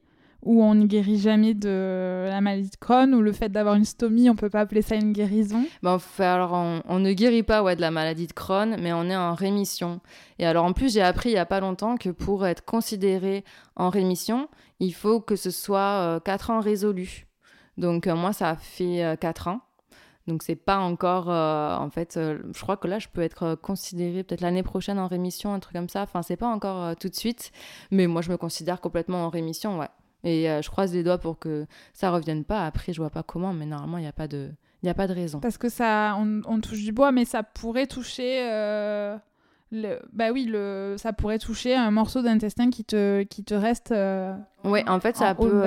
Où 0.43 0.63
on 0.63 0.75
ne 0.75 0.87
guérit 0.87 1.19
jamais 1.19 1.55
de 1.55 2.27
la 2.29 2.41
maladie 2.41 2.71
de 2.71 2.77
Crohn 2.77 3.15
ou 3.15 3.21
le 3.21 3.33
fait 3.33 3.51
d'avoir 3.51 3.75
une 3.75 3.85
stomie, 3.85 4.31
on 4.31 4.37
peut 4.37 4.49
pas 4.49 4.61
appeler 4.61 4.83
ça 4.83 4.97
une 4.97 5.13
guérison? 5.13 5.65
Ben, 5.83 5.99
alors 6.19 6.53
on, 6.53 6.99
ne 6.99 7.13
guérit 7.13 7.43
pas 7.43 7.63
ouais, 7.63 7.77
de 7.77 7.81
la 7.81 7.91
maladie 7.91 8.27
de 8.27 8.33
Crohn, 8.33 8.77
mais 8.81 8.93
on 8.93 9.05
est 9.05 9.17
en 9.17 9.35
rémission. 9.35 10.01
Et 10.39 10.47
alors 10.47 10.65
en 10.65 10.73
plus, 10.73 10.95
j'ai 10.95 11.03
appris 11.03 11.31
il 11.31 11.35
y 11.35 11.39
a 11.39 11.47
pas 11.47 11.61
longtemps 11.61 11.97
que 11.97 12.09
pour 12.09 12.47
être 12.47 12.65
considéré 12.65 13.45
en 13.77 13.91
rémission, 13.91 14.49
il 14.79 14.95
faut 14.95 15.21
que 15.21 15.37
ce 15.37 15.51
soit 15.51 16.17
euh, 16.17 16.21
4 16.21 16.51
ans 16.51 16.61
résolu. 16.61 17.27
Donc 17.77 18.07
euh, 18.07 18.15
moi, 18.15 18.33
ça 18.33 18.51
a 18.51 18.57
fait 18.57 19.19
4 19.21 19.49
euh, 19.49 19.51
ans. 19.53 19.61
Donc 20.27 20.43
c'est 20.43 20.57
pas 20.57 20.79
encore, 20.79 21.29
en 21.29 21.91
fait, 21.91 22.17
je 22.17 22.61
crois 22.61 22.77
que 22.77 22.87
là 22.87 23.01
je 23.01 23.09
peux 23.09 23.23
être 23.23 23.57
considérée 23.57 24.23
peut-être 24.23 24.43
l'année 24.43 24.63
prochaine 24.63 24.99
en 24.99 25.09
rémission, 25.09 25.53
un 25.53 25.59
truc 25.59 25.75
comme 25.75 25.89
ça. 25.89 26.03
Enfin 26.03 26.23
c'est 26.23 26.37
pas 26.37 26.47
encore 26.47 26.95
tout 26.97 27.09
de 27.09 27.17
suite, 27.17 27.51
mais 27.91 28.07
moi 28.07 28.23
je 28.23 28.31
me 28.31 28.37
considère 28.37 28.81
complètement 28.81 29.25
en 29.25 29.29
rémission, 29.29 29.81
ouais. 29.81 29.89
Et 30.25 30.45
je 30.63 30.71
croise 30.71 30.93
les 30.93 31.03
doigts 31.03 31.19
pour 31.19 31.39
que 31.39 31.67
ça 31.95 32.11
revienne 32.11 32.45
pas. 32.45 32.67
Après 32.67 32.93
je 32.93 33.01
vois 33.01 33.11
pas 33.11 33.23
comment, 33.23 33.53
mais 33.53 33.67
normalement 33.67 33.99
il 33.99 34.03
n'y 34.03 34.09
a 34.09 34.13
pas 34.13 34.29
de, 34.29 34.51
il 34.83 34.87
y 34.87 34.91
a 34.91 34.95
pas 34.95 35.07
de 35.07 35.15
raison. 35.15 35.41
Parce 35.41 35.59
que 35.59 35.69
ça, 35.69 36.17
on, 36.19 36.61
touche 36.61 36.83
du 36.83 36.93
bois, 36.93 37.13
mais 37.13 37.25
ça 37.25 37.43
pourrait 37.43 37.87
toucher 37.87 38.43
bah 40.13 40.33
oui, 40.33 40.47
le, 40.47 40.97
ça 40.99 41.13
pourrait 41.13 41.39
toucher 41.39 41.75
un 41.75 41.91
morceau 41.91 42.23
d'intestin 42.23 42.71
qui 42.71 42.85
te, 42.85 43.23
qui 43.23 43.45
te 43.45 43.55
reste. 43.55 43.93
Euh, 43.93 44.35
ouais, 44.65 44.89
en 44.89 45.01
fait, 45.01 45.17
ça 45.17 45.35
peut. 45.35 45.63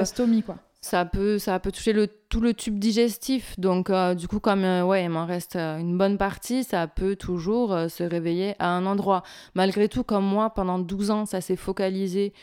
quoi. 0.45 0.57
Ça 0.83 1.05
peut, 1.05 1.39
ça 1.39 1.59
peut 1.59 1.71
toucher 1.71 1.93
le, 1.93 2.07
tout 2.07 2.41
le 2.41 2.53
tube 2.53 2.77
digestif. 2.77 3.57
Donc, 3.57 3.89
euh, 3.89 4.15
du 4.15 4.27
coup, 4.27 4.39
comme 4.39 4.65
euh, 4.65 4.83
ouais, 4.83 5.05
il 5.05 5.09
m'en 5.09 5.25
reste 5.25 5.55
une 5.55 5.97
bonne 5.97 6.17
partie, 6.17 6.63
ça 6.63 6.87
peut 6.87 7.15
toujours 7.15 7.69
se 7.89 8.03
réveiller 8.03 8.55
à 8.59 8.67
un 8.67 8.85
endroit. 8.85 9.23
Malgré 9.55 9.87
tout, 9.87 10.03
comme 10.03 10.25
moi, 10.25 10.49
pendant 10.49 10.79
12 10.79 11.11
ans, 11.11 11.25
ça 11.25 11.41
s'est 11.41 11.55
focalisé 11.55 12.33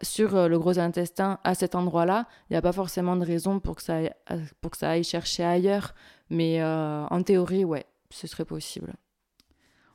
sur 0.00 0.48
le 0.48 0.58
gros 0.60 0.78
intestin 0.78 1.40
à 1.42 1.56
cet 1.56 1.74
endroit-là. 1.74 2.26
Il 2.48 2.52
n'y 2.52 2.56
a 2.56 2.62
pas 2.62 2.72
forcément 2.72 3.16
de 3.16 3.26
raison 3.26 3.58
pour 3.58 3.74
que 3.74 3.82
ça 3.82 3.96
aille, 3.96 4.12
pour 4.60 4.70
que 4.70 4.76
ça 4.76 4.90
aille 4.90 5.02
chercher 5.02 5.42
ailleurs. 5.44 5.92
Mais 6.30 6.62
en 6.64 7.22
théorie, 7.22 7.64
ouais, 7.64 7.84
ce 8.10 8.26
serait 8.26 8.44
possible. 8.44 8.94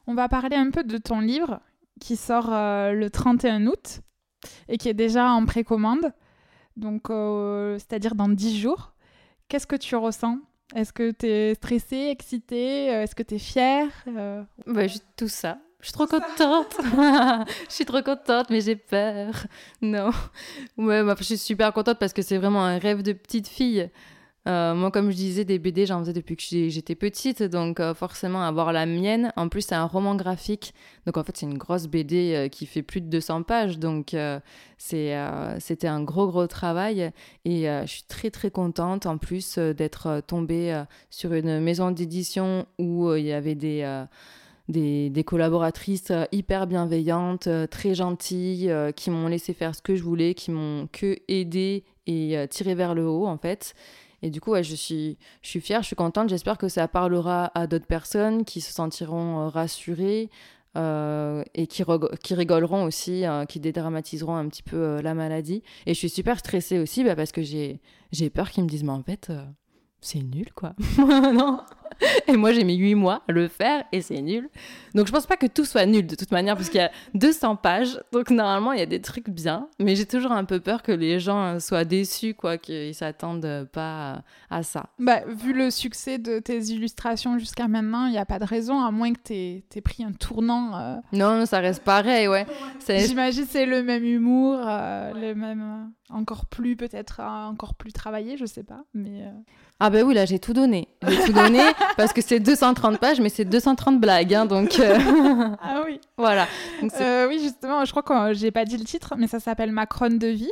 On 0.08 0.14
va 0.14 0.28
parler 0.28 0.58
un 0.58 0.72
peu 0.72 0.84
de 0.84 0.98
ton 0.98 1.20
livre 1.20 1.62
qui 2.02 2.16
sort 2.16 2.52
euh, 2.52 2.92
le 2.92 3.10
31 3.10 3.68
août 3.68 4.02
et 4.68 4.78
qui 4.78 4.90
est 4.90 4.94
déjà 4.94 5.30
en 5.30 5.46
précommande, 5.46 6.12
donc 6.82 7.10
euh, 7.10 7.78
c'est-à-dire 7.78 8.16
dans 8.16 8.28
10 8.28 8.60
jours. 8.60 8.94
Qu'est-ce 9.48 9.68
que 9.68 9.76
tu 9.76 9.96
ressens? 9.96 10.40
Est-ce 10.76 10.94
que 10.94 11.12
tu 11.12 11.28
es 11.28 11.56
stressée, 11.56 12.08
excitée 12.10 12.88
Est-ce 12.88 13.16
que 13.16 13.24
tu 13.24 13.36
es 13.36 13.40
fière 13.40 13.88
bah, 14.66 14.88
Juste 14.88 15.06
tout 15.18 15.28
ça. 15.28 15.58
Je 15.82 15.88
suis 15.88 15.94
trop 15.94 16.06
contente. 16.06 16.78
je 17.70 17.74
suis 17.74 17.86
trop 17.86 18.02
contente, 18.02 18.50
mais 18.50 18.62
j'ai 18.62 18.76
peur. 18.76 19.34
Non. 19.82 20.12
Ouais, 20.78 21.04
bah, 21.04 21.16
je 21.18 21.24
suis 21.24 21.38
super 21.38 21.74
contente 21.74 21.98
parce 22.00 22.14
que 22.14 22.22
c'est 22.22 22.38
vraiment 22.38 22.64
un 22.64 22.78
rêve 22.78 23.02
de 23.02 23.14
petite 23.14 23.48
fille. 23.48 23.90
Euh, 24.48 24.74
moi, 24.74 24.90
comme 24.90 25.12
je 25.12 25.16
disais, 25.16 25.46
des 25.46 25.60
BD, 25.60 25.86
j'en 25.86 26.00
faisais 26.00 26.14
depuis 26.14 26.36
que 26.36 26.42
j'étais 26.42 26.96
petite, 26.96 27.44
donc 27.44 27.80
euh, 27.80 27.94
forcément 27.94 28.42
avoir 28.42 28.74
la 28.74 28.88
mienne. 28.88 29.32
En 29.36 29.50
plus, 29.50 29.62
c'est 29.62 29.76
un 29.76 29.86
roman 29.86 30.16
graphique, 30.16 30.74
donc 31.06 31.18
en 31.18 31.24
fait, 31.24 31.38
c'est 31.38 31.46
une 31.46 31.60
grosse 31.60 31.86
BD 31.86 32.34
euh, 32.34 32.48
qui 32.48 32.66
fait 32.66 32.82
plus 32.82 33.02
de 33.02 33.08
200 33.08 33.44
pages, 33.44 33.78
donc 33.78 34.16
c'était 34.78 35.88
un 35.88 36.04
gros, 36.04 36.28
gros 36.28 36.48
travail. 36.48 37.12
Et 37.46 37.66
je 37.66 37.86
suis 37.88 38.04
très, 38.04 38.32
très 38.32 38.50
contente, 38.50 39.06
en 39.06 39.18
plus, 39.18 39.60
d'être 39.60 40.22
tombée 40.26 40.84
sur 41.10 41.34
une 41.34 41.60
maison 41.60 41.92
d'édition 41.92 42.66
où 42.80 43.14
il 43.14 43.26
y 43.26 43.34
avait 43.34 43.56
des... 43.56 44.06
Des, 44.70 45.24
collaboratrices 45.26 46.14
hyper 46.32 46.66
bienveillantes, 46.66 47.50
très 47.70 47.94
gentilles, 47.94 48.72
qui 48.96 49.10
m'ont 49.10 49.28
laissé 49.28 49.54
faire 49.54 49.76
ce 49.76 49.82
que 49.82 49.98
je 49.98 50.04
voulais, 50.04 50.34
qui 50.34 50.50
m'ont 50.50 50.88
que 50.94 51.18
aidé 51.28 51.84
et 52.08 52.38
tiré 52.50 52.74
vers 52.74 52.96
le 52.96 53.06
haut 53.06 53.28
en 53.28 53.38
fait. 53.38 53.76
Et 54.22 54.30
du 54.30 54.42
coup, 54.42 54.56
je, 54.56 54.76
suis, 54.76 55.18
je 55.42 55.50
suis 55.50 55.62
fière, 55.62 55.82
je 55.82 55.88
suis 55.88 55.96
contente. 55.96 56.30
J'espère 56.30 56.58
que 56.58 56.68
ça 56.68 56.88
parlera 56.88 57.52
à 57.56 57.68
d'autres 57.68 57.88
personnes 57.88 58.46
qui 58.46 58.62
se 58.62 58.74
sentiront 58.74 59.40
euh, 59.40 59.48
rassurées 59.48 60.30
euh, 60.78 61.44
et 61.54 61.68
qui, 61.68 61.84
qui 62.24 62.34
rigoleront 62.34 62.84
aussi, 62.84 63.26
euh, 63.26 63.46
qui 63.46 63.60
dédramatiseront 63.60 64.36
un 64.36 64.48
petit 64.48 64.64
peu 64.64 65.02
la 65.02 65.14
maladie. 65.14 65.64
Et 65.86 65.94
je 65.94 66.00
suis 66.00 66.10
super 66.10 66.40
stressée 66.40 66.80
aussi 66.80 67.04
bah, 67.04 67.16
parce 67.16 67.32
que 67.32 67.42
j'ai 67.42 67.80
peur 68.34 68.50
qu'ils 68.52 68.64
me 68.64 68.70
disent, 68.70 68.84
mais 68.84 68.92
en 68.92 69.04
fait, 69.04 69.32
c'est 70.02 70.22
nul 70.22 70.52
quoi. 70.54 70.74
non. 70.98 71.62
Et 72.28 72.36
moi 72.36 72.52
j'ai 72.52 72.64
mis 72.64 72.78
8 72.78 72.96
mois 72.96 73.22
à 73.28 73.32
le 73.32 73.48
faire 73.48 73.84
et 73.92 74.02
c'est 74.02 74.22
nul. 74.22 74.50
Donc 74.96 75.08
je 75.08 75.12
pense 75.12 75.28
pas 75.28 75.38
que 75.38 75.46
tout 75.46 75.66
soit 75.66 75.86
nul 75.86 76.08
de 76.08 76.16
toute 76.16 76.32
manière 76.32 76.56
parce 76.56 76.70
qu'il 76.70 76.80
y 76.80 76.84
a 76.84 76.92
200 77.14 77.58
pages. 77.58 78.00
Donc 78.12 78.32
normalement 78.32 78.74
il 78.74 78.80
y 78.80 78.84
a 78.84 78.88
des 78.88 79.02
trucs 79.02 79.30
bien, 79.30 79.68
mais 79.80 79.96
j'ai 79.96 80.06
toujours 80.06 80.32
un 80.32 80.46
peu 80.46 80.60
peur 80.60 80.82
que 80.82 80.92
les 80.92 81.20
gens 81.20 81.60
soient 81.60 81.86
déçus 81.86 82.34
quoi, 82.34 82.58
qu'ils 82.58 82.96
s'attendent 82.96 83.68
pas 83.72 84.24
à 84.50 84.64
ça. 84.64 84.88
Bah 85.00 85.22
vu 85.28 85.54
le 85.54 85.70
succès 85.70 86.18
de 86.18 86.40
tes 86.40 86.60
illustrations 86.60 87.38
jusqu'à 87.38 87.68
maintenant, 87.68 88.08
il 88.08 88.12
n'y 88.12 88.18
a 88.18 88.26
pas 88.26 88.40
de 88.40 88.46
raison 88.46 88.82
à 88.82 88.92
moins 88.92 89.14
que 89.14 89.20
tu 89.24 89.34
aies 89.34 89.82
pris 89.82 90.04
un 90.04 90.12
tournant. 90.12 90.76
Euh. 90.80 90.96
Non, 91.14 91.46
ça 91.46 91.60
reste 91.60 91.84
pareil, 91.84 92.28
ouais. 92.28 92.46
J'imagine 92.88 93.46
c'est 93.48 93.66
le 93.66 93.84
même 93.84 94.04
humour, 94.04 94.60
euh, 94.66 95.14
le 95.14 95.36
même 95.36 95.62
euh, 95.62 96.16
encore 96.16 96.46
plus 96.48 96.76
peut-être 96.76 97.22
encore 97.22 97.76
plus 97.76 97.94
travaillé, 97.94 98.38
je 98.38 98.46
sais 98.46 98.64
pas, 98.64 98.84
mais 98.94 99.24
ah 99.84 99.90
ben 99.90 100.06
oui, 100.06 100.14
là 100.14 100.26
j'ai 100.26 100.38
tout 100.38 100.54
donné. 100.54 100.88
J'ai 101.08 101.24
tout 101.24 101.34
donné 101.34 101.60
parce 101.98 102.14
que 102.14 102.22
c'est 102.22 102.40
230 102.40 103.00
pages, 103.00 103.20
mais 103.20 103.30
c'est 103.30 103.46
230 103.46 104.00
blagues, 104.00 104.32
hein, 104.32 104.46
donc... 104.46 104.78
Euh, 104.80 104.96
ah 105.60 105.82
oui. 105.84 106.00
Voilà. 106.18 106.46
Euh, 107.02 107.28
oui, 107.28 107.40
justement, 107.42 107.84
je 107.84 107.90
crois 107.90 108.04
que 108.04 108.34
j'ai 108.34 108.52
pas 108.52 108.64
dit 108.64 108.78
le 108.78 108.84
titre, 108.84 109.16
mais 109.18 109.26
ça 109.26 109.40
s'appelle 109.40 109.72
Macron 109.72 110.10
de 110.10 110.28
vie. 110.28 110.52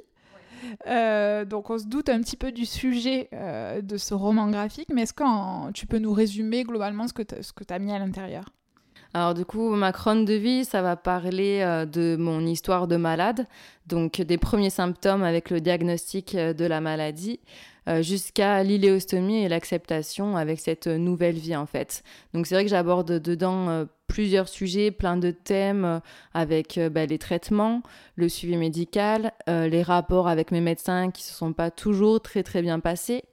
Euh, 0.88 1.46
donc 1.46 1.70
on 1.70 1.78
se 1.78 1.86
doute 1.86 2.10
un 2.10 2.20
petit 2.22 2.38
peu 2.38 2.52
du 2.52 2.66
sujet 2.66 3.30
de 3.32 3.98
ce 3.98 4.16
roman 4.16 4.50
graphique, 4.50 4.90
mais 4.92 5.04
est-ce 5.04 5.14
que 5.14 5.72
tu 5.74 5.86
peux 5.86 6.00
nous 6.00 6.12
résumer 6.12 6.64
globalement 6.64 7.08
ce 7.08 7.14
que 7.14 7.22
tu 7.22 7.74
as 7.74 7.80
mis 7.80 7.94
à 7.94 8.00
l'intérieur? 8.00 8.46
Alors 9.14 9.36
du 9.36 9.46
coup, 9.46 9.70
ma 9.76 9.92
de 9.92 10.34
vie, 10.34 10.66
ça 10.66 10.82
va 10.82 10.96
parler 10.96 11.86
de 11.92 12.16
mon 12.20 12.48
histoire 12.48 12.88
de 12.88 12.96
malade, 12.96 13.46
donc 13.86 14.22
des 14.22 14.38
premiers 14.40 14.72
symptômes 14.72 15.22
avec 15.22 15.52
le 15.52 15.62
diagnostic 15.62 16.36
de 16.36 16.66
la 16.66 16.82
maladie, 16.82 17.40
euh, 17.40 17.79
jusqu'à 18.02 18.64
l'iléostomie 18.64 19.44
et 19.44 19.50
l'acceptation 19.50 20.38
avec 20.38 20.60
cette 20.60 20.88
nouvelle 20.88 21.38
vie 21.38 21.56
en 21.56 21.66
fait. 21.66 22.04
Donc 22.34 22.46
c'est 22.46 22.56
vrai 22.56 22.64
que 22.64 22.70
j'aborde 22.70 23.20
dedans 23.20 23.70
euh, 23.70 23.86
plusieurs 24.08 24.48
sujets, 24.48 24.92
plein 24.92 25.18
de 25.18 25.32
thèmes 25.32 25.86
euh, 25.86 26.00
avec 26.34 26.80
bah, 26.92 27.06
les 27.06 27.18
traitements, 27.18 27.82
le 28.16 28.30
suivi 28.30 28.58
médical, 28.58 29.34
les 29.48 29.82
rapports 29.82 30.28
avec 30.28 30.52
mes 30.52 30.62
médecins 30.62 31.12
qui 31.12 31.24
se 31.24 31.34
sont 31.34 31.54
pas 31.54 31.72
toujours 31.72 32.22
très 32.22 32.44
très 32.44 32.62
bien 32.62 32.80
passés. 32.80 33.24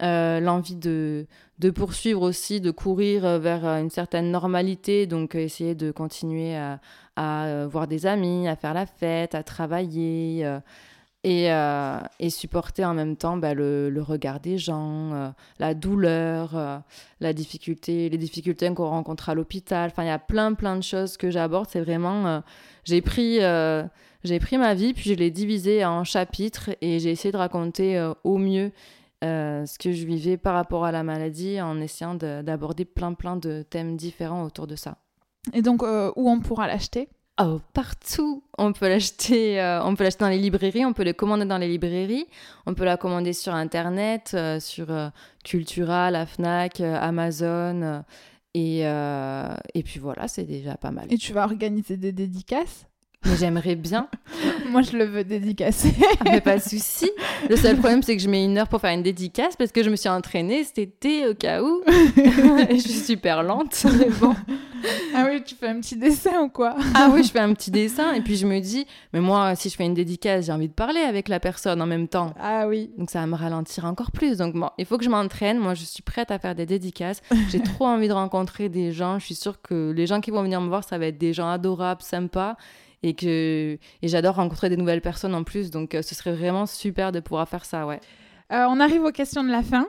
l'envie 0.00 0.76
de, 0.76 1.26
de, 1.58 1.70
poursuivre 1.70 2.22
aussi, 2.22 2.60
de 2.60 2.70
courir 2.70 3.38
vers 3.38 3.64
une 3.64 3.90
certaine 3.90 4.30
normalité, 4.30 5.06
donc 5.06 5.34
essayer 5.34 5.74
de 5.74 5.90
continuer 5.90 6.56
à, 6.56 6.80
à, 7.16 7.66
voir 7.66 7.88
des 7.88 8.06
amis, 8.06 8.46
à 8.46 8.54
faire 8.54 8.74
la 8.74 8.86
fête, 8.86 9.34
à 9.34 9.42
travailler, 9.42 10.44
et, 11.24 11.52
euh, 11.52 11.98
et, 12.20 12.30
supporter 12.30 12.84
en 12.84 12.94
même 12.94 13.16
temps 13.16 13.36
bah, 13.36 13.54
le, 13.54 13.92
regard 14.00 14.40
des 14.40 14.56
gens, 14.56 15.12
euh, 15.12 15.28
la 15.58 15.74
douleur, 15.74 16.56
euh, 16.56 16.78
la 17.20 17.32
difficulté, 17.32 18.08
les 18.08 18.18
difficultés 18.18 18.72
qu'on 18.72 18.88
rencontre 18.88 19.28
à 19.28 19.34
l'hôpital. 19.34 19.90
Enfin, 19.90 20.04
il 20.04 20.08
y 20.08 20.10
a 20.10 20.18
plein, 20.18 20.54
plein 20.54 20.76
de 20.76 20.82
choses 20.82 21.16
que 21.16 21.30
j'aborde. 21.30 21.68
C'est 21.70 21.80
vraiment. 21.80 22.42
j'ai 22.84 23.02
pris. 23.02 23.38
pris 23.38 24.58
ma 24.58 24.74
vie, 24.74 24.94
puis 24.94 25.10
je 25.10 25.14
l'ai 25.14 25.30
divisée 25.30 25.84
en 25.84 26.04
chapitres 26.04 26.70
et 26.80 27.00
j'ai 27.00 27.10
essayé 27.10 27.32
de 27.32 27.36
raconter 27.36 28.12
au 28.22 28.38
mieux 28.38 28.70
ce 29.22 29.78
que 29.78 29.92
je 29.92 30.06
vivais 30.06 30.36
par 30.36 30.54
rapport 30.54 30.84
à 30.84 30.92
la 30.92 31.02
maladie 31.02 31.60
en 31.60 31.80
essayant 31.80 32.14
d'aborder 32.14 32.84
plein, 32.84 33.14
plein 33.14 33.36
de 33.36 33.62
thèmes 33.68 33.96
différents 33.96 34.44
autour 34.44 34.68
de 34.68 34.76
ça. 34.76 34.98
Et 35.52 35.62
donc, 35.62 35.82
où 35.82 36.30
on 36.30 36.38
pourra 36.40 36.68
l'acheter? 36.68 37.08
Oh, 37.40 37.60
partout. 37.72 38.42
On 38.58 38.72
peut 38.72 38.88
l'acheter, 38.88 39.60
euh, 39.60 39.80
on 39.84 39.94
peut 39.94 40.02
l'acheter 40.02 40.24
dans 40.24 40.30
les 40.30 40.38
librairies, 40.38 40.84
on 40.84 40.92
peut 40.92 41.04
le 41.04 41.12
commander 41.12 41.44
dans 41.44 41.58
les 41.58 41.68
librairies, 41.68 42.26
on 42.66 42.74
peut 42.74 42.84
la 42.84 42.96
commander 42.96 43.32
sur 43.32 43.54
internet, 43.54 44.32
euh, 44.34 44.58
sur 44.58 44.90
euh, 44.90 45.08
Cultura, 45.44 46.10
la 46.10 46.26
Fnac, 46.26 46.80
Amazon, 46.80 48.02
et, 48.54 48.80
et 48.80 49.82
puis 49.84 50.00
voilà, 50.00 50.26
c'est 50.26 50.42
déjà 50.42 50.76
pas 50.76 50.90
mal. 50.90 51.06
Et 51.12 51.16
tu 51.16 51.32
vas 51.32 51.44
organiser 51.44 51.96
des 51.96 52.10
dédicaces? 52.10 52.87
Mais 53.24 53.36
j'aimerais 53.36 53.74
bien. 53.76 54.08
Moi, 54.70 54.82
je 54.82 54.96
le 54.96 55.04
veux 55.04 55.24
dédicacer. 55.24 55.94
ah, 56.20 56.24
mais 56.30 56.40
pas 56.40 56.56
de 56.56 56.62
souci. 56.68 57.10
Le 57.48 57.56
seul 57.56 57.76
problème, 57.76 58.02
c'est 58.02 58.16
que 58.16 58.22
je 58.22 58.28
mets 58.28 58.44
une 58.44 58.58
heure 58.58 58.68
pour 58.68 58.80
faire 58.80 58.92
une 58.92 59.02
dédicace 59.02 59.56
parce 59.56 59.72
que 59.72 59.82
je 59.82 59.90
me 59.90 59.96
suis 59.96 60.08
entraînée 60.08 60.62
cet 60.64 60.78
été 60.78 61.26
au 61.26 61.34
cas 61.34 61.62
où. 61.62 61.82
je 61.86 62.76
suis 62.78 62.92
super 62.92 63.42
lente. 63.42 63.84
Mais 63.98 64.10
bon. 64.20 64.34
Ah 65.14 65.26
oui, 65.28 65.42
tu 65.44 65.54
fais 65.56 65.68
un 65.68 65.80
petit 65.80 65.96
dessin 65.96 66.42
ou 66.42 66.48
quoi? 66.48 66.76
Ah 66.94 67.10
oui, 67.12 67.24
je 67.24 67.30
fais 67.30 67.40
un 67.40 67.52
petit 67.54 67.70
dessin 67.70 68.12
et 68.12 68.20
puis 68.20 68.36
je 68.36 68.46
me 68.46 68.60
dis, 68.60 68.86
mais 69.12 69.20
moi, 69.20 69.56
si 69.56 69.70
je 69.70 69.76
fais 69.76 69.84
une 69.84 69.94
dédicace, 69.94 70.46
j'ai 70.46 70.52
envie 70.52 70.68
de 70.68 70.72
parler 70.74 71.00
avec 71.00 71.28
la 71.28 71.40
personne 71.40 71.82
en 71.82 71.86
même 71.86 72.06
temps. 72.06 72.32
Ah 72.38 72.68
oui. 72.68 72.90
Donc 72.96 73.10
ça 73.10 73.20
va 73.20 73.26
me 73.26 73.34
ralentir 73.34 73.86
encore 73.86 74.12
plus. 74.12 74.36
Donc 74.36 74.54
bon, 74.54 74.70
il 74.78 74.84
faut 74.84 74.98
que 74.98 75.04
je 75.04 75.10
m'entraîne. 75.10 75.58
Moi, 75.58 75.74
je 75.74 75.84
suis 75.84 76.02
prête 76.02 76.30
à 76.30 76.38
faire 76.38 76.54
des 76.54 76.66
dédicaces. 76.66 77.22
J'ai 77.48 77.60
trop 77.60 77.86
envie 77.86 78.08
de 78.08 78.12
rencontrer 78.12 78.68
des 78.68 78.92
gens. 78.92 79.18
Je 79.18 79.24
suis 79.24 79.34
sûre 79.34 79.60
que 79.60 79.92
les 79.96 80.06
gens 80.06 80.20
qui 80.20 80.30
vont 80.30 80.42
venir 80.42 80.60
me 80.60 80.68
voir, 80.68 80.84
ça 80.84 80.98
va 80.98 81.06
être 81.06 81.18
des 81.18 81.32
gens 81.32 81.48
adorables, 81.50 82.02
sympas 82.02 82.56
et 83.02 83.14
que 83.14 83.78
et 84.02 84.08
j'adore 84.08 84.36
rencontrer 84.36 84.68
des 84.68 84.76
nouvelles 84.76 85.00
personnes 85.00 85.34
en 85.34 85.44
plus 85.44 85.70
donc 85.70 85.94
euh, 85.94 86.02
ce 86.02 86.14
serait 86.14 86.32
vraiment 86.32 86.66
super 86.66 87.12
de 87.12 87.20
pouvoir 87.20 87.48
faire 87.48 87.64
ça 87.64 87.86
ouais 87.86 88.00
euh, 88.52 88.66
on 88.68 88.80
arrive 88.80 89.02
aux 89.02 89.12
questions 89.12 89.44
de 89.44 89.50
la 89.50 89.62
fin 89.62 89.86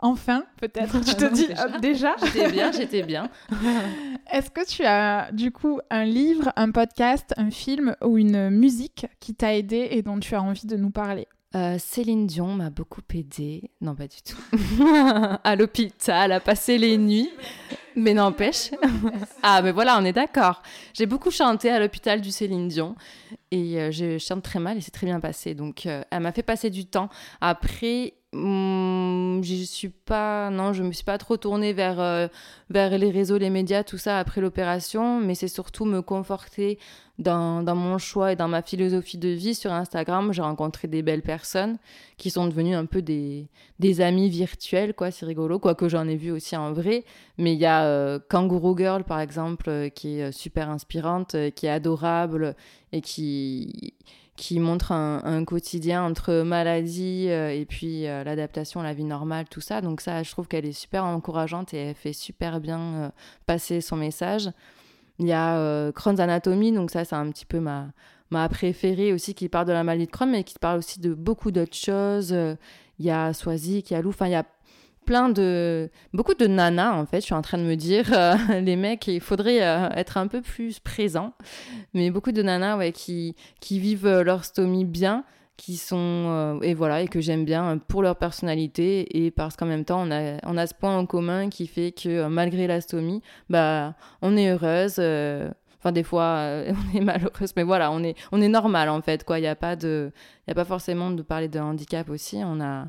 enfin 0.00 0.44
peut-être 0.58 1.00
tu 1.00 1.14
te 1.14 1.24
dis 1.32 1.48
déjà 1.80 2.14
j'étais 2.24 2.50
bien 2.50 2.72
j'étais 2.72 3.02
bien 3.02 3.30
est-ce 4.32 4.50
que 4.50 4.66
tu 4.66 4.84
as 4.84 5.30
du 5.32 5.50
coup 5.50 5.80
un 5.90 6.04
livre 6.04 6.52
un 6.56 6.70
podcast 6.70 7.34
un 7.36 7.50
film 7.50 7.96
ou 8.02 8.18
une 8.18 8.50
musique 8.50 9.06
qui 9.18 9.34
t'a 9.34 9.54
aidé 9.56 9.88
et 9.90 10.02
dont 10.02 10.18
tu 10.20 10.34
as 10.34 10.42
envie 10.42 10.66
de 10.66 10.76
nous 10.76 10.90
parler? 10.90 11.26
Euh, 11.56 11.78
Céline 11.80 12.28
Dion 12.28 12.54
m'a 12.54 12.70
beaucoup 12.70 13.00
aidée. 13.12 13.72
Non, 13.80 13.96
pas 13.96 14.06
du 14.06 14.18
tout. 14.22 14.38
à 15.42 15.56
l'hôpital, 15.56 16.30
à 16.30 16.38
passer 16.38 16.78
les 16.78 16.96
nuits. 16.96 17.28
Mais 18.00 18.14
n'empêche. 18.14 18.70
ah, 19.42 19.60
mais 19.62 19.72
voilà, 19.72 19.98
on 19.98 20.04
est 20.04 20.12
d'accord. 20.12 20.62
J'ai 20.94 21.04
beaucoup 21.04 21.30
chanté 21.30 21.70
à 21.70 21.78
l'hôpital 21.78 22.22
du 22.22 22.30
Céline 22.30 22.68
Dion. 22.68 22.96
Et 23.50 23.78
euh, 23.78 23.90
je 23.90 24.16
chante 24.16 24.42
très 24.42 24.58
mal 24.58 24.78
et 24.78 24.80
c'est 24.80 24.90
très 24.90 25.06
bien 25.06 25.20
passé. 25.20 25.54
Donc, 25.54 25.84
euh, 25.84 26.02
elle 26.10 26.20
m'a 26.20 26.32
fait 26.32 26.42
passer 26.42 26.70
du 26.70 26.86
temps. 26.86 27.10
Après, 27.42 28.14
Hmm, 28.32 29.42
je 29.42 29.64
suis 29.64 29.88
pas 29.88 30.50
non 30.50 30.72
je 30.72 30.84
me 30.84 30.92
suis 30.92 31.02
pas 31.02 31.18
trop 31.18 31.36
tournée 31.36 31.72
vers 31.72 31.98
euh, 31.98 32.28
vers 32.68 32.96
les 32.96 33.10
réseaux 33.10 33.38
les 33.38 33.50
médias 33.50 33.82
tout 33.82 33.98
ça 33.98 34.20
après 34.20 34.40
l'opération 34.40 35.18
mais 35.18 35.34
c'est 35.34 35.48
surtout 35.48 35.84
me 35.84 36.00
conforter 36.00 36.78
dans, 37.18 37.64
dans, 37.64 37.74
mon 37.74 37.98
choix 37.98 38.32
et 38.32 38.36
dans 38.36 38.46
ma 38.46 38.62
philosophie 38.62 39.18
de 39.18 39.28
vie. 39.28 39.56
Sur 39.56 39.72
Instagram 39.72 40.32
j'ai 40.32 40.42
rencontré 40.42 40.86
des 40.86 41.02
belles 41.02 41.22
personnes 41.22 41.78
qui 42.18 42.30
sont 42.30 42.46
devenues 42.46 42.76
un 42.76 42.86
peu 42.86 43.02
des, 43.02 43.48
des 43.80 44.00
amis 44.00 44.28
virtuels 44.28 44.94
quoi 44.94 45.10
c'est 45.10 45.26
rigolo 45.26 45.58
quoique 45.58 45.88
j'en 45.88 46.06
ai 46.06 46.14
vu 46.14 46.30
aussi 46.30 46.56
en 46.56 46.72
vrai. 46.72 47.04
Mais 47.36 47.54
il 47.54 47.58
y 47.58 47.66
a 47.66 47.84
euh, 47.84 48.20
Kangaroo 48.28 48.76
Girl 48.78 49.02
par 49.02 49.18
exemple 49.18 49.68
euh, 49.68 49.88
qui 49.88 50.20
est 50.20 50.30
super 50.30 50.70
inspirante 50.70 51.34
qui 51.56 51.66
est 51.66 51.70
adorable 51.70 52.54
et 52.92 53.00
qui 53.00 53.94
qui 54.40 54.58
montre 54.58 54.92
un, 54.92 55.44
quotidien 55.44 56.02
entre 56.02 56.32
maladie 56.42 57.26
euh, 57.28 57.50
et 57.50 57.66
puis 57.66 58.06
euh, 58.06 58.24
l'adaptation 58.24 58.80
à 58.80 58.82
la 58.82 58.94
vie 58.94 59.04
normale, 59.04 59.44
tout 59.50 59.60
ça. 59.60 59.82
Donc 59.82 60.00
ça, 60.00 60.22
je 60.22 60.30
trouve 60.30 60.48
qu'elle 60.48 60.64
est 60.64 60.72
super 60.72 61.04
encourageante 61.04 61.74
et 61.74 61.76
elle 61.76 61.94
fait 61.94 62.14
super 62.14 62.58
bien 62.58 62.80
euh, 62.80 63.10
passer 63.44 63.82
son 63.82 63.96
message. 63.96 64.50
Il 65.18 65.26
y 65.26 65.32
a 65.32 65.92
Crohn's 65.92 66.18
Anatomy, 66.18 66.72
donc 66.72 66.90
ça, 66.90 67.04
c'est 67.04 67.14
un 67.14 67.28
petit 67.30 67.44
peu 67.44 67.60
ma, 67.60 67.88
ma 68.30 68.48
préférée 68.48 69.12
aussi, 69.12 69.34
qui 69.34 69.50
parle 69.50 69.66
de 69.66 69.72
la 69.72 69.84
maladie 69.84 70.06
de 70.06 70.10
Crohn, 70.10 70.30
mais 70.30 70.42
qui 70.42 70.54
parle 70.58 70.78
aussi 70.78 70.98
de 71.00 71.12
beaucoup 71.12 71.50
d'autres 71.50 71.76
choses. 71.76 72.34
Il 72.98 73.04
y 73.04 73.10
a 73.10 73.34
Swazik, 73.34 73.90
il 73.90 73.94
y 73.94 73.96
a 73.98 74.00
Lou, 74.00 74.08
enfin, 74.08 74.28
il 74.28 74.32
y 74.32 74.36
a 74.36 74.46
plein 75.10 75.28
de 75.28 75.90
beaucoup 76.12 76.34
de 76.34 76.46
nanas 76.46 76.92
en 76.92 77.04
fait 77.04 77.16
je 77.16 77.24
suis 77.24 77.34
en 77.34 77.42
train 77.42 77.58
de 77.58 77.64
me 77.64 77.74
dire 77.74 78.04
euh, 78.12 78.36
les 78.60 78.76
mecs 78.76 79.08
il 79.08 79.20
faudrait 79.20 79.60
euh, 79.60 79.88
être 79.96 80.18
un 80.18 80.28
peu 80.28 80.40
plus 80.40 80.78
présent 80.78 81.32
mais 81.94 82.12
beaucoup 82.12 82.30
de 82.30 82.42
nanas 82.42 82.76
ouais 82.76 82.92
qui 82.92 83.34
qui 83.58 83.80
vivent 83.80 84.06
euh, 84.06 84.22
leur 84.22 84.44
stomie 84.44 84.84
bien 84.84 85.24
qui 85.56 85.76
sont 85.76 86.60
et 86.62 86.74
voilà 86.74 87.02
et 87.02 87.08
que 87.08 87.20
j'aime 87.20 87.44
bien 87.44 87.76
pour 87.76 88.02
leur 88.02 88.16
personnalité. 88.16 89.24
Et 89.24 89.30
parce 89.30 89.56
qu'en 89.56 89.66
même 89.66 89.84
temps 89.84 90.00
on 90.06 90.10
a 90.10 90.38
on 90.46 90.56
a 90.56 90.66
ce 90.66 90.72
point 90.72 90.96
en 90.96 91.04
commun 91.04 91.50
qui 91.50 91.66
fait 91.66 91.92
que 91.92 92.28
malgré 92.28 92.66
la 92.66 92.80
stomie 92.80 93.20
bah 93.50 93.94
on 94.22 94.38
est 94.38 94.48
heureuse 94.48 94.98
enfin 95.78 95.92
des 95.92 96.02
fois 96.02 96.62
on 96.94 96.96
est 96.96 97.02
malheureuse. 97.02 97.52
Mais 97.56 97.64
voilà 97.64 97.90
on 97.92 98.02
est 98.02 98.16
on 98.32 98.40
est 98.40 98.48
normal 98.48 98.88
en 98.88 99.02
fait 99.02 99.24
quoi. 99.24 99.38
Il 99.38 99.42
n'y 99.42 99.48
a 99.48 99.56
pas 99.56 99.76
de 99.76 100.12
il 100.46 100.52
a 100.52 100.54
pas 100.54 100.64
forcément 100.64 101.10
de 101.10 101.20
parler 101.20 101.48
de 101.48 101.58
handicap 101.58 102.08
aussi. 102.08 102.38
On 102.42 102.58
a 102.62 102.86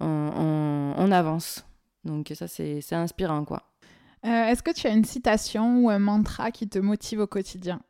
on, 0.00 1.10
avance. 1.12 1.64
Donc 2.04 2.32
ça, 2.34 2.48
c'est 2.48 2.92
inspirant, 2.92 3.44
quoi. 3.44 3.62
Euh, 4.24 4.46
est-ce 4.48 4.62
que 4.62 4.72
tu 4.72 4.86
as 4.86 4.90
une 4.90 5.04
citation 5.04 5.78
ou 5.80 5.90
un 5.90 5.98
mantra 5.98 6.50
qui 6.50 6.68
te 6.68 6.78
motive 6.78 7.20
au 7.20 7.26
quotidien? 7.26 7.80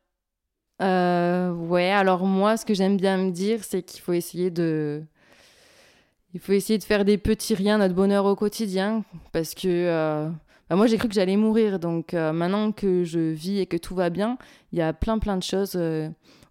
Euh, 0.81 1.51
Ouais, 1.51 1.91
alors 1.91 2.25
moi, 2.25 2.57
ce 2.57 2.65
que 2.65 2.73
j'aime 2.73 2.97
bien 2.97 3.17
me 3.17 3.31
dire, 3.31 3.63
c'est 3.63 3.81
qu'il 3.83 4.01
faut 4.01 4.13
essayer 4.13 4.51
de... 4.51 5.03
Il 6.33 6.39
faut 6.39 6.51
essayer 6.51 6.77
de 6.77 6.83
faire 6.83 7.05
des 7.05 7.17
petits 7.17 7.55
riens, 7.55 7.79
notre 7.79 7.95
bonheur 7.95 8.25
au 8.25 8.35
quotidien, 8.35 9.03
parce 9.31 9.55
que 9.55 9.67
euh, 9.67 10.29
bah, 10.69 10.75
moi 10.75 10.87
j'ai 10.87 10.97
cru 10.97 11.07
que 11.07 11.13
j'allais 11.13 11.37
mourir, 11.37 11.79
donc 11.79 12.13
maintenant 12.13 12.71
que 12.71 13.03
je 13.03 13.19
vis 13.19 13.59
et 13.59 13.65
que 13.65 13.77
tout 13.77 13.95
va 13.95 14.09
bien, 14.09 14.37
il 14.71 14.79
y 14.79 14.81
a 14.81 14.93
plein 14.93 15.19
plein 15.19 15.37
de 15.37 15.43
choses 15.43 15.77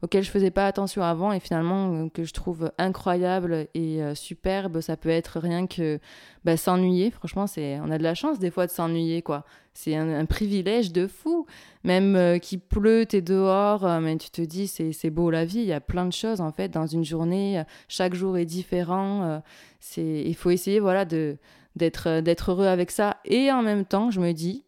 auxquelles 0.03 0.25
je 0.25 0.31
faisais 0.31 0.51
pas 0.51 0.67
attention 0.67 1.03
avant 1.03 1.33
et 1.33 1.41
finalement 1.41 1.93
euh, 1.93 2.09
que 2.09 2.25
je 2.25 2.33
trouve 2.33 2.71
incroyable 2.79 3.67
et 3.75 4.03
euh, 4.03 4.15
superbe. 4.15 4.81
Ça 4.81 4.97
peut 4.97 5.09
être 5.09 5.41
rien 5.41 5.67
que 5.67 5.99
bah, 6.45 6.57
s'ennuyer. 6.57 7.11
Franchement, 7.11 7.47
c'est 7.47 7.81
on 7.81 7.91
a 7.91 7.99
de 7.99 8.03
la 8.03 8.15
chance 8.15 8.39
des 8.39 8.51
fois 8.51 8.67
de 8.67 8.71
s'ennuyer 8.71 9.23
quoi. 9.23 9.45
C'est 9.75 9.95
un, 9.95 10.25
privilège 10.25 10.93
de 10.93 11.07
fou. 11.07 11.47
Même 11.85 12.17
euh, 12.17 12.39
qu'il 12.39 12.61
pleut, 12.61 13.05
t'es 13.07 13.21
dehors, 13.21 13.87
mais 14.01 14.17
tu 14.17 14.31
te 14.31 14.41
dis 14.43 14.69
c'est 14.69 15.11
beau 15.11 15.31
la 15.31 15.45
vie. 15.45 15.59
Il 15.59 15.67
y 15.67 15.73
a 15.73 15.81
plein 15.81 16.07
de 16.07 16.13
choses 16.13 16.41
en 16.41 16.53
fait 16.53 16.69
dans 16.69 16.87
une 16.87 17.05
journée. 17.05 17.63
Chaque 17.89 18.15
jour 18.15 18.39
est 18.39 18.47
différent. 18.47 19.43
c'est 19.81 20.23
il 20.25 20.35
faut 20.35 20.51
essayer 20.51 20.81
voilà 20.81 21.05
de 21.05 21.37
d'être 21.77 22.21
d'être 22.21 22.51
heureux 22.51 22.67
avec 22.67 22.91
ça. 22.91 23.19
Et 23.25 23.53
en 23.53 23.63
même 23.63 23.85
temps 23.85 24.11
je 24.11 24.21
me 24.21 24.33
dis 24.33 24.65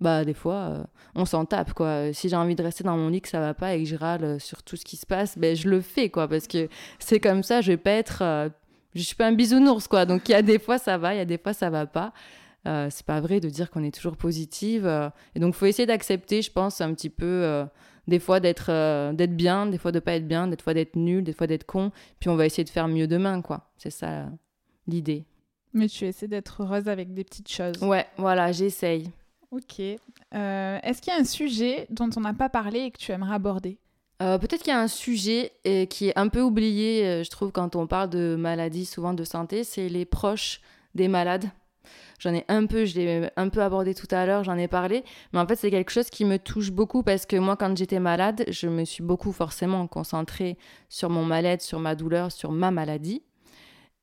bah 0.00 0.24
des 0.24 0.34
fois 0.34 0.54
euh, 0.54 0.84
on 1.14 1.24
s'en 1.24 1.44
tape 1.44 1.72
quoi. 1.72 2.12
Si 2.12 2.28
j'ai 2.28 2.36
envie 2.36 2.54
de 2.54 2.62
rester 2.62 2.84
dans 2.84 2.96
mon 2.96 3.08
lit 3.08 3.20
que 3.20 3.28
ça 3.28 3.40
va 3.40 3.54
pas 3.54 3.74
et 3.74 3.82
que 3.82 3.88
je 3.88 3.96
râle 3.96 4.24
euh, 4.24 4.38
sur 4.38 4.62
tout 4.62 4.76
ce 4.76 4.84
qui 4.84 4.96
se 4.96 5.06
passe 5.06 5.38
ben 5.38 5.54
je 5.54 5.68
le 5.68 5.80
fais 5.80 6.10
quoi 6.10 6.28
parce 6.28 6.46
que 6.46 6.68
c'est 6.98 7.20
comme 7.20 7.42
ça 7.42 7.60
je 7.60 7.72
vais 7.72 7.76
pas 7.76 7.92
être 7.92 8.22
euh, 8.22 8.48
je 8.94 9.02
suis 9.02 9.16
pas 9.16 9.26
un 9.26 9.32
bisounours 9.32 9.88
quoi. 9.88 10.06
Donc 10.06 10.28
il 10.28 10.32
y 10.32 10.34
a 10.34 10.42
des 10.42 10.58
fois 10.58 10.78
ça 10.78 10.98
va 10.98 11.14
il 11.14 11.18
y 11.18 11.20
a 11.20 11.24
des 11.24 11.38
fois 11.38 11.52
ça 11.52 11.70
va 11.70 11.86
pas. 11.86 12.12
C'est 12.66 13.04
pas 13.04 13.20
vrai 13.20 13.40
de 13.40 13.50
dire 13.50 13.70
qu'on 13.70 13.84
est 13.84 13.94
toujours 13.94 14.16
positive 14.16 14.86
et 15.34 15.38
donc 15.38 15.54
faut 15.54 15.66
essayer 15.66 15.84
d'accepter 15.84 16.40
je 16.40 16.50
pense 16.50 16.80
un 16.80 16.94
petit 16.94 17.10
peu 17.10 17.62
des 18.08 18.18
fois 18.18 18.40
d'être 18.40 18.70
d'être 19.12 19.36
bien 19.36 19.66
des 19.66 19.76
fois 19.76 19.92
de 19.92 19.98
pas 19.98 20.14
être 20.14 20.26
bien 20.26 20.48
des 20.48 20.56
fois 20.56 20.72
d'être 20.72 20.96
nul 20.96 21.24
des 21.24 21.34
fois 21.34 21.46
d'être 21.46 21.66
con 21.66 21.92
puis 22.20 22.30
on 22.30 22.36
va 22.36 22.46
essayer 22.46 22.64
de 22.64 22.70
faire 22.70 22.88
mieux 22.88 23.06
demain 23.06 23.42
quoi. 23.42 23.70
C'est 23.76 23.90
ça 23.90 24.30
l'idée 24.86 25.26
mais 25.74 25.88
tu 25.88 26.06
essaies 26.06 26.28
d'être 26.28 26.62
heureuse 26.62 26.88
avec 26.88 27.12
des 27.12 27.24
petites 27.24 27.50
choses 27.50 27.82
ouais 27.82 28.06
voilà 28.16 28.52
j'essaye 28.52 29.10
Ok. 29.50 29.80
Euh, 30.34 30.78
est-ce 30.82 31.00
qu'il 31.00 31.12
y 31.12 31.16
a 31.16 31.20
un 31.20 31.24
sujet 31.24 31.86
dont 31.88 32.10
on 32.16 32.20
n'a 32.20 32.34
pas 32.34 32.48
parlé 32.48 32.80
et 32.80 32.90
que 32.90 32.98
tu 32.98 33.12
aimerais 33.12 33.34
aborder? 33.36 33.78
Euh, 34.20 34.36
Peut-être 34.36 34.62
qu'il 34.62 34.72
y 34.72 34.76
a 34.76 34.80
un 34.80 34.88
sujet 34.88 35.52
euh, 35.64 35.86
qui 35.86 36.08
est 36.08 36.18
un 36.18 36.26
peu 36.26 36.40
oublié, 36.40 37.22
je 37.22 37.30
trouve, 37.30 37.52
quand 37.52 37.76
on 37.76 37.86
parle 37.86 38.10
de 38.10 38.34
maladie, 38.36 38.84
souvent 38.84 39.14
de 39.14 39.22
santé, 39.22 39.62
c'est 39.62 39.88
les 39.88 40.04
proches 40.06 40.60
des 40.96 41.06
malades. 41.06 41.44
J'en 42.18 42.34
ai 42.34 42.44
un 42.48 42.66
peu, 42.66 42.84
je 42.84 42.96
l'ai 42.96 43.30
un 43.36 43.48
peu 43.48 43.62
abordé 43.62 43.94
tout 43.94 44.08
à 44.10 44.26
l'heure, 44.26 44.42
j'en 44.42 44.56
ai 44.56 44.66
parlé, 44.66 45.04
mais 45.32 45.38
en 45.38 45.46
fait 45.46 45.56
c'est 45.56 45.70
quelque 45.70 45.90
chose 45.90 46.10
qui 46.10 46.24
me 46.24 46.38
touche 46.38 46.70
beaucoup 46.70 47.02
parce 47.02 47.26
que 47.26 47.36
moi 47.36 47.56
quand 47.56 47.76
j'étais 47.76 48.00
malade, 48.00 48.44
je 48.48 48.66
me 48.68 48.84
suis 48.84 49.02
beaucoup 49.02 49.30
forcément 49.32 49.86
concentrée 49.86 50.56
sur 50.88 51.10
mon 51.10 51.24
mal-être, 51.24 51.62
sur 51.62 51.80
ma 51.80 51.94
douleur, 51.94 52.32
sur 52.32 52.50
ma 52.50 52.70
maladie. 52.70 53.22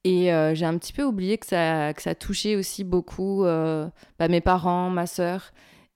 Et 0.04 0.34
euh, 0.34 0.56
j'ai 0.56 0.66
un 0.66 0.78
petit 0.78 0.94
peu 0.94 1.04
oublié 1.04 1.38
que 1.38 1.46
ça, 1.46 1.94
que 1.94 2.02
ça 2.02 2.16
touchait 2.16 2.56
aussi 2.56 2.84
beaucoup 2.84 3.46
euh, 3.46 3.88
bah, 4.18 4.28
mes 4.28 4.42
parents, 4.42 4.90
ma 4.90 5.06
sœur. 5.06 5.52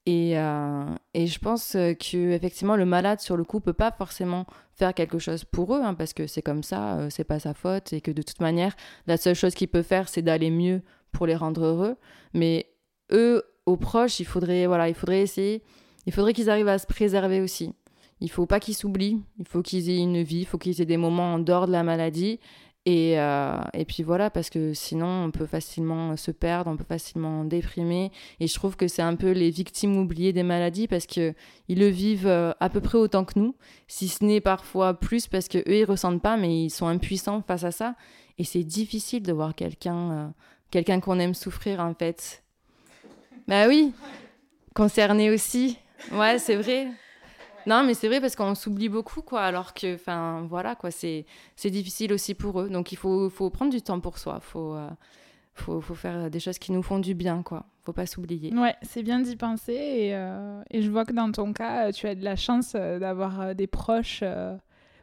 Et, 0.05 0.37
euh, 0.37 0.85
et 1.15 1.25
je 1.25 1.39
pense 1.39 1.71
que 1.71 2.31
effectivement 2.31 2.75
le 2.75 2.85
malade 2.85 3.19
sur 3.19 3.35
le 3.35 3.43
coup 3.43 3.59
peut 3.59 3.73
pas 3.73 3.91
forcément 3.91 4.45
faire 4.75 4.93
quelque 4.93 5.17
chose 5.17 5.45
pour 5.45 5.75
eux 5.75 5.81
hein, 5.81 5.95
parce 5.95 6.13
que 6.13 6.27
c'est 6.27 6.43
comme 6.43 6.61
ça, 6.61 7.09
c'est 7.09 7.23
pas 7.23 7.39
sa 7.39 7.55
faute 7.55 7.91
et 7.91 8.01
que 8.01 8.11
de 8.11 8.21
toute 8.21 8.39
manière 8.39 8.75
la 9.07 9.17
seule 9.17 9.33
chose 9.33 9.55
qu'il 9.55 9.67
peut 9.67 9.81
faire 9.81 10.07
c'est 10.07 10.21
d'aller 10.21 10.51
mieux 10.51 10.83
pour 11.11 11.25
les 11.25 11.35
rendre 11.35 11.65
heureux. 11.65 11.95
Mais 12.35 12.67
eux 13.11 13.43
aux 13.65 13.77
proches, 13.77 14.19
il 14.19 14.25
faudrait 14.25 14.67
voilà, 14.67 14.89
il 14.89 14.93
faudrait 14.93 15.21
essayer, 15.21 15.63
il 16.05 16.13
faudrait 16.13 16.33
qu'ils 16.33 16.51
arrivent 16.51 16.67
à 16.67 16.77
se 16.77 16.85
préserver 16.85 17.41
aussi. 17.41 17.73
Il 18.21 18.29
faut 18.29 18.45
pas 18.45 18.59
qu'ils 18.59 18.75
s'oublient, 18.75 19.23
il 19.39 19.47
faut 19.47 19.63
qu'ils 19.63 19.89
aient 19.89 19.97
une 19.97 20.21
vie, 20.21 20.41
il 20.41 20.45
faut 20.45 20.59
qu'ils 20.59 20.81
aient 20.81 20.85
des 20.85 20.97
moments 20.97 21.33
en 21.33 21.39
dehors 21.39 21.65
de 21.65 21.71
la 21.71 21.83
maladie 21.83 22.39
et, 22.87 23.19
euh, 23.19 23.57
et, 23.73 23.83
puis 23.83 24.03
voilà, 24.03 24.29
parce 24.29 24.51
que 24.51 24.75
sinon 24.75 25.07
on 25.07 25.31
peut 25.31 25.47
facilement 25.47 26.15
se 26.17 26.29
perdre, 26.29 26.69
on 26.69 26.77
peut 26.77 26.83
facilement 26.83 27.43
déprimer. 27.43 28.11
Et 28.39 28.45
je 28.45 28.53
trouve 28.53 28.75
que 28.75 28.87
c'est 28.87 29.01
un 29.01 29.15
peu 29.15 29.31
les 29.31 29.49
victimes 29.49 29.97
oubliées 29.97 30.33
des 30.33 30.43
maladies 30.43 30.87
parce 30.87 31.07
qu'ils 31.07 31.33
le 31.67 31.87
vivent 31.87 32.27
euh, 32.27 32.51
à 32.59 32.69
peu 32.69 32.81
près 32.81 32.99
autant 32.99 33.25
que 33.25 33.39
nous, 33.39 33.55
si 33.87 34.07
ce 34.07 34.23
n'est 34.23 34.39
parfois 34.39 34.99
plus 34.99 35.25
parce 35.25 35.47
qu'eux 35.47 35.63
ils 35.65 35.85
ressentent 35.85 36.21
pas, 36.21 36.37
mais 36.37 36.65
ils 36.65 36.69
sont 36.69 36.85
impuissants 36.85 37.41
face 37.41 37.63
à 37.63 37.71
ça. 37.71 37.95
Et 38.37 38.43
c'est 38.43 38.63
difficile 38.63 39.23
de 39.23 39.33
voir 39.33 39.55
quelqu'un 39.55 40.11
euh, 40.11 40.27
quelqu'un 40.69 40.99
qu'on 40.99 41.17
aime 41.17 41.33
souffrir 41.33 41.79
en 41.79 41.95
fait. 41.95 42.43
Bah 43.47 43.67
oui, 43.67 43.93
concerné 44.75 45.31
aussi. 45.31 45.79
Ouais, 46.11 46.37
c'est 46.37 46.55
vrai. 46.55 46.89
Non, 47.67 47.83
mais 47.83 47.93
c'est 47.93 48.07
vrai 48.07 48.21
parce 48.21 48.35
qu'on 48.35 48.55
s'oublie 48.55 48.89
beaucoup, 48.89 49.21
quoi. 49.21 49.41
Alors 49.41 49.73
que, 49.73 49.95
enfin, 49.95 50.45
voilà, 50.49 50.75
quoi, 50.75 50.91
c'est 50.91 51.25
difficile 51.65 52.13
aussi 52.13 52.33
pour 52.33 52.61
eux. 52.61 52.69
Donc 52.69 52.91
il 52.91 52.97
faut, 52.97 53.29
faut 53.29 53.49
prendre 53.49 53.71
du 53.71 53.81
temps 53.81 53.99
pour 53.99 54.17
soi. 54.17 54.39
Faut, 54.39 54.75
euh, 54.75 54.89
faut, 55.53 55.81
faut, 55.81 55.95
faire 55.95 56.29
des 56.29 56.39
choses 56.39 56.59
qui 56.59 56.71
nous 56.71 56.83
font 56.83 56.99
du 56.99 57.13
bien, 57.15 57.41
quoi. 57.43 57.65
Faut 57.83 57.93
pas 57.93 58.05
s'oublier. 58.05 58.53
Ouais, 58.53 58.75
c'est 58.81 59.03
bien 59.03 59.19
d'y 59.19 59.35
penser. 59.35 59.73
Et, 59.73 60.15
euh, 60.15 60.61
je 60.73 60.89
vois 60.89 61.05
que 61.05 61.13
dans 61.13 61.31
ton 61.31 61.53
cas, 61.53 61.91
tu 61.91 62.07
as 62.07 62.15
de 62.15 62.23
la 62.23 62.35
chance 62.35 62.73
euh, 62.75 62.99
d'avoir 62.99 63.55
des 63.55 63.67
proches. 63.67 64.23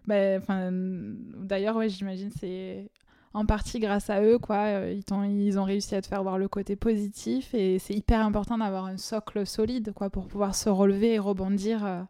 Ben, 0.07 0.41
enfin, 0.41 0.69
D'ailleurs, 0.73 1.77
ouais, 1.77 1.89
j'imagine 1.89 2.31
c'est 2.31 2.91
en 3.35 3.47
partie 3.47 3.79
grâce 3.79 4.11
à 4.11 4.23
eux, 4.23 4.39
quoi. 4.39 4.69
Ils, 4.91 5.05
ont, 5.13 5.25
ils 5.25 5.59
ont 5.59 5.65
réussi 5.65 5.95
à 5.95 6.03
te 6.03 6.07
faire 6.07 6.23
voir 6.23 6.39
le 6.39 6.49
côté 6.49 6.77
positif 6.77 7.55
et 7.55 7.79
c'est 7.79 7.95
hyper 7.95 8.21
important 8.21 8.59
d'avoir 8.59 8.87
un 8.87 8.99
socle 8.99 9.47
solide, 9.47 9.93
quoi, 9.95 10.11
pour 10.11 10.27
pouvoir 10.27 10.55
se 10.55 10.69
relever 10.69 11.15
et 11.15 11.19
rebondir 11.19 12.07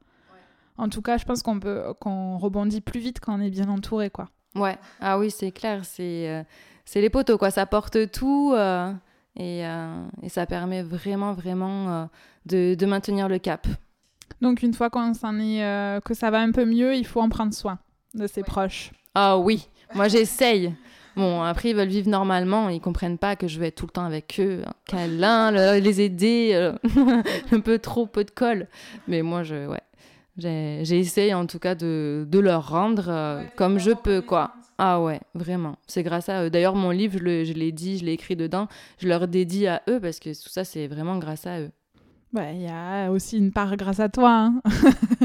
en 0.78 0.88
tout 0.88 1.02
cas, 1.02 1.16
je 1.16 1.24
pense 1.24 1.42
qu'on 1.42 1.60
peut 1.60 1.94
qu'on 2.00 2.38
rebondit 2.38 2.80
plus 2.80 3.00
vite 3.00 3.20
quand 3.20 3.38
on 3.38 3.40
est 3.40 3.50
bien 3.50 3.68
entouré, 3.68 4.10
quoi. 4.10 4.28
Ouais. 4.54 4.76
Ah 5.00 5.18
oui, 5.18 5.30
c'est 5.30 5.52
clair. 5.52 5.84
C'est 5.84 6.28
euh, 6.28 6.42
c'est 6.84 7.00
les 7.00 7.10
poteaux, 7.10 7.38
quoi. 7.38 7.50
Ça 7.50 7.66
porte 7.66 8.10
tout 8.10 8.52
euh, 8.54 8.92
et, 9.36 9.66
euh, 9.66 10.04
et, 10.22 10.28
ça 10.28 10.46
permet 10.46 10.82
vraiment, 10.82 11.32
vraiment 11.32 12.08
de, 12.46 12.74
de, 12.74 12.86
maintenir 12.86 13.28
le 13.28 13.38
cap. 13.38 13.66
Donc 14.40 14.62
une 14.62 14.74
fois 14.74 14.90
qu'on 14.90 15.14
s'en 15.14 15.38
est 15.38 16.02
que 16.04 16.14
ça 16.14 16.30
va 16.30 16.40
un 16.40 16.50
peu 16.50 16.64
mieux, 16.64 16.94
il 16.94 17.06
faut 17.06 17.20
en 17.20 17.28
prendre 17.28 17.54
soin 17.54 17.78
de 18.14 18.26
ses 18.26 18.42
proches. 18.42 18.90
Ah 19.14 19.38
oui. 19.38 19.68
Moi, 19.94 20.08
j'essaye. 20.08 20.74
Bon, 21.16 21.42
après, 21.42 21.70
ils 21.70 21.76
veulent 21.76 21.88
vivre 21.88 22.08
normalement. 22.08 22.68
Ils 22.68 22.80
comprennent 22.80 23.18
pas 23.18 23.36
que 23.36 23.46
je 23.46 23.60
vais 23.60 23.68
être 23.68 23.76
tout 23.76 23.86
le 23.86 23.92
temps 23.92 24.04
avec 24.04 24.40
eux. 24.40 24.62
Hein. 24.66 24.72
Câlin, 24.86 25.50
les 25.78 26.00
aider. 26.00 26.50
Euh, 26.54 26.72
un 27.52 27.60
peu 27.60 27.78
trop, 27.78 28.06
peu 28.06 28.24
de 28.24 28.30
colle. 28.30 28.68
Mais 29.08 29.22
moi, 29.22 29.42
je, 29.42 29.66
ouais. 29.66 29.80
J'ai 30.36 30.98
essayé 30.98 31.34
en 31.34 31.46
tout 31.46 31.58
cas 31.58 31.74
de, 31.74 32.26
de 32.28 32.38
leur 32.38 32.70
rendre 32.70 33.04
euh, 33.08 33.42
comme 33.56 33.78
je 33.78 33.90
peux, 33.90 34.22
quoi. 34.22 34.52
Ah 34.78 35.00
ouais, 35.00 35.20
vraiment. 35.34 35.76
C'est 35.86 36.02
grâce 36.02 36.28
à 36.28 36.44
eux. 36.44 36.50
D'ailleurs, 36.50 36.74
mon 36.74 36.90
livre, 36.90 37.18
je 37.18 37.52
l'ai 37.52 37.72
dit, 37.72 37.98
je 37.98 38.04
l'ai 38.04 38.12
écrit 38.12 38.36
dedans. 38.36 38.68
Je 38.98 39.08
leur 39.08 39.28
dédie 39.28 39.66
à 39.66 39.82
eux 39.88 40.00
parce 40.00 40.18
que 40.18 40.30
tout 40.30 40.48
ça, 40.48 40.64
c'est 40.64 40.86
vraiment 40.86 41.18
grâce 41.18 41.46
à 41.46 41.60
eux. 41.60 41.70
Ouais, 42.34 42.54
il 42.54 42.62
y 42.62 42.68
a 42.68 43.10
aussi 43.10 43.36
une 43.36 43.52
part 43.52 43.76
grâce 43.76 44.00
à 44.00 44.08
toi. 44.08 44.30
Hein. 44.30 44.62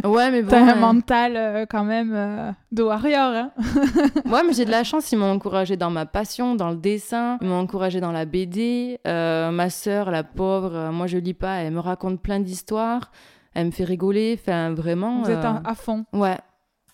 Ouais, 0.03 0.29
mais 0.29 0.41
bon. 0.43 0.49
T'as 0.49 0.73
un 0.73 0.75
mental 0.75 1.35
euh, 1.35 1.65
quand 1.67 1.83
même 1.83 2.13
euh, 2.13 2.51
de 2.71 2.83
warrior. 2.83 3.33
Hein. 3.33 3.51
ouais, 4.25 4.43
mais 4.45 4.53
j'ai 4.53 4.65
de 4.65 4.69
la 4.69 4.83
chance. 4.83 5.11
Ils 5.11 5.17
m'ont 5.17 5.31
encouragé 5.31 5.75
dans 5.75 5.89
ma 5.89 6.05
passion, 6.05 6.53
dans 6.53 6.69
le 6.69 6.75
dessin. 6.75 7.39
Ils 7.41 7.47
m'ont 7.47 7.59
encouragé 7.59 7.99
dans 7.99 8.11
la 8.11 8.25
BD. 8.25 8.99
Euh, 9.07 9.49
ma 9.49 9.69
sœur, 9.69 10.11
la 10.11 10.23
pauvre, 10.23 10.91
moi 10.91 11.07
je 11.07 11.17
lis 11.17 11.33
pas. 11.33 11.55
Elle 11.55 11.73
me 11.73 11.79
raconte 11.79 12.21
plein 12.21 12.39
d'histoires. 12.39 13.11
Elle 13.57 13.65
me 13.65 13.71
fait 13.71 13.85
rigoler. 13.85 14.37
Enfin, 14.39 14.71
vraiment. 14.75 15.23
Vous 15.23 15.31
êtes 15.31 15.43
à 15.43 15.73
fond. 15.73 16.05
Ouais, 16.13 16.37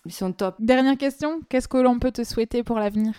ils 0.06 0.12
sont 0.12 0.32
top. 0.32 0.56
Dernière 0.60 0.96
question. 0.96 1.40
Qu'est-ce 1.50 1.68
que 1.68 1.76
l'on 1.76 1.98
peut 1.98 2.10
te 2.10 2.24
souhaiter 2.24 2.62
pour 2.62 2.78
l'avenir? 2.78 3.12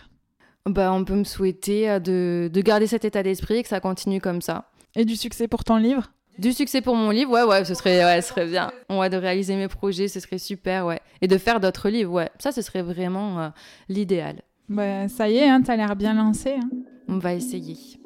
Bah, 0.65 0.91
On 0.91 1.05
peut 1.05 1.13
me 1.13 1.23
souhaiter 1.23 1.99
de, 1.99 2.49
de 2.51 2.61
garder 2.61 2.87
cet 2.87 3.05
état 3.05 3.21
d'esprit 3.21 3.57
et 3.57 3.61
que 3.61 3.69
ça 3.69 3.79
continue 3.79 4.19
comme 4.19 4.41
ça. 4.41 4.71
Et 4.95 5.05
du 5.05 5.15
succès 5.15 5.47
pour 5.47 5.63
ton 5.63 5.77
livre? 5.77 6.11
Du 6.39 6.53
succès 6.53 6.81
pour 6.81 6.95
mon 6.95 7.11
livre, 7.11 7.31
ouais, 7.31 7.43
ouais, 7.43 7.63
ce 7.65 7.75
serait, 7.75 8.03
ouais, 8.03 8.21
ce 8.23 8.29
serait 8.29 8.47
bien. 8.47 8.71
Ouais, 8.89 9.09
de 9.11 9.17
réaliser 9.17 9.55
mes 9.55 9.67
projets, 9.67 10.07
ce 10.07 10.19
serait 10.19 10.39
super, 10.39 10.87
ouais. 10.87 10.99
Et 11.21 11.27
de 11.27 11.37
faire 11.37 11.59
d'autres 11.59 11.87
livres, 11.89 12.13
ouais. 12.13 12.29
Ça, 12.39 12.51
ce 12.51 12.63
serait 12.63 12.81
vraiment 12.81 13.39
euh, 13.39 13.49
l'idéal. 13.89 14.41
Bah, 14.69 15.07
ça 15.07 15.29
y 15.29 15.37
est, 15.37 15.49
hein, 15.49 15.61
t'as 15.61 15.75
l'air 15.75 15.95
bien 15.95 16.13
lancé. 16.13 16.55
Hein. 16.55 16.69
On 17.07 17.17
va 17.17 17.33
essayer. 17.33 17.77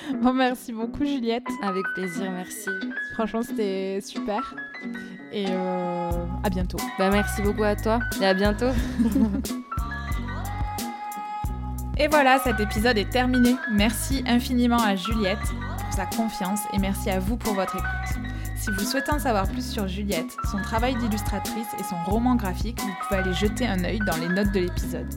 bon, 0.22 0.32
merci 0.32 0.72
beaucoup, 0.72 1.04
Juliette. 1.04 1.46
Avec 1.62 1.84
plaisir, 1.94 2.30
merci. 2.30 2.70
Franchement, 3.14 3.42
c'était 3.42 4.00
super. 4.02 4.54
Et 5.32 5.46
euh, 5.48 6.10
à 6.42 6.50
bientôt. 6.50 6.78
Bah, 6.98 7.10
merci 7.10 7.42
beaucoup 7.42 7.64
à 7.64 7.76
toi 7.76 8.00
et 8.20 8.26
à 8.26 8.34
bientôt. 8.34 8.70
et 11.98 12.08
voilà, 12.08 12.38
cet 12.40 12.60
épisode 12.60 12.98
est 12.98 13.10
terminé. 13.10 13.56
Merci 13.72 14.22
infiniment 14.26 14.82
à 14.82 14.96
Juliette 14.96 15.38
sa 15.92 16.06
confiance 16.06 16.60
et 16.72 16.78
merci 16.78 17.10
à 17.10 17.18
vous 17.18 17.36
pour 17.36 17.54
votre 17.54 17.76
écoute. 17.76 18.31
Si 18.62 18.70
vous 18.70 18.84
souhaitez 18.84 19.10
en 19.10 19.18
savoir 19.18 19.48
plus 19.48 19.68
sur 19.68 19.88
Juliette, 19.88 20.36
son 20.48 20.58
travail 20.58 20.94
d'illustratrice 20.94 21.66
et 21.80 21.82
son 21.82 21.96
roman 22.06 22.36
graphique, 22.36 22.80
vous 22.80 22.94
pouvez 23.02 23.18
aller 23.18 23.32
jeter 23.32 23.66
un 23.66 23.82
œil 23.82 23.98
dans 24.06 24.16
les 24.18 24.28
notes 24.28 24.52
de 24.52 24.60
l'épisode. 24.60 25.12